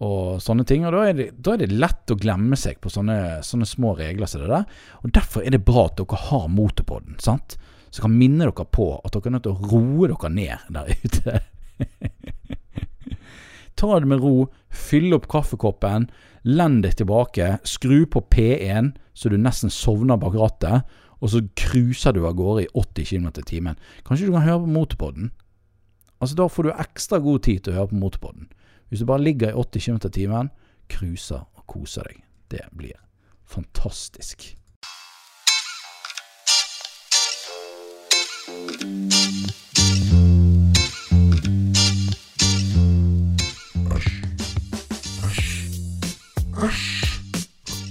Og 0.00 0.40
sånne 0.40 0.64
ting. 0.64 0.86
Og 0.88 0.92
da 0.94 1.00
er, 1.10 1.14
det, 1.18 1.28
da 1.44 1.54
er 1.54 1.60
det, 1.62 1.76
lett 1.76 2.12
å 2.12 2.20
glemme 2.20 2.56
seg 2.56 2.80
på 2.80 2.88
sånne, 2.92 3.18
sånne, 3.44 3.66
små 3.68 3.88
regler 3.98 4.28
som 4.30 4.40
det 4.44 4.52
der. 4.52 4.64
Og 5.04 5.08
derfor 5.16 5.40
er 5.44 5.50
det 5.54 5.66
bra 5.66 5.82
at 5.90 5.98
dere 6.00 6.16
har 6.30 6.46
motorpodden, 6.52 7.14
sant? 7.20 7.48
Så 7.90 7.98
kan 8.04 8.14
minne 8.14 8.46
dere 8.46 8.64
på 8.64 8.86
at 8.96 9.12
dere 9.12 9.28
er 9.28 9.34
nødt 9.36 9.46
til 9.48 9.56
å 9.56 9.62
roe 9.74 10.04
dere 10.08 10.28
ned 10.32 10.56
der 10.72 10.86
ute. 11.04 11.32
Ta 13.80 13.88
det 14.00 14.08
med 14.08 14.22
ro, 14.24 14.36
fyll 14.68 15.14
opp 15.16 15.26
kaffekoppen, 15.32 16.02
lend 16.48 16.78
deg 16.84 16.92
tilbake, 17.00 17.46
skru 17.68 17.98
på 18.08 18.20
P1 18.32 18.86
så 19.20 19.28
du 19.28 19.36
nesten 19.36 19.72
sovner 19.72 20.16
bak 20.20 20.36
rattet, 20.36 20.86
og 21.20 21.32
så 21.32 21.42
cruiser 21.58 22.16
du 22.16 22.22
av 22.24 22.38
gårde 22.38 22.64
i 22.64 22.70
80 22.72 23.10
km 23.10 23.28
i 23.28 23.44
timen. 23.44 23.80
Kanskje 24.06 24.30
du 24.30 24.32
kan 24.32 24.46
høre 24.46 24.62
på 24.64 24.72
motorpodden? 24.72 25.32
Altså 26.20 26.36
Da 26.36 26.46
får 26.48 26.68
du 26.68 26.70
ekstra 26.72 27.20
god 27.20 27.44
tid 27.44 27.64
til 27.64 27.74
å 27.74 27.80
høre 27.80 27.92
på 27.92 28.00
motorpodden. 28.00 28.48
Hvis 28.90 29.00
du 29.00 29.06
bare 29.06 29.22
ligger 29.22 29.50
i 29.50 29.52
80 29.52 29.84
km 29.84 29.96
i 30.06 30.10
timen, 30.10 30.50
cruiser 30.88 31.46
og 31.54 31.66
koser 31.66 32.02
deg. 32.02 32.24
Det 32.50 32.60
blir 32.76 32.98
fantastisk. 33.46 34.56
Æsj. 43.94 44.10
Æsj. 46.62 47.06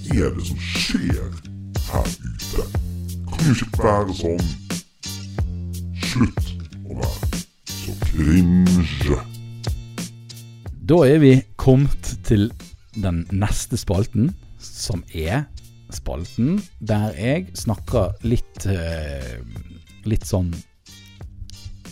Hva 0.09 0.25
er 0.25 0.35
det 0.35 0.47
som 0.51 0.59
skjer 0.59 1.31
her 1.93 2.11
ute? 2.27 2.67
Kan 3.31 3.47
jo 3.47 3.55
ikke 3.55 3.87
være 3.87 4.19
sånn. 4.19 4.47
Slutt 6.11 6.55
å 6.83 6.99
være 6.99 7.43
så 7.71 7.99
cringe. 8.03 9.28
Da 10.89 10.95
er 11.05 11.19
vi 11.21 11.35
kommet 11.53 12.07
til 12.25 12.47
den 12.97 13.19
neste 13.29 13.77
spalten, 13.77 14.31
som 14.57 15.03
er 15.13 15.43
spalten 15.93 16.55
der 16.81 17.11
jeg 17.13 17.43
snakker 17.53 18.15
litt 18.25 18.65
uh, 18.65 19.35
Litt 20.09 20.25
sånn 20.25 20.47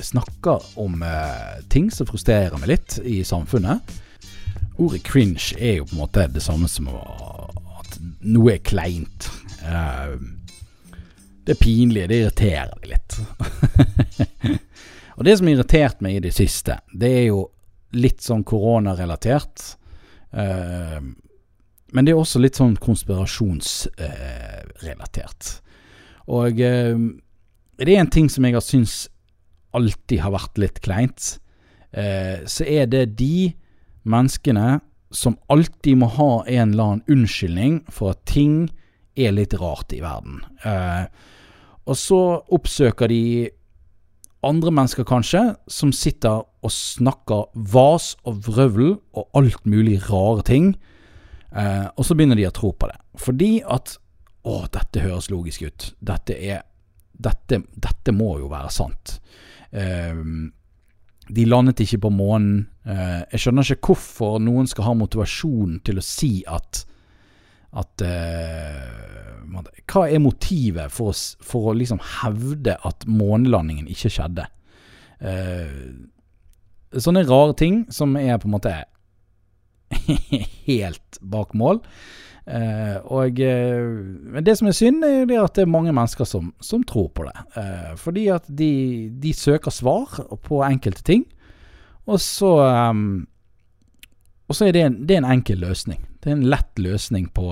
Snakker 0.02 0.66
om 0.82 1.04
uh, 1.06 1.60
ting 1.70 1.92
som 1.94 2.10
frustrerer 2.10 2.58
meg 2.58 2.72
litt 2.72 2.96
i 3.06 3.20
samfunnet. 3.22 3.86
Ordet 4.82 5.04
cringe 5.06 5.54
er 5.60 5.76
jo 5.76 5.86
på 5.92 5.94
en 5.94 6.02
måte 6.02 6.26
det 6.34 6.42
samme 6.46 6.70
som 6.70 6.90
at 6.90 8.00
noe 8.26 8.56
er 8.56 8.64
kleint. 8.66 9.30
Uh, 9.62 10.18
det 11.46 11.54
er 11.54 11.62
pinlig, 11.62 12.08
det 12.10 12.24
irriterer 12.24 12.74
deg 12.80 12.96
litt. 12.96 13.20
Og 15.18 15.26
det 15.30 15.38
som 15.38 15.50
har 15.50 15.60
irritert 15.60 16.02
meg 16.02 16.18
i 16.18 16.26
det 16.26 16.34
siste, 16.38 16.80
det 16.98 17.14
er 17.22 17.24
jo 17.28 17.46
litt 17.96 18.20
sånn 18.24 18.44
koronarelatert. 18.48 19.78
Eh, 20.32 21.02
men 21.96 22.06
det 22.06 22.12
er 22.12 22.18
også 22.20 22.40
litt 22.44 22.56
sånn 22.60 22.76
konspirasjonsrelatert. 22.84 25.62
Og 26.36 26.60
eh, 26.60 26.98
det 27.78 27.92
er 27.94 28.00
en 28.02 28.12
ting 28.12 28.30
som 28.32 28.46
jeg 28.46 28.54
har 28.58 28.66
syntes 28.66 29.10
alltid 29.78 30.20
har 30.24 30.32
vært 30.36 30.58
litt 30.60 30.80
kleint. 30.84 31.22
Eh, 31.92 32.38
så 32.50 32.64
er 32.68 32.86
det 32.92 33.16
de 33.20 33.54
menneskene 34.08 34.80
som 35.16 35.38
alltid 35.52 35.98
må 36.02 36.08
ha 36.18 36.44
en 36.44 36.72
eller 36.74 36.84
annen 36.84 37.06
unnskyldning 37.12 37.74
for 37.94 38.10
at 38.12 38.20
ting 38.28 38.70
er 39.18 39.32
litt 39.34 39.54
rart 39.58 39.94
i 39.96 40.02
verden. 40.04 40.38
og 41.88 41.96
så 41.96 42.44
oppsøker 42.54 43.08
de 43.08 43.50
andre 44.46 44.72
mennesker 44.72 45.08
kanskje, 45.08 45.42
som 45.68 45.94
sitter 45.96 46.44
og 46.46 46.74
snakker 46.74 47.48
vas 47.74 48.12
og 48.28 48.44
vrøvl 48.48 48.92
og 49.18 49.38
alt 49.38 49.66
mulig 49.66 50.00
rare 50.10 50.44
ting, 50.48 50.76
eh, 51.52 51.88
og 51.96 52.06
så 52.06 52.18
begynner 52.18 52.38
de 52.40 52.48
å 52.48 52.54
tro 52.56 52.74
på 52.74 52.90
det. 52.92 53.00
Fordi 53.18 53.54
at 53.64 53.98
Å, 54.48 54.62
dette 54.72 55.02
høres 55.04 55.26
logisk 55.28 55.66
ut. 55.68 55.86
Dette 56.00 56.38
er 56.40 56.62
Dette, 57.18 57.58
dette 57.76 58.14
må 58.14 58.38
jo 58.40 58.46
være 58.48 58.70
sant. 58.72 59.18
Eh, 59.74 60.14
de 61.28 61.46
landet 61.50 61.82
ikke 61.84 61.98
på 62.06 62.12
månen. 62.14 62.68
Eh, 62.86 63.24
jeg 63.34 63.42
skjønner 63.42 63.72
ikke 63.74 63.90
hvorfor 63.90 64.38
noen 64.40 64.70
skal 64.70 64.86
ha 64.88 64.94
motivasjon 64.96 65.80
til 65.84 65.98
å 66.00 66.06
si 66.06 66.46
at 66.48 66.86
at 67.78 68.02
eh, 68.06 69.37
Hva 69.88 70.06
er 70.10 70.22
motivet 70.24 70.94
for 70.94 71.14
å, 71.14 71.18
for 71.44 71.72
å 71.72 71.78
liksom 71.78 72.02
hevde 72.22 72.78
at 72.88 73.08
månelandingen 73.10 73.90
ikke 73.92 74.12
skjedde? 74.14 74.48
Uh, 75.24 76.08
sånne 76.98 77.26
rare 77.28 77.56
ting 77.58 77.82
som 77.94 78.16
er 78.20 78.38
på 78.40 78.50
en 78.50 78.56
måte 78.56 78.74
helt 80.68 81.20
bak 81.22 81.56
mål. 81.58 81.82
Uh, 82.48 83.04
og 83.12 83.42
uh, 83.44 84.40
det 84.40 84.56
som 84.56 84.70
er 84.70 84.76
synd, 84.76 85.04
er 85.04 85.18
jo 85.22 85.28
det 85.28 85.40
at 85.42 85.58
det 85.58 85.66
er 85.66 85.72
mange 85.72 85.92
mennesker 85.92 86.28
som, 86.28 86.54
som 86.64 86.86
tror 86.88 87.10
på 87.16 87.26
det. 87.28 87.36
Uh, 87.58 87.96
fordi 88.00 88.28
at 88.32 88.48
de, 88.48 88.72
de 89.20 89.34
søker 89.36 89.74
svar 89.74 90.22
på 90.48 90.62
enkelte 90.64 91.04
ting, 91.04 91.26
og 92.08 92.22
så 92.24 92.54
um, 92.64 93.28
Og 94.48 94.56
så 94.56 94.70
er 94.70 94.72
det 94.72 94.82
en, 94.86 94.94
det 95.04 95.18
er 95.18 95.26
en 95.26 95.32
enkel 95.34 95.60
løsning. 95.60 96.00
Det 96.24 96.30
er 96.32 96.38
en 96.38 96.48
lett 96.48 96.80
løsning 96.80 97.26
på, 97.36 97.50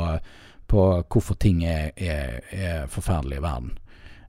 på 0.67 0.85
hvorfor 1.11 1.37
ting 1.39 1.63
er, 1.65 1.91
er, 1.95 2.39
er 2.51 2.87
forferdelig 2.91 3.39
i 3.39 3.43
verden. 3.45 3.73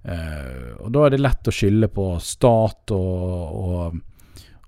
Uh, 0.07 0.77
og 0.85 0.93
da 0.95 1.07
er 1.07 1.17
det 1.17 1.23
lett 1.25 1.49
å 1.51 1.55
skylde 1.55 1.89
på 1.91 2.05
stat 2.23 2.93
og, 2.95 3.57
og, 3.59 3.97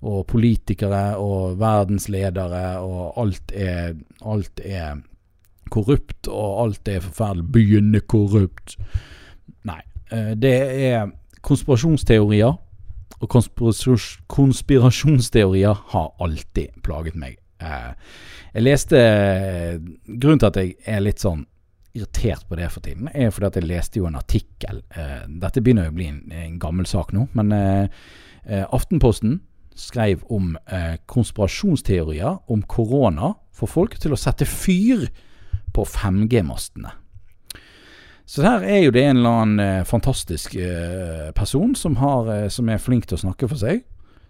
og 0.03 0.25
politikere 0.27 1.03
og 1.15 1.53
verdensledere, 1.61 2.63
og 2.83 3.21
alt 3.21 3.53
er, 3.55 3.93
alt 4.27 4.59
er 4.65 4.99
korrupt, 5.71 6.27
og 6.27 6.65
alt 6.65 6.91
er 6.91 7.05
forferdelig. 7.05 7.79
Er 8.01 8.03
korrupt. 8.11 8.75
Nei. 9.69 9.79
Uh, 10.11 10.33
det 10.35 10.55
er 10.89 11.13
konspirasjonsteorier, 11.45 12.57
og 13.19 13.31
konspirasjons, 13.31 14.09
konspirasjonsteorier 14.31 15.85
har 15.93 16.11
alltid 16.19 16.81
plaget 16.83 17.15
meg. 17.19 17.39
Uh, 17.63 17.95
jeg 18.53 18.63
leste 18.63 18.99
Grunnen 20.07 20.39
til 20.39 20.47
at 20.47 20.59
jeg 20.59 20.75
er 20.87 21.01
litt 21.03 21.19
sånn 21.23 21.45
irritert 21.97 22.45
på 22.47 22.57
det 22.59 22.69
for 22.73 22.85
tiden, 22.85 23.09
er 23.13 23.31
fordi 23.33 23.49
at 23.49 23.59
jeg 23.59 23.69
leste 23.69 23.99
jo 24.01 24.07
en 24.09 24.19
artikkel. 24.19 24.83
Eh, 24.93 25.25
dette 25.41 25.63
begynner 25.63 25.87
jo 25.87 25.93
å 25.93 25.97
bli 25.97 26.09
en, 26.11 26.23
en 26.31 26.57
gammel 26.61 26.87
sak 26.89 27.13
nå, 27.15 27.27
men 27.37 27.53
eh, 27.55 28.01
eh, 28.45 28.65
Aftenposten 28.75 29.39
skrev 29.79 30.23
om 30.29 30.55
eh, 30.67 30.97
konspirasjonsteorier 31.09 32.51
om 32.51 32.63
korona 32.67 33.33
for 33.55 33.71
folk 33.71 33.97
til 34.01 34.13
å 34.13 34.19
sette 34.19 34.47
fyr 34.47 35.07
på 35.73 35.85
5G-mastene. 35.87 36.91
Så 38.29 38.43
her 38.45 38.61
er 38.61 38.83
jo 38.83 38.93
det 38.93 39.07
en 39.07 39.21
eller 39.21 39.37
annen 39.43 39.63
eh, 39.63 39.85
fantastisk 39.87 40.57
eh, 40.59 41.29
person 41.37 41.73
som, 41.77 41.97
har, 42.03 42.49
som 42.53 42.69
er 42.69 42.81
flink 42.83 43.09
til 43.09 43.17
å 43.17 43.23
snakke 43.23 43.49
for 43.49 43.61
seg, 43.61 43.85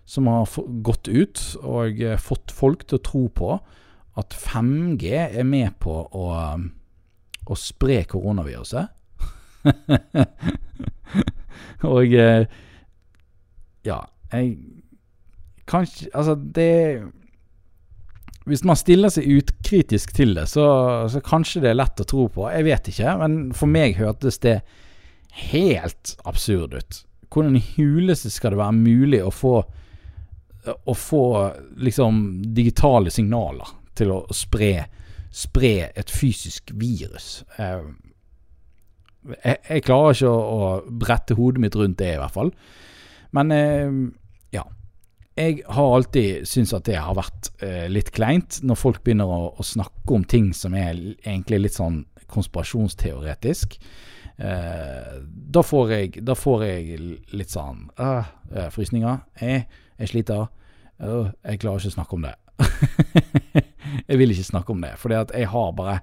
som 0.10 0.30
har 0.32 0.48
gått 0.86 1.10
ut 1.12 1.42
og 1.62 2.00
fått 2.24 2.54
folk 2.56 2.88
til 2.88 2.98
å 2.98 3.06
tro 3.06 3.26
på 3.30 3.58
at 4.18 4.34
5G 4.34 5.12
er 5.28 5.46
med 5.46 5.76
på 5.84 5.94
å, 6.02 6.24
å 7.50 7.58
spre 7.58 8.04
koronaviruset. 8.10 8.96
og 11.90 12.14
eh, 12.16 12.46
ja, 13.88 14.02
jeg 14.32 14.54
Kanskje 15.70 16.08
Altså, 16.14 16.36
det 16.36 17.04
Hvis 18.50 18.64
man 18.66 18.80
stiller 18.80 19.12
seg 19.14 19.28
utkritisk 19.30 20.14
til 20.16 20.34
det, 20.38 20.48
så, 20.50 20.64
så 21.12 21.22
kanskje 21.22 21.62
det 21.62 21.70
er 21.70 21.78
lett 21.78 22.02
å 22.02 22.08
tro 22.08 22.24
på. 22.34 22.48
Jeg 22.50 22.66
vet 22.66 22.88
ikke, 22.90 23.12
men 23.20 23.36
for 23.54 23.70
meg 23.70 24.00
hørtes 24.00 24.40
det 24.42 24.56
helt 25.52 26.16
absurd 26.26 26.74
ut. 26.74 26.98
Hvordan 27.30 27.60
i 27.60 27.62
huleste 27.76 28.32
skal 28.34 28.56
det 28.56 28.62
være 28.64 28.80
mulig 28.80 29.20
å 29.22 29.30
få 29.30 29.60
Å 30.70 30.94
få 30.98 31.24
liksom 31.80 32.42
digitale 32.56 33.14
signaler 33.14 33.70
til 33.96 34.12
å 34.12 34.18
spre 34.36 34.74
Spre 35.30 35.90
et 35.98 36.12
fysisk 36.12 36.74
virus? 36.80 37.44
Eh, 37.62 37.86
jeg, 39.44 39.58
jeg 39.70 39.86
klarer 39.86 40.16
ikke 40.16 40.32
å, 40.32 40.40
å 40.40 40.70
brette 41.02 41.38
hodet 41.38 41.62
mitt 41.62 41.78
rundt 41.78 42.00
det, 42.02 42.16
i 42.16 42.22
hvert 42.22 42.36
fall. 42.36 42.52
Men 43.38 43.54
eh, 43.56 43.96
ja. 44.56 44.66
Jeg 45.40 45.62
har 45.72 45.96
alltid 45.96 46.48
syntes 46.50 46.76
at 46.76 46.88
det 46.90 46.98
har 47.00 47.16
vært 47.16 47.52
eh, 47.64 47.86
litt 47.92 48.10
kleint 48.16 48.60
når 48.66 48.80
folk 48.80 49.04
begynner 49.06 49.30
å, 49.30 49.42
å 49.56 49.66
snakke 49.66 50.18
om 50.18 50.26
ting 50.28 50.50
som 50.58 50.76
er 50.76 50.98
egentlig 50.98 51.62
litt 51.64 51.78
sånn 51.78 52.04
konspirasjonsteoretisk. 52.30 53.80
Da, 54.40 55.62
får 55.68 55.90
jeg, 55.92 56.22
da 56.24 56.32
får 56.38 56.62
jeg 56.64 57.00
litt 57.36 57.52
sånn 57.52 57.90
øh, 58.00 58.30
frysninger. 58.72 59.18
Jeg, 59.42 59.66
jeg 60.00 60.12
sliter. 60.14 60.46
Uh, 61.00 61.32
jeg 61.48 61.60
klarer 61.60 61.80
ikke 61.80 61.92
å 61.92 61.96
snakke 61.96 62.18
om 62.18 62.26
det. 62.28 62.36
jeg 64.10 64.18
vil 64.18 64.34
ikke 64.34 64.48
snakke 64.48 64.74
om 64.74 64.82
det, 64.82 64.96
For 64.98 65.14
jeg 65.14 65.52
har 65.52 65.76
bare 65.78 66.00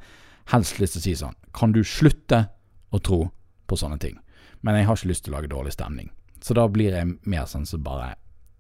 helst 0.53 0.79
lyst 0.79 0.97
til 0.97 1.03
å 1.03 1.07
si 1.07 1.15
sånn 1.19 1.39
Kan 1.57 1.75
du 1.75 1.83
slutte 1.83 2.47
å 2.95 3.01
tro 3.03 3.25
på 3.67 3.79
sånne 3.79 3.99
ting? 4.03 4.15
Men 4.63 4.79
jeg 4.79 4.87
har 4.87 4.99
ikke 4.99 5.11
lyst 5.11 5.27
til 5.27 5.35
å 5.35 5.37
lage 5.37 5.51
dårlig 5.51 5.75
stemning. 5.75 6.09
Så 6.43 6.55
da 6.57 6.65
blir 6.71 6.95
jeg 6.95 7.17
mer 7.29 7.45
sånn 7.51 7.67
som 7.69 7.83
bare 7.85 8.15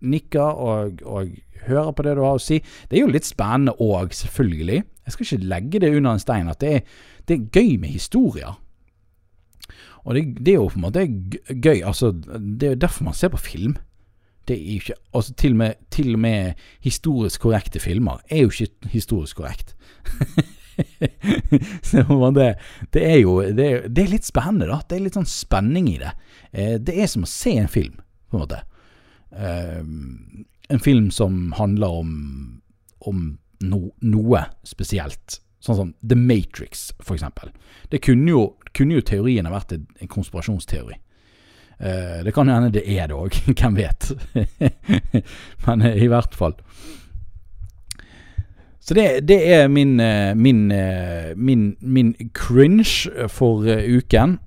nikker 0.07 0.61
og, 0.61 1.01
og 1.09 1.33
hører 1.67 1.95
på 1.97 2.05
det 2.07 2.15
du 2.19 2.23
har 2.23 2.37
å 2.37 2.43
si. 2.43 2.61
Det 2.87 2.99
er 2.99 3.07
jo 3.07 3.15
litt 3.15 3.27
spennende 3.27 3.75
òg, 3.83 4.15
selvfølgelig. 4.15 4.83
Jeg 5.07 5.15
skal 5.15 5.27
ikke 5.27 5.51
legge 5.51 5.83
det 5.83 5.93
under 5.95 6.13
en 6.13 6.23
stein 6.23 6.51
at 6.53 6.61
det 6.63 6.73
er, 6.77 6.95
det 7.27 7.37
er 7.37 7.59
gøy 7.59 7.77
med 7.83 7.95
historier. 7.95 8.59
Og 10.07 10.15
det, 10.15 10.25
det 10.39 10.55
er 10.55 10.61
jo 10.61 10.69
på 10.71 10.79
en 10.79 10.87
måte 10.87 11.07
gøy. 11.07 11.81
Altså, 11.81 12.13
det 12.13 12.69
er 12.69 12.77
jo 12.77 12.83
derfor 12.87 13.09
man 13.09 13.19
ser 13.19 13.33
på 13.35 13.43
film. 13.43 13.75
Det 14.47 14.57
er 14.57 14.63
jo 14.63 14.81
ikke 14.81 14.95
Altså, 15.13 15.35
til 15.35 15.57
og 15.57 15.59
med, 15.63 15.81
til 15.91 16.13
og 16.15 16.21
med 16.23 16.67
historisk 16.85 17.41
korrekte 17.41 17.81
filmer 17.83 18.21
er 18.31 18.45
jo 18.45 18.51
ikke 18.53 18.91
historisk 18.93 19.37
korrekt. 19.43 19.75
På 22.07 22.31
det 22.37 23.03
er 23.03 23.17
jo 23.23 23.41
det 23.41 23.67
er, 23.67 23.89
det 23.89 24.03
er 24.03 24.13
litt 24.13 24.29
spennende, 24.29 24.69
da. 24.69 24.83
Det 24.85 24.99
er 24.99 25.07
litt 25.07 25.17
sånn 25.17 25.29
spenning 25.29 25.89
i 25.89 25.99
det. 26.03 26.13
Eh, 26.53 26.77
det 26.83 26.99
er 27.01 27.09
som 27.09 27.25
å 27.25 27.31
se 27.31 27.55
en 27.57 27.71
film, 27.71 27.97
på 28.29 28.37
en 28.37 28.45
måte. 28.45 28.61
Eh, 29.33 29.81
en 30.69 30.83
film 30.83 31.11
som 31.15 31.55
handler 31.57 32.01
om, 32.03 32.13
om 33.09 33.25
no, 33.65 33.81
noe 34.05 34.45
spesielt. 34.69 35.41
Sånn 35.65 35.79
som 35.79 35.95
The 36.05 36.19
Matrix, 36.19 36.91
for 37.01 37.17
eksempel. 37.17 37.51
Det 37.91 38.03
kunne 38.05 38.31
jo, 38.31 38.45
kunne 38.77 38.99
jo 38.99 39.07
teorien 39.07 39.49
ha 39.49 39.55
vært 39.55 39.79
en 39.79 40.13
konspirasjonsteori. 40.13 41.01
Eh, 41.81 42.25
det 42.25 42.33
kan 42.33 42.49
hende 42.49 42.73
det 42.73 42.85
er 42.89 43.11
det 43.11 43.17
òg, 43.17 43.37
hvem 43.59 43.77
vet. 43.77 44.13
Men 45.67 45.83
eh, 45.83 46.03
i 46.05 46.09
hvert 46.09 46.35
fall. 46.35 46.57
Så 48.81 48.95
det, 48.95 49.27
det 49.29 49.41
er 49.53 49.69
min, 49.69 50.01
eh, 50.01 50.35
min, 50.37 50.69
min, 51.37 51.77
min 51.81 52.15
cringe 52.35 53.29
for 53.29 53.67
uken. 53.67 54.39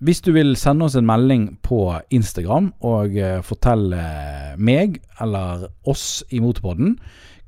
Hvis 0.00 0.20
du 0.24 0.32
vil 0.32 0.56
sende 0.56 0.84
oss 0.84 0.96
en 0.96 1.06
melding 1.06 1.58
på 1.62 1.92
Instagram 2.10 2.72
og 2.80 3.14
fortelle 3.46 4.00
meg 4.58 4.96
eller 5.20 5.68
oss 5.86 6.24
i 6.32 6.40
Motorpodden 6.40 6.96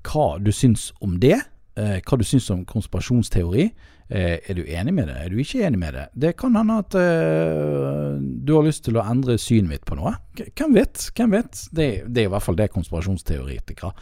hva 0.07 0.27
du 0.39 0.53
syns 0.55 0.93
om 1.03 1.17
det, 1.19 1.41
hva 1.75 2.19
du 2.21 2.23
syns 2.29 2.51
om 2.55 2.63
konspirasjonsteori, 2.69 3.71
er 4.13 4.59
du 4.59 4.63
enig 4.67 4.93
med 4.93 5.09
det, 5.09 5.15
er 5.17 5.33
du 5.33 5.39
ikke 5.41 5.63
enig 5.65 5.79
med 5.81 5.95
det? 5.97 6.05
Det 6.25 6.35
kan 6.41 6.57
hende 6.59 6.81
at 6.83 6.97
eh, 6.99 8.19
du 8.21 8.53
har 8.57 8.67
lyst 8.67 8.85
til 8.85 8.99
å 9.01 9.07
endre 9.09 9.39
synet 9.41 9.71
mitt 9.71 9.87
på 9.89 9.97
noe. 9.97 10.15
Hvem 10.37 10.77
vet? 10.77 11.07
Hvem 11.17 11.33
vet? 11.33 11.63
Det, 11.73 11.89
det 12.09 12.25
er 12.25 12.29
i 12.29 12.33
hvert 12.35 12.45
fall 12.45 12.59
det 12.61 12.73
konspirasjonsteoretikere 12.75 13.95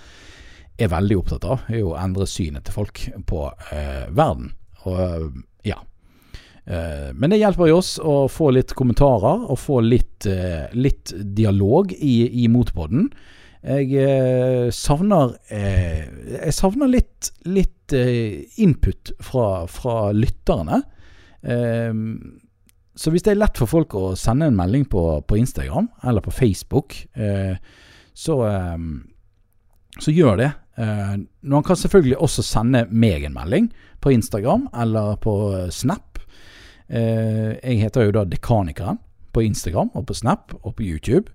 er 0.81 0.91
veldig 0.91 1.19
opptatt 1.21 1.47
av, 1.47 1.65
er 1.69 1.85
å 1.85 1.97
endre 2.01 2.27
synet 2.29 2.67
til 2.67 2.77
folk 2.81 3.03
på 3.29 3.47
eh, 3.75 4.07
verden. 4.17 4.53
Og 4.89 5.41
ja. 5.67 5.79
Eh, 6.65 7.11
men 7.15 7.33
det 7.33 7.41
hjelper 7.43 7.71
jo 7.71 7.81
oss 7.81 7.97
å 8.01 8.25
få 8.33 8.51
litt 8.57 8.75
kommentarer 8.79 9.45
og 9.47 9.61
få 9.61 9.83
litt, 9.85 10.27
eh, 10.27 10.73
litt 10.75 11.13
dialog 11.37 11.93
i, 11.97 12.17
i 12.45 12.49
Motpodden. 12.53 13.11
Jeg 13.61 13.93
eh, 14.01 14.71
savner 14.73 15.35
eh, 15.53 16.07
Jeg 16.47 16.55
savner 16.57 16.89
litt, 16.89 17.29
litt 17.45 17.80
eh, 17.97 18.43
input 18.63 19.13
fra, 19.25 19.67
fra 19.71 20.13
lytterne. 20.17 20.83
Eh, 21.43 21.93
så 23.01 23.13
hvis 23.13 23.25
det 23.25 23.35
er 23.35 23.41
lett 23.41 23.57
for 23.61 23.71
folk 23.71 23.95
å 23.97 24.15
sende 24.19 24.51
en 24.51 24.59
melding 24.59 24.85
på, 24.91 25.03
på 25.25 25.39
Instagram 25.41 25.89
eller 26.05 26.25
på 26.25 26.35
Facebook, 26.35 26.97
eh, 27.15 27.55
så, 28.13 28.37
eh, 28.45 28.83
så 30.01 30.13
gjør 30.13 30.41
det. 30.43 30.51
Eh, 30.81 31.15
man 31.49 31.65
kan 31.65 31.79
selvfølgelig 31.81 32.19
også 32.21 32.45
sende 32.45 32.85
meg 32.91 33.25
en 33.25 33.37
melding 33.39 33.71
på 34.05 34.13
Instagram 34.13 34.69
eller 34.75 35.17
på 35.23 35.37
Snap. 35.73 36.07
Jeg 36.91 37.77
heter 37.79 38.09
jo 38.09 38.13
da 38.17 38.25
Dekanikeren 38.27 38.97
på 39.31 39.45
Instagram 39.47 39.93
og 39.95 40.09
på 40.09 40.15
Snap 40.19 40.57
og 40.59 40.75
på 40.75 40.83
YouTube 40.83 41.31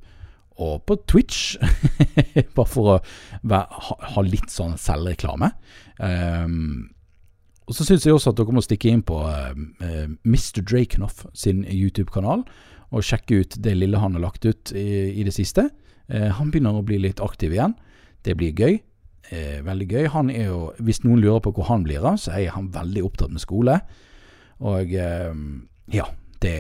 og 0.60 0.82
på 0.84 0.97
Twitch. 1.08 1.56
Bare 2.58 2.68
for 2.68 2.89
å 2.91 2.97
ha, 3.47 4.24
litt 4.26 4.51
sånn 4.51 4.76
selvreklame. 4.80 5.53
Um, 6.00 6.89
og 7.66 7.74
så 7.74 7.86
syns 7.88 8.06
jeg 8.06 8.14
også 8.14 8.34
at 8.34 8.39
dere 8.39 8.54
må 8.54 8.64
stikke 8.64 8.91
inn 8.91 9.04
på 9.06 9.18
uh, 9.26 9.54
uh, 9.56 10.08
Mr. 10.28 10.62
Drakenoff 10.62 11.24
sin 11.34 11.64
YouTube-kanal 11.66 12.43
og 12.93 13.06
sjekke 13.06 13.41
ut 13.41 13.56
det 13.66 13.74
lille 13.80 14.00
han 14.00 14.18
har 14.18 14.28
lagt 14.28 14.46
ut 14.46 14.74
i, 14.76 15.16
i 15.18 15.26
det 15.26 15.34
siste. 15.34 15.70
Uh, 16.12 16.30
han 16.38 16.52
begynner 16.54 16.78
å 16.78 16.86
bli 16.86 17.00
litt 17.02 17.24
aktiv 17.24 17.56
igjen. 17.56 17.74
Det 18.26 18.38
blir 18.38 18.54
gøy. 18.58 18.80
veldig 19.66 19.86
gøy. 19.89 20.08
Han 20.14 20.30
er 20.30 20.52
jo, 20.52 20.74
Hvis 20.78 21.04
noen 21.04 21.22
lurer 21.22 21.41
på 21.41 21.52
hvor 21.58 21.66
han 21.70 21.84
blir 21.86 22.06
av, 22.06 22.18
så 22.22 22.32
er 22.38 22.54
han 22.54 22.72
veldig 22.74 23.04
opptatt 23.06 23.32
med 23.34 23.41
skole. 23.41 23.80
Og 24.62 24.89
ja, 24.89 26.06
det, 26.41 26.54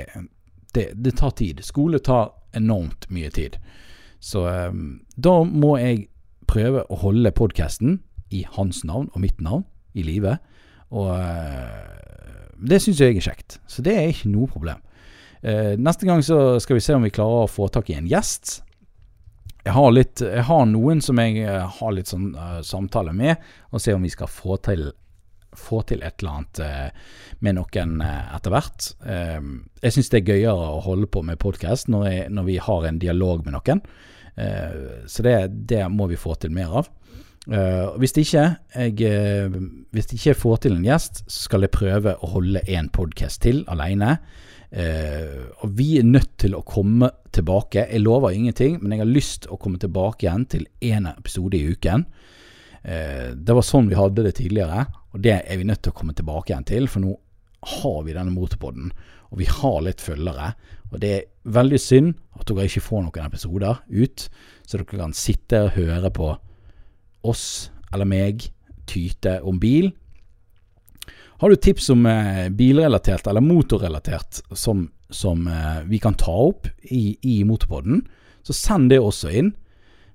det, 0.73 0.85
det 0.93 1.13
tar 1.17 1.33
tid. 1.37 1.61
Skole 1.65 1.99
tar 1.99 2.33
enormt 2.53 3.05
mye 3.09 3.29
tid. 3.33 3.57
Så 4.19 4.45
da 5.17 5.33
må 5.43 5.71
jeg 5.81 6.07
prøve 6.45 6.85
å 6.89 6.99
holde 7.01 7.33
podkasten 7.33 7.99
i 8.33 8.45
hans 8.55 8.83
navn 8.87 9.09
og 9.13 9.21
mitt 9.21 9.41
navn 9.43 9.65
i 9.95 10.03
live. 10.05 10.37
Og 10.95 11.11
uh, 11.11 12.57
det 12.65 12.81
syns 12.83 13.01
jeg 13.01 13.17
er 13.17 13.29
kjekt. 13.29 13.59
Så 13.67 13.85
det 13.85 13.95
er 13.97 14.11
ikke 14.11 14.33
noe 14.33 14.51
problem. 14.51 14.83
Uh, 15.45 15.75
neste 15.79 16.07
gang 16.07 16.23
så 16.25 16.57
skal 16.63 16.79
vi 16.79 16.85
se 16.85 16.97
om 16.97 17.05
vi 17.05 17.13
klarer 17.15 17.45
å 17.45 17.51
få 17.51 17.69
tak 17.73 17.91
i 17.91 17.97
en 17.99 18.09
gjest. 18.09 18.59
Jeg 19.65 19.73
har, 19.73 19.89
litt, 19.95 20.21
jeg 20.21 20.45
har 20.45 20.67
noen 20.69 21.01
som 21.01 21.19
jeg 21.21 21.41
uh, 21.47 21.65
har 21.79 21.95
litt 21.95 22.11
sånn 22.11 22.29
samtale 22.65 23.15
med, 23.17 23.41
og 23.71 23.81
se 23.81 23.95
om 23.95 24.05
vi 24.05 24.13
skal 24.13 24.29
få 24.29 24.59
til, 24.65 24.87
få 25.57 25.81
til 25.89 26.03
et 26.05 26.21
eller 26.21 26.41
annet 26.41 26.61
med 27.45 27.57
noen 27.57 28.01
etter 28.03 28.51
hvert. 28.51 28.89
jeg 29.05 29.93
syns 29.95 30.09
det 30.11 30.19
er 30.19 30.33
gøyere 30.33 30.67
å 30.75 30.81
holde 30.83 31.07
på 31.07 31.21
med 31.23 31.39
podkast 31.39 31.87
når, 31.91 32.27
når, 32.29 32.45
vi 32.49 32.57
har 32.61 32.87
en 32.87 32.99
dialog 32.99 33.45
med 33.45 33.55
noen. 33.55 33.81
så 35.07 35.23
det, 35.23 35.35
det 35.71 35.79
må 35.91 36.09
vi 36.11 36.19
få 36.19 36.35
til 36.35 36.51
mer 36.55 36.75
av. 36.81 36.91
Uh, 37.45 37.93
hvis, 38.01 38.15
ikke 38.17 38.41
jeg, 38.73 38.93
uh, 39.05 39.57
hvis 39.93 40.07
ikke 40.09 40.31
jeg 40.31 40.37
får 40.39 40.61
til 40.63 40.77
en 40.79 40.85
gjest, 40.87 41.21
så 41.29 41.45
skal 41.45 41.65
jeg 41.65 41.73
prøve 41.75 42.15
å 42.17 42.29
holde 42.31 42.63
en 42.73 42.89
podkast 42.89 43.43
til 43.45 43.61
alene. 43.69 44.15
Uh, 44.73 45.45
og 45.61 45.75
vi 45.77 45.91
er 45.99 46.07
nødt 46.07 46.33
til 46.41 46.55
å 46.57 46.63
komme 46.65 47.11
tilbake. 47.35 47.85
Jeg 47.85 48.01
lover 48.01 48.33
ingenting, 48.33 48.79
men 48.81 48.95
jeg 48.95 49.03
har 49.03 49.11
lyst 49.11 49.45
å 49.45 49.59
komme 49.61 49.77
tilbake 49.81 50.25
igjen 50.25 50.47
til 50.49 50.65
én 50.81 51.05
episode 51.11 51.59
i 51.59 51.67
uken. 51.69 52.07
det 52.85 53.53
var 53.57 53.65
sånn 53.65 53.87
vi 53.89 53.97
hadde 53.97 54.21
det 54.21 54.35
tidligere, 54.37 54.83
og 55.13 55.21
det 55.25 55.39
er 55.41 55.57
vi 55.57 55.65
nødt 55.65 55.81
til 55.81 55.89
å 55.89 55.97
komme 55.97 56.13
tilbake 56.13 56.51
igjen 56.51 56.67
til. 56.69 56.89
For 56.89 57.01
nå 57.01 57.15
har 57.65 58.03
vi 58.05 58.13
denne 58.13 58.33
motorpoden, 58.33 58.91
og 59.31 59.39
vi 59.41 59.47
har 59.49 59.79
litt 59.85 60.01
følgere. 60.01 60.51
Og 60.91 60.99
det 61.01 61.13
er 61.13 61.25
veldig 61.49 61.79
synd 61.81 62.13
at 62.37 62.45
dere 62.49 62.67
ikke 62.69 62.85
får 62.85 63.05
noen 63.05 63.25
episoder 63.25 63.81
ut, 63.89 64.27
så 64.65 64.77
dere 64.77 65.01
kan 65.01 65.17
sitte 65.17 65.63
og 65.65 65.73
høre 65.77 66.13
på 66.13 66.33
oss 67.25 67.71
eller 67.93 68.07
meg 68.09 68.49
tyte 68.89 69.39
om 69.41 69.59
bil. 69.61 69.91
Har 71.37 71.49
du 71.49 71.55
tips 71.55 71.89
om 71.89 72.05
eh, 72.05 72.49
bilrelatert 72.49 73.27
eller 73.27 73.43
motorrelatert 73.43 74.41
som, 74.51 74.91
som 75.09 75.47
eh, 75.47 75.81
vi 75.85 75.99
kan 75.99 76.13
ta 76.13 76.31
opp 76.31 76.67
i, 76.81 77.17
i 77.21 77.43
Motorpodden, 77.43 78.05
så 78.43 78.53
send 78.53 78.89
det 78.93 79.01
også 79.03 79.31
inn. 79.41 79.51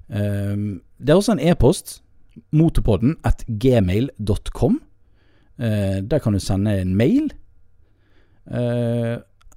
Eh, 0.09 0.57
det 0.97 1.13
er 1.13 1.21
også 1.21 1.37
en 1.37 1.45
e-post. 1.45 1.99
Motorpodden 2.57 3.19
at 3.27 3.45
gmail.com. 3.47 4.81
Eh, 5.61 6.01
der 6.01 6.25
kan 6.25 6.33
du 6.33 6.41
sende 6.41 6.79
en 6.81 6.97
mail. 6.97 7.29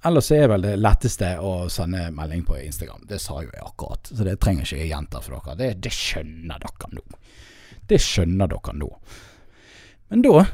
Ellers 0.04 0.28
er 0.36 0.50
vel 0.52 0.66
det 0.66 0.74
letteste 0.76 1.30
å 1.40 1.64
sende 1.72 2.10
melding 2.12 2.44
på 2.44 2.58
Instagram. 2.60 3.06
Det 3.08 3.16
sa 3.22 3.40
jo 3.40 3.48
jeg 3.48 3.64
akkurat, 3.64 4.10
så 4.12 4.26
det 4.26 4.36
trenger 4.42 4.66
ikke 4.66 4.82
jeg 4.82 4.90
gjenta 4.92 5.22
for 5.24 5.38
dere. 5.38 5.56
Det, 5.62 5.70
det 5.86 5.92
skjønner 5.96 6.60
dere 6.60 6.90
nå. 6.92 7.04
Det 7.90 8.00
skjønner 8.00 8.50
dere 8.50 8.76
nå. 8.76 8.90
Men 10.10 10.22
da 10.24 10.44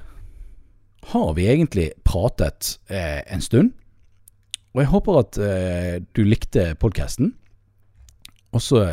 har 1.10 1.34
vi 1.36 1.48
egentlig 1.50 1.90
pratet 2.06 2.76
eh, 2.90 3.22
en 3.26 3.42
stund. 3.44 3.72
Og 4.74 4.82
jeg 4.82 4.90
håper 4.92 5.18
at 5.18 5.38
eh, 5.42 5.96
du 6.14 6.22
likte 6.26 6.74
podkasten. 6.80 7.34
Og 8.54 8.62
så 8.62 8.84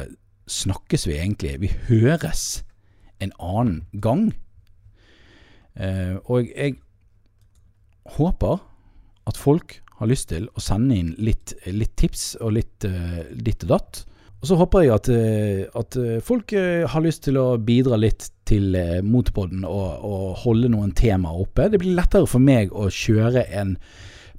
snakkes 0.48 1.08
vi 1.08 1.18
egentlig 1.18 1.58
Vi 1.62 1.72
høres 1.90 2.64
en 3.20 3.34
annen 3.40 3.86
gang. 4.02 4.32
Eh, 5.76 6.18
og 6.26 6.50
jeg 6.50 6.78
håper 8.18 8.62
at 9.28 9.38
folk 9.38 9.82
har 10.00 10.10
lyst 10.10 10.30
til 10.30 10.48
å 10.54 10.62
sende 10.62 10.98
inn 10.98 11.16
litt, 11.18 11.54
litt 11.66 11.96
tips 11.98 12.36
og 12.42 12.54
litt 12.58 12.86
eh, 12.86 13.26
ditt 13.34 13.66
og 13.66 13.74
datt. 13.76 14.04
Og 14.38 14.50
så 14.50 14.58
håper 14.60 14.86
jeg 14.86 14.94
at, 14.94 15.08
eh, 15.10 15.64
at 15.80 15.98
eh, 15.98 16.20
folk 16.22 16.54
eh, 16.54 16.86
har 16.90 17.02
lyst 17.02 17.24
til 17.26 17.40
å 17.42 17.48
bidra 17.58 17.98
litt 17.98 18.30
til 18.48 18.78
Motorpodden 19.04 19.66
og, 19.68 20.04
og, 20.06 20.28
holde 20.44 20.70
noen 20.72 20.94
temaer 20.96 21.42
oppe. 21.42 21.66
Det 21.74 21.82
blir 21.82 21.98
lettere 21.98 22.30
for 22.30 22.44
meg 22.44 22.72
å 22.72 22.86
kjøre 22.94 23.48
en 23.60 23.76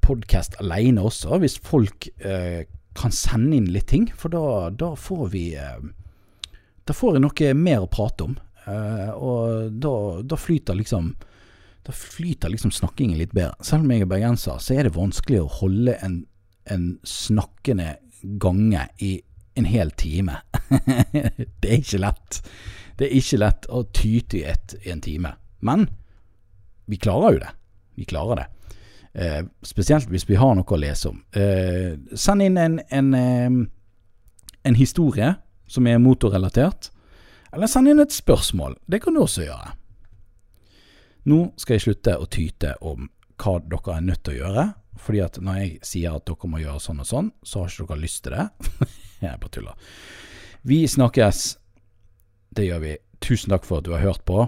podkast 0.05 0.57
alene 0.63 1.03
også, 1.05 1.41
hvis 1.43 1.59
folk 1.67 2.09
eh, 2.23 2.63
kan 2.99 3.15
sende 3.15 3.59
inn 3.59 3.71
litt 3.75 3.89
ting. 3.91 4.09
For 4.17 4.33
da, 4.33 4.71
da 4.71 4.95
får 4.99 5.25
vi 5.35 5.47
eh, 5.59 5.81
Da 6.89 6.97
får 6.97 7.19
jeg 7.19 7.25
noe 7.27 7.55
mer 7.59 7.85
å 7.85 7.91
prate 7.93 8.31
om. 8.31 8.39
Eh, 8.65 9.11
og 9.13 9.75
da, 9.83 9.95
da, 10.25 10.39
flyter 10.41 10.77
liksom 10.79 11.13
Da 11.87 11.95
flyter 11.95 12.53
liksom 12.53 12.73
snakkingen 12.75 13.19
litt 13.19 13.35
bedre. 13.37 13.57
Selv 13.65 13.85
om 13.85 13.93
jeg 13.93 14.07
er 14.07 14.13
bergenser, 14.15 14.63
så 14.63 14.77
er 14.77 14.89
det 14.89 14.97
vanskelig 14.97 15.43
å 15.43 15.55
holde 15.61 15.99
en, 16.05 16.21
en 16.71 16.91
snakkende 17.07 17.97
gange 18.43 18.89
i 19.05 19.19
en 19.59 19.69
hel 19.69 19.91
time. 19.91 20.37
det 21.61 21.69
er 21.69 21.79
ikke 21.81 22.03
lett. 22.03 22.43
Det 22.99 23.09
er 23.09 23.17
ikke 23.19 23.41
lett 23.43 23.67
å 23.71 23.85
tyte 23.95 24.41
i 24.41 24.45
ett 24.51 24.75
i 24.83 24.93
en 24.95 25.03
time. 25.03 25.35
Men 25.61 25.89
vi 26.87 26.97
klarer 26.97 27.35
jo 27.35 27.43
det. 27.43 27.51
Vi 27.99 28.07
klarer 28.09 28.43
det. 28.43 28.47
Eh, 29.19 29.43
spesielt 29.63 30.11
hvis 30.13 30.29
vi 30.29 30.39
har 30.39 30.55
noe 30.55 30.75
å 30.75 30.79
lese 30.79 31.11
om. 31.11 31.19
Eh, 31.35 31.99
send 32.15 32.45
inn 32.45 32.59
en, 32.61 32.79
en, 32.91 33.11
eh, 33.15 33.51
en, 34.63 34.79
historie 34.79 35.35
som 35.67 35.87
er 35.87 35.99
motorrelatert. 36.03 36.91
Eller 37.53 37.71
send 37.71 37.91
inn 37.91 38.03
et 38.03 38.15
spørsmål. 38.15 38.77
Det 38.87 39.03
kan 39.03 39.17
du 39.17 39.25
også 39.25 39.49
gjøre. 39.49 39.75
Nå 41.29 41.41
skal 41.59 41.77
jeg 41.77 41.87
slutte 41.89 42.17
å 42.17 42.29
tyte 42.31 42.77
om 42.81 43.09
hva 43.39 43.59
dere 43.61 43.97
er 43.97 44.07
nødt 44.07 44.23
til 44.25 44.37
å 44.37 44.41
gjøre. 44.43 44.67
Fordi 44.99 45.23
at 45.25 45.39
når 45.43 45.61
jeg 45.63 45.79
sier 45.87 46.17
at 46.19 46.27
dere 46.29 46.51
må 46.51 46.61
gjøre 46.63 46.83
sånn 46.83 47.03
og 47.03 47.09
sånn, 47.09 47.31
så 47.47 47.63
har 47.63 47.73
ikke 47.73 47.89
dere 47.93 48.05
lyst 48.05 48.25
til 48.27 48.35
det. 48.35 48.49
Jeg 49.23 49.31
er 49.33 49.41
bare 49.41 49.55
tuller. 49.55 49.95
Vi 50.69 50.83
snakkes. 50.91 51.43
Det 52.55 52.67
gjør 52.67 52.83
vi. 52.85 52.95
Tusen 53.25 53.55
takk 53.55 53.67
for 53.67 53.81
at 53.81 53.87
du 53.87 53.95
har 53.95 54.05
hørt 54.05 54.25
på. 54.29 54.45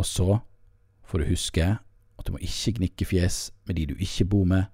Og 0.00 0.06
så 0.06 0.40
får 1.08 1.22
du 1.22 1.30
huske 1.32 1.70
at 2.20 2.28
du 2.28 2.34
må 2.34 2.42
ikke 2.44 2.76
gnikke 2.78 3.08
fjes 3.08 3.48
med 3.68 3.80
de 3.80 3.88
du 3.92 3.96
ikke 3.96 4.28
bor 4.28 4.46
med. 4.48 4.68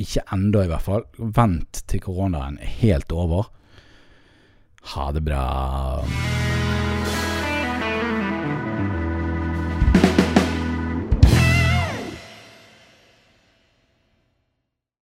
Ikke 0.00 0.24
ennå, 0.32 0.64
i 0.64 0.70
hvert 0.70 0.86
fall. 0.86 1.04
Vent 1.18 1.82
til 1.88 2.04
koronaen 2.04 2.60
er 2.60 2.76
helt 2.80 3.12
over. 3.12 3.52
Ha 4.94 5.10
det 5.12 5.24
bra. 5.24 5.44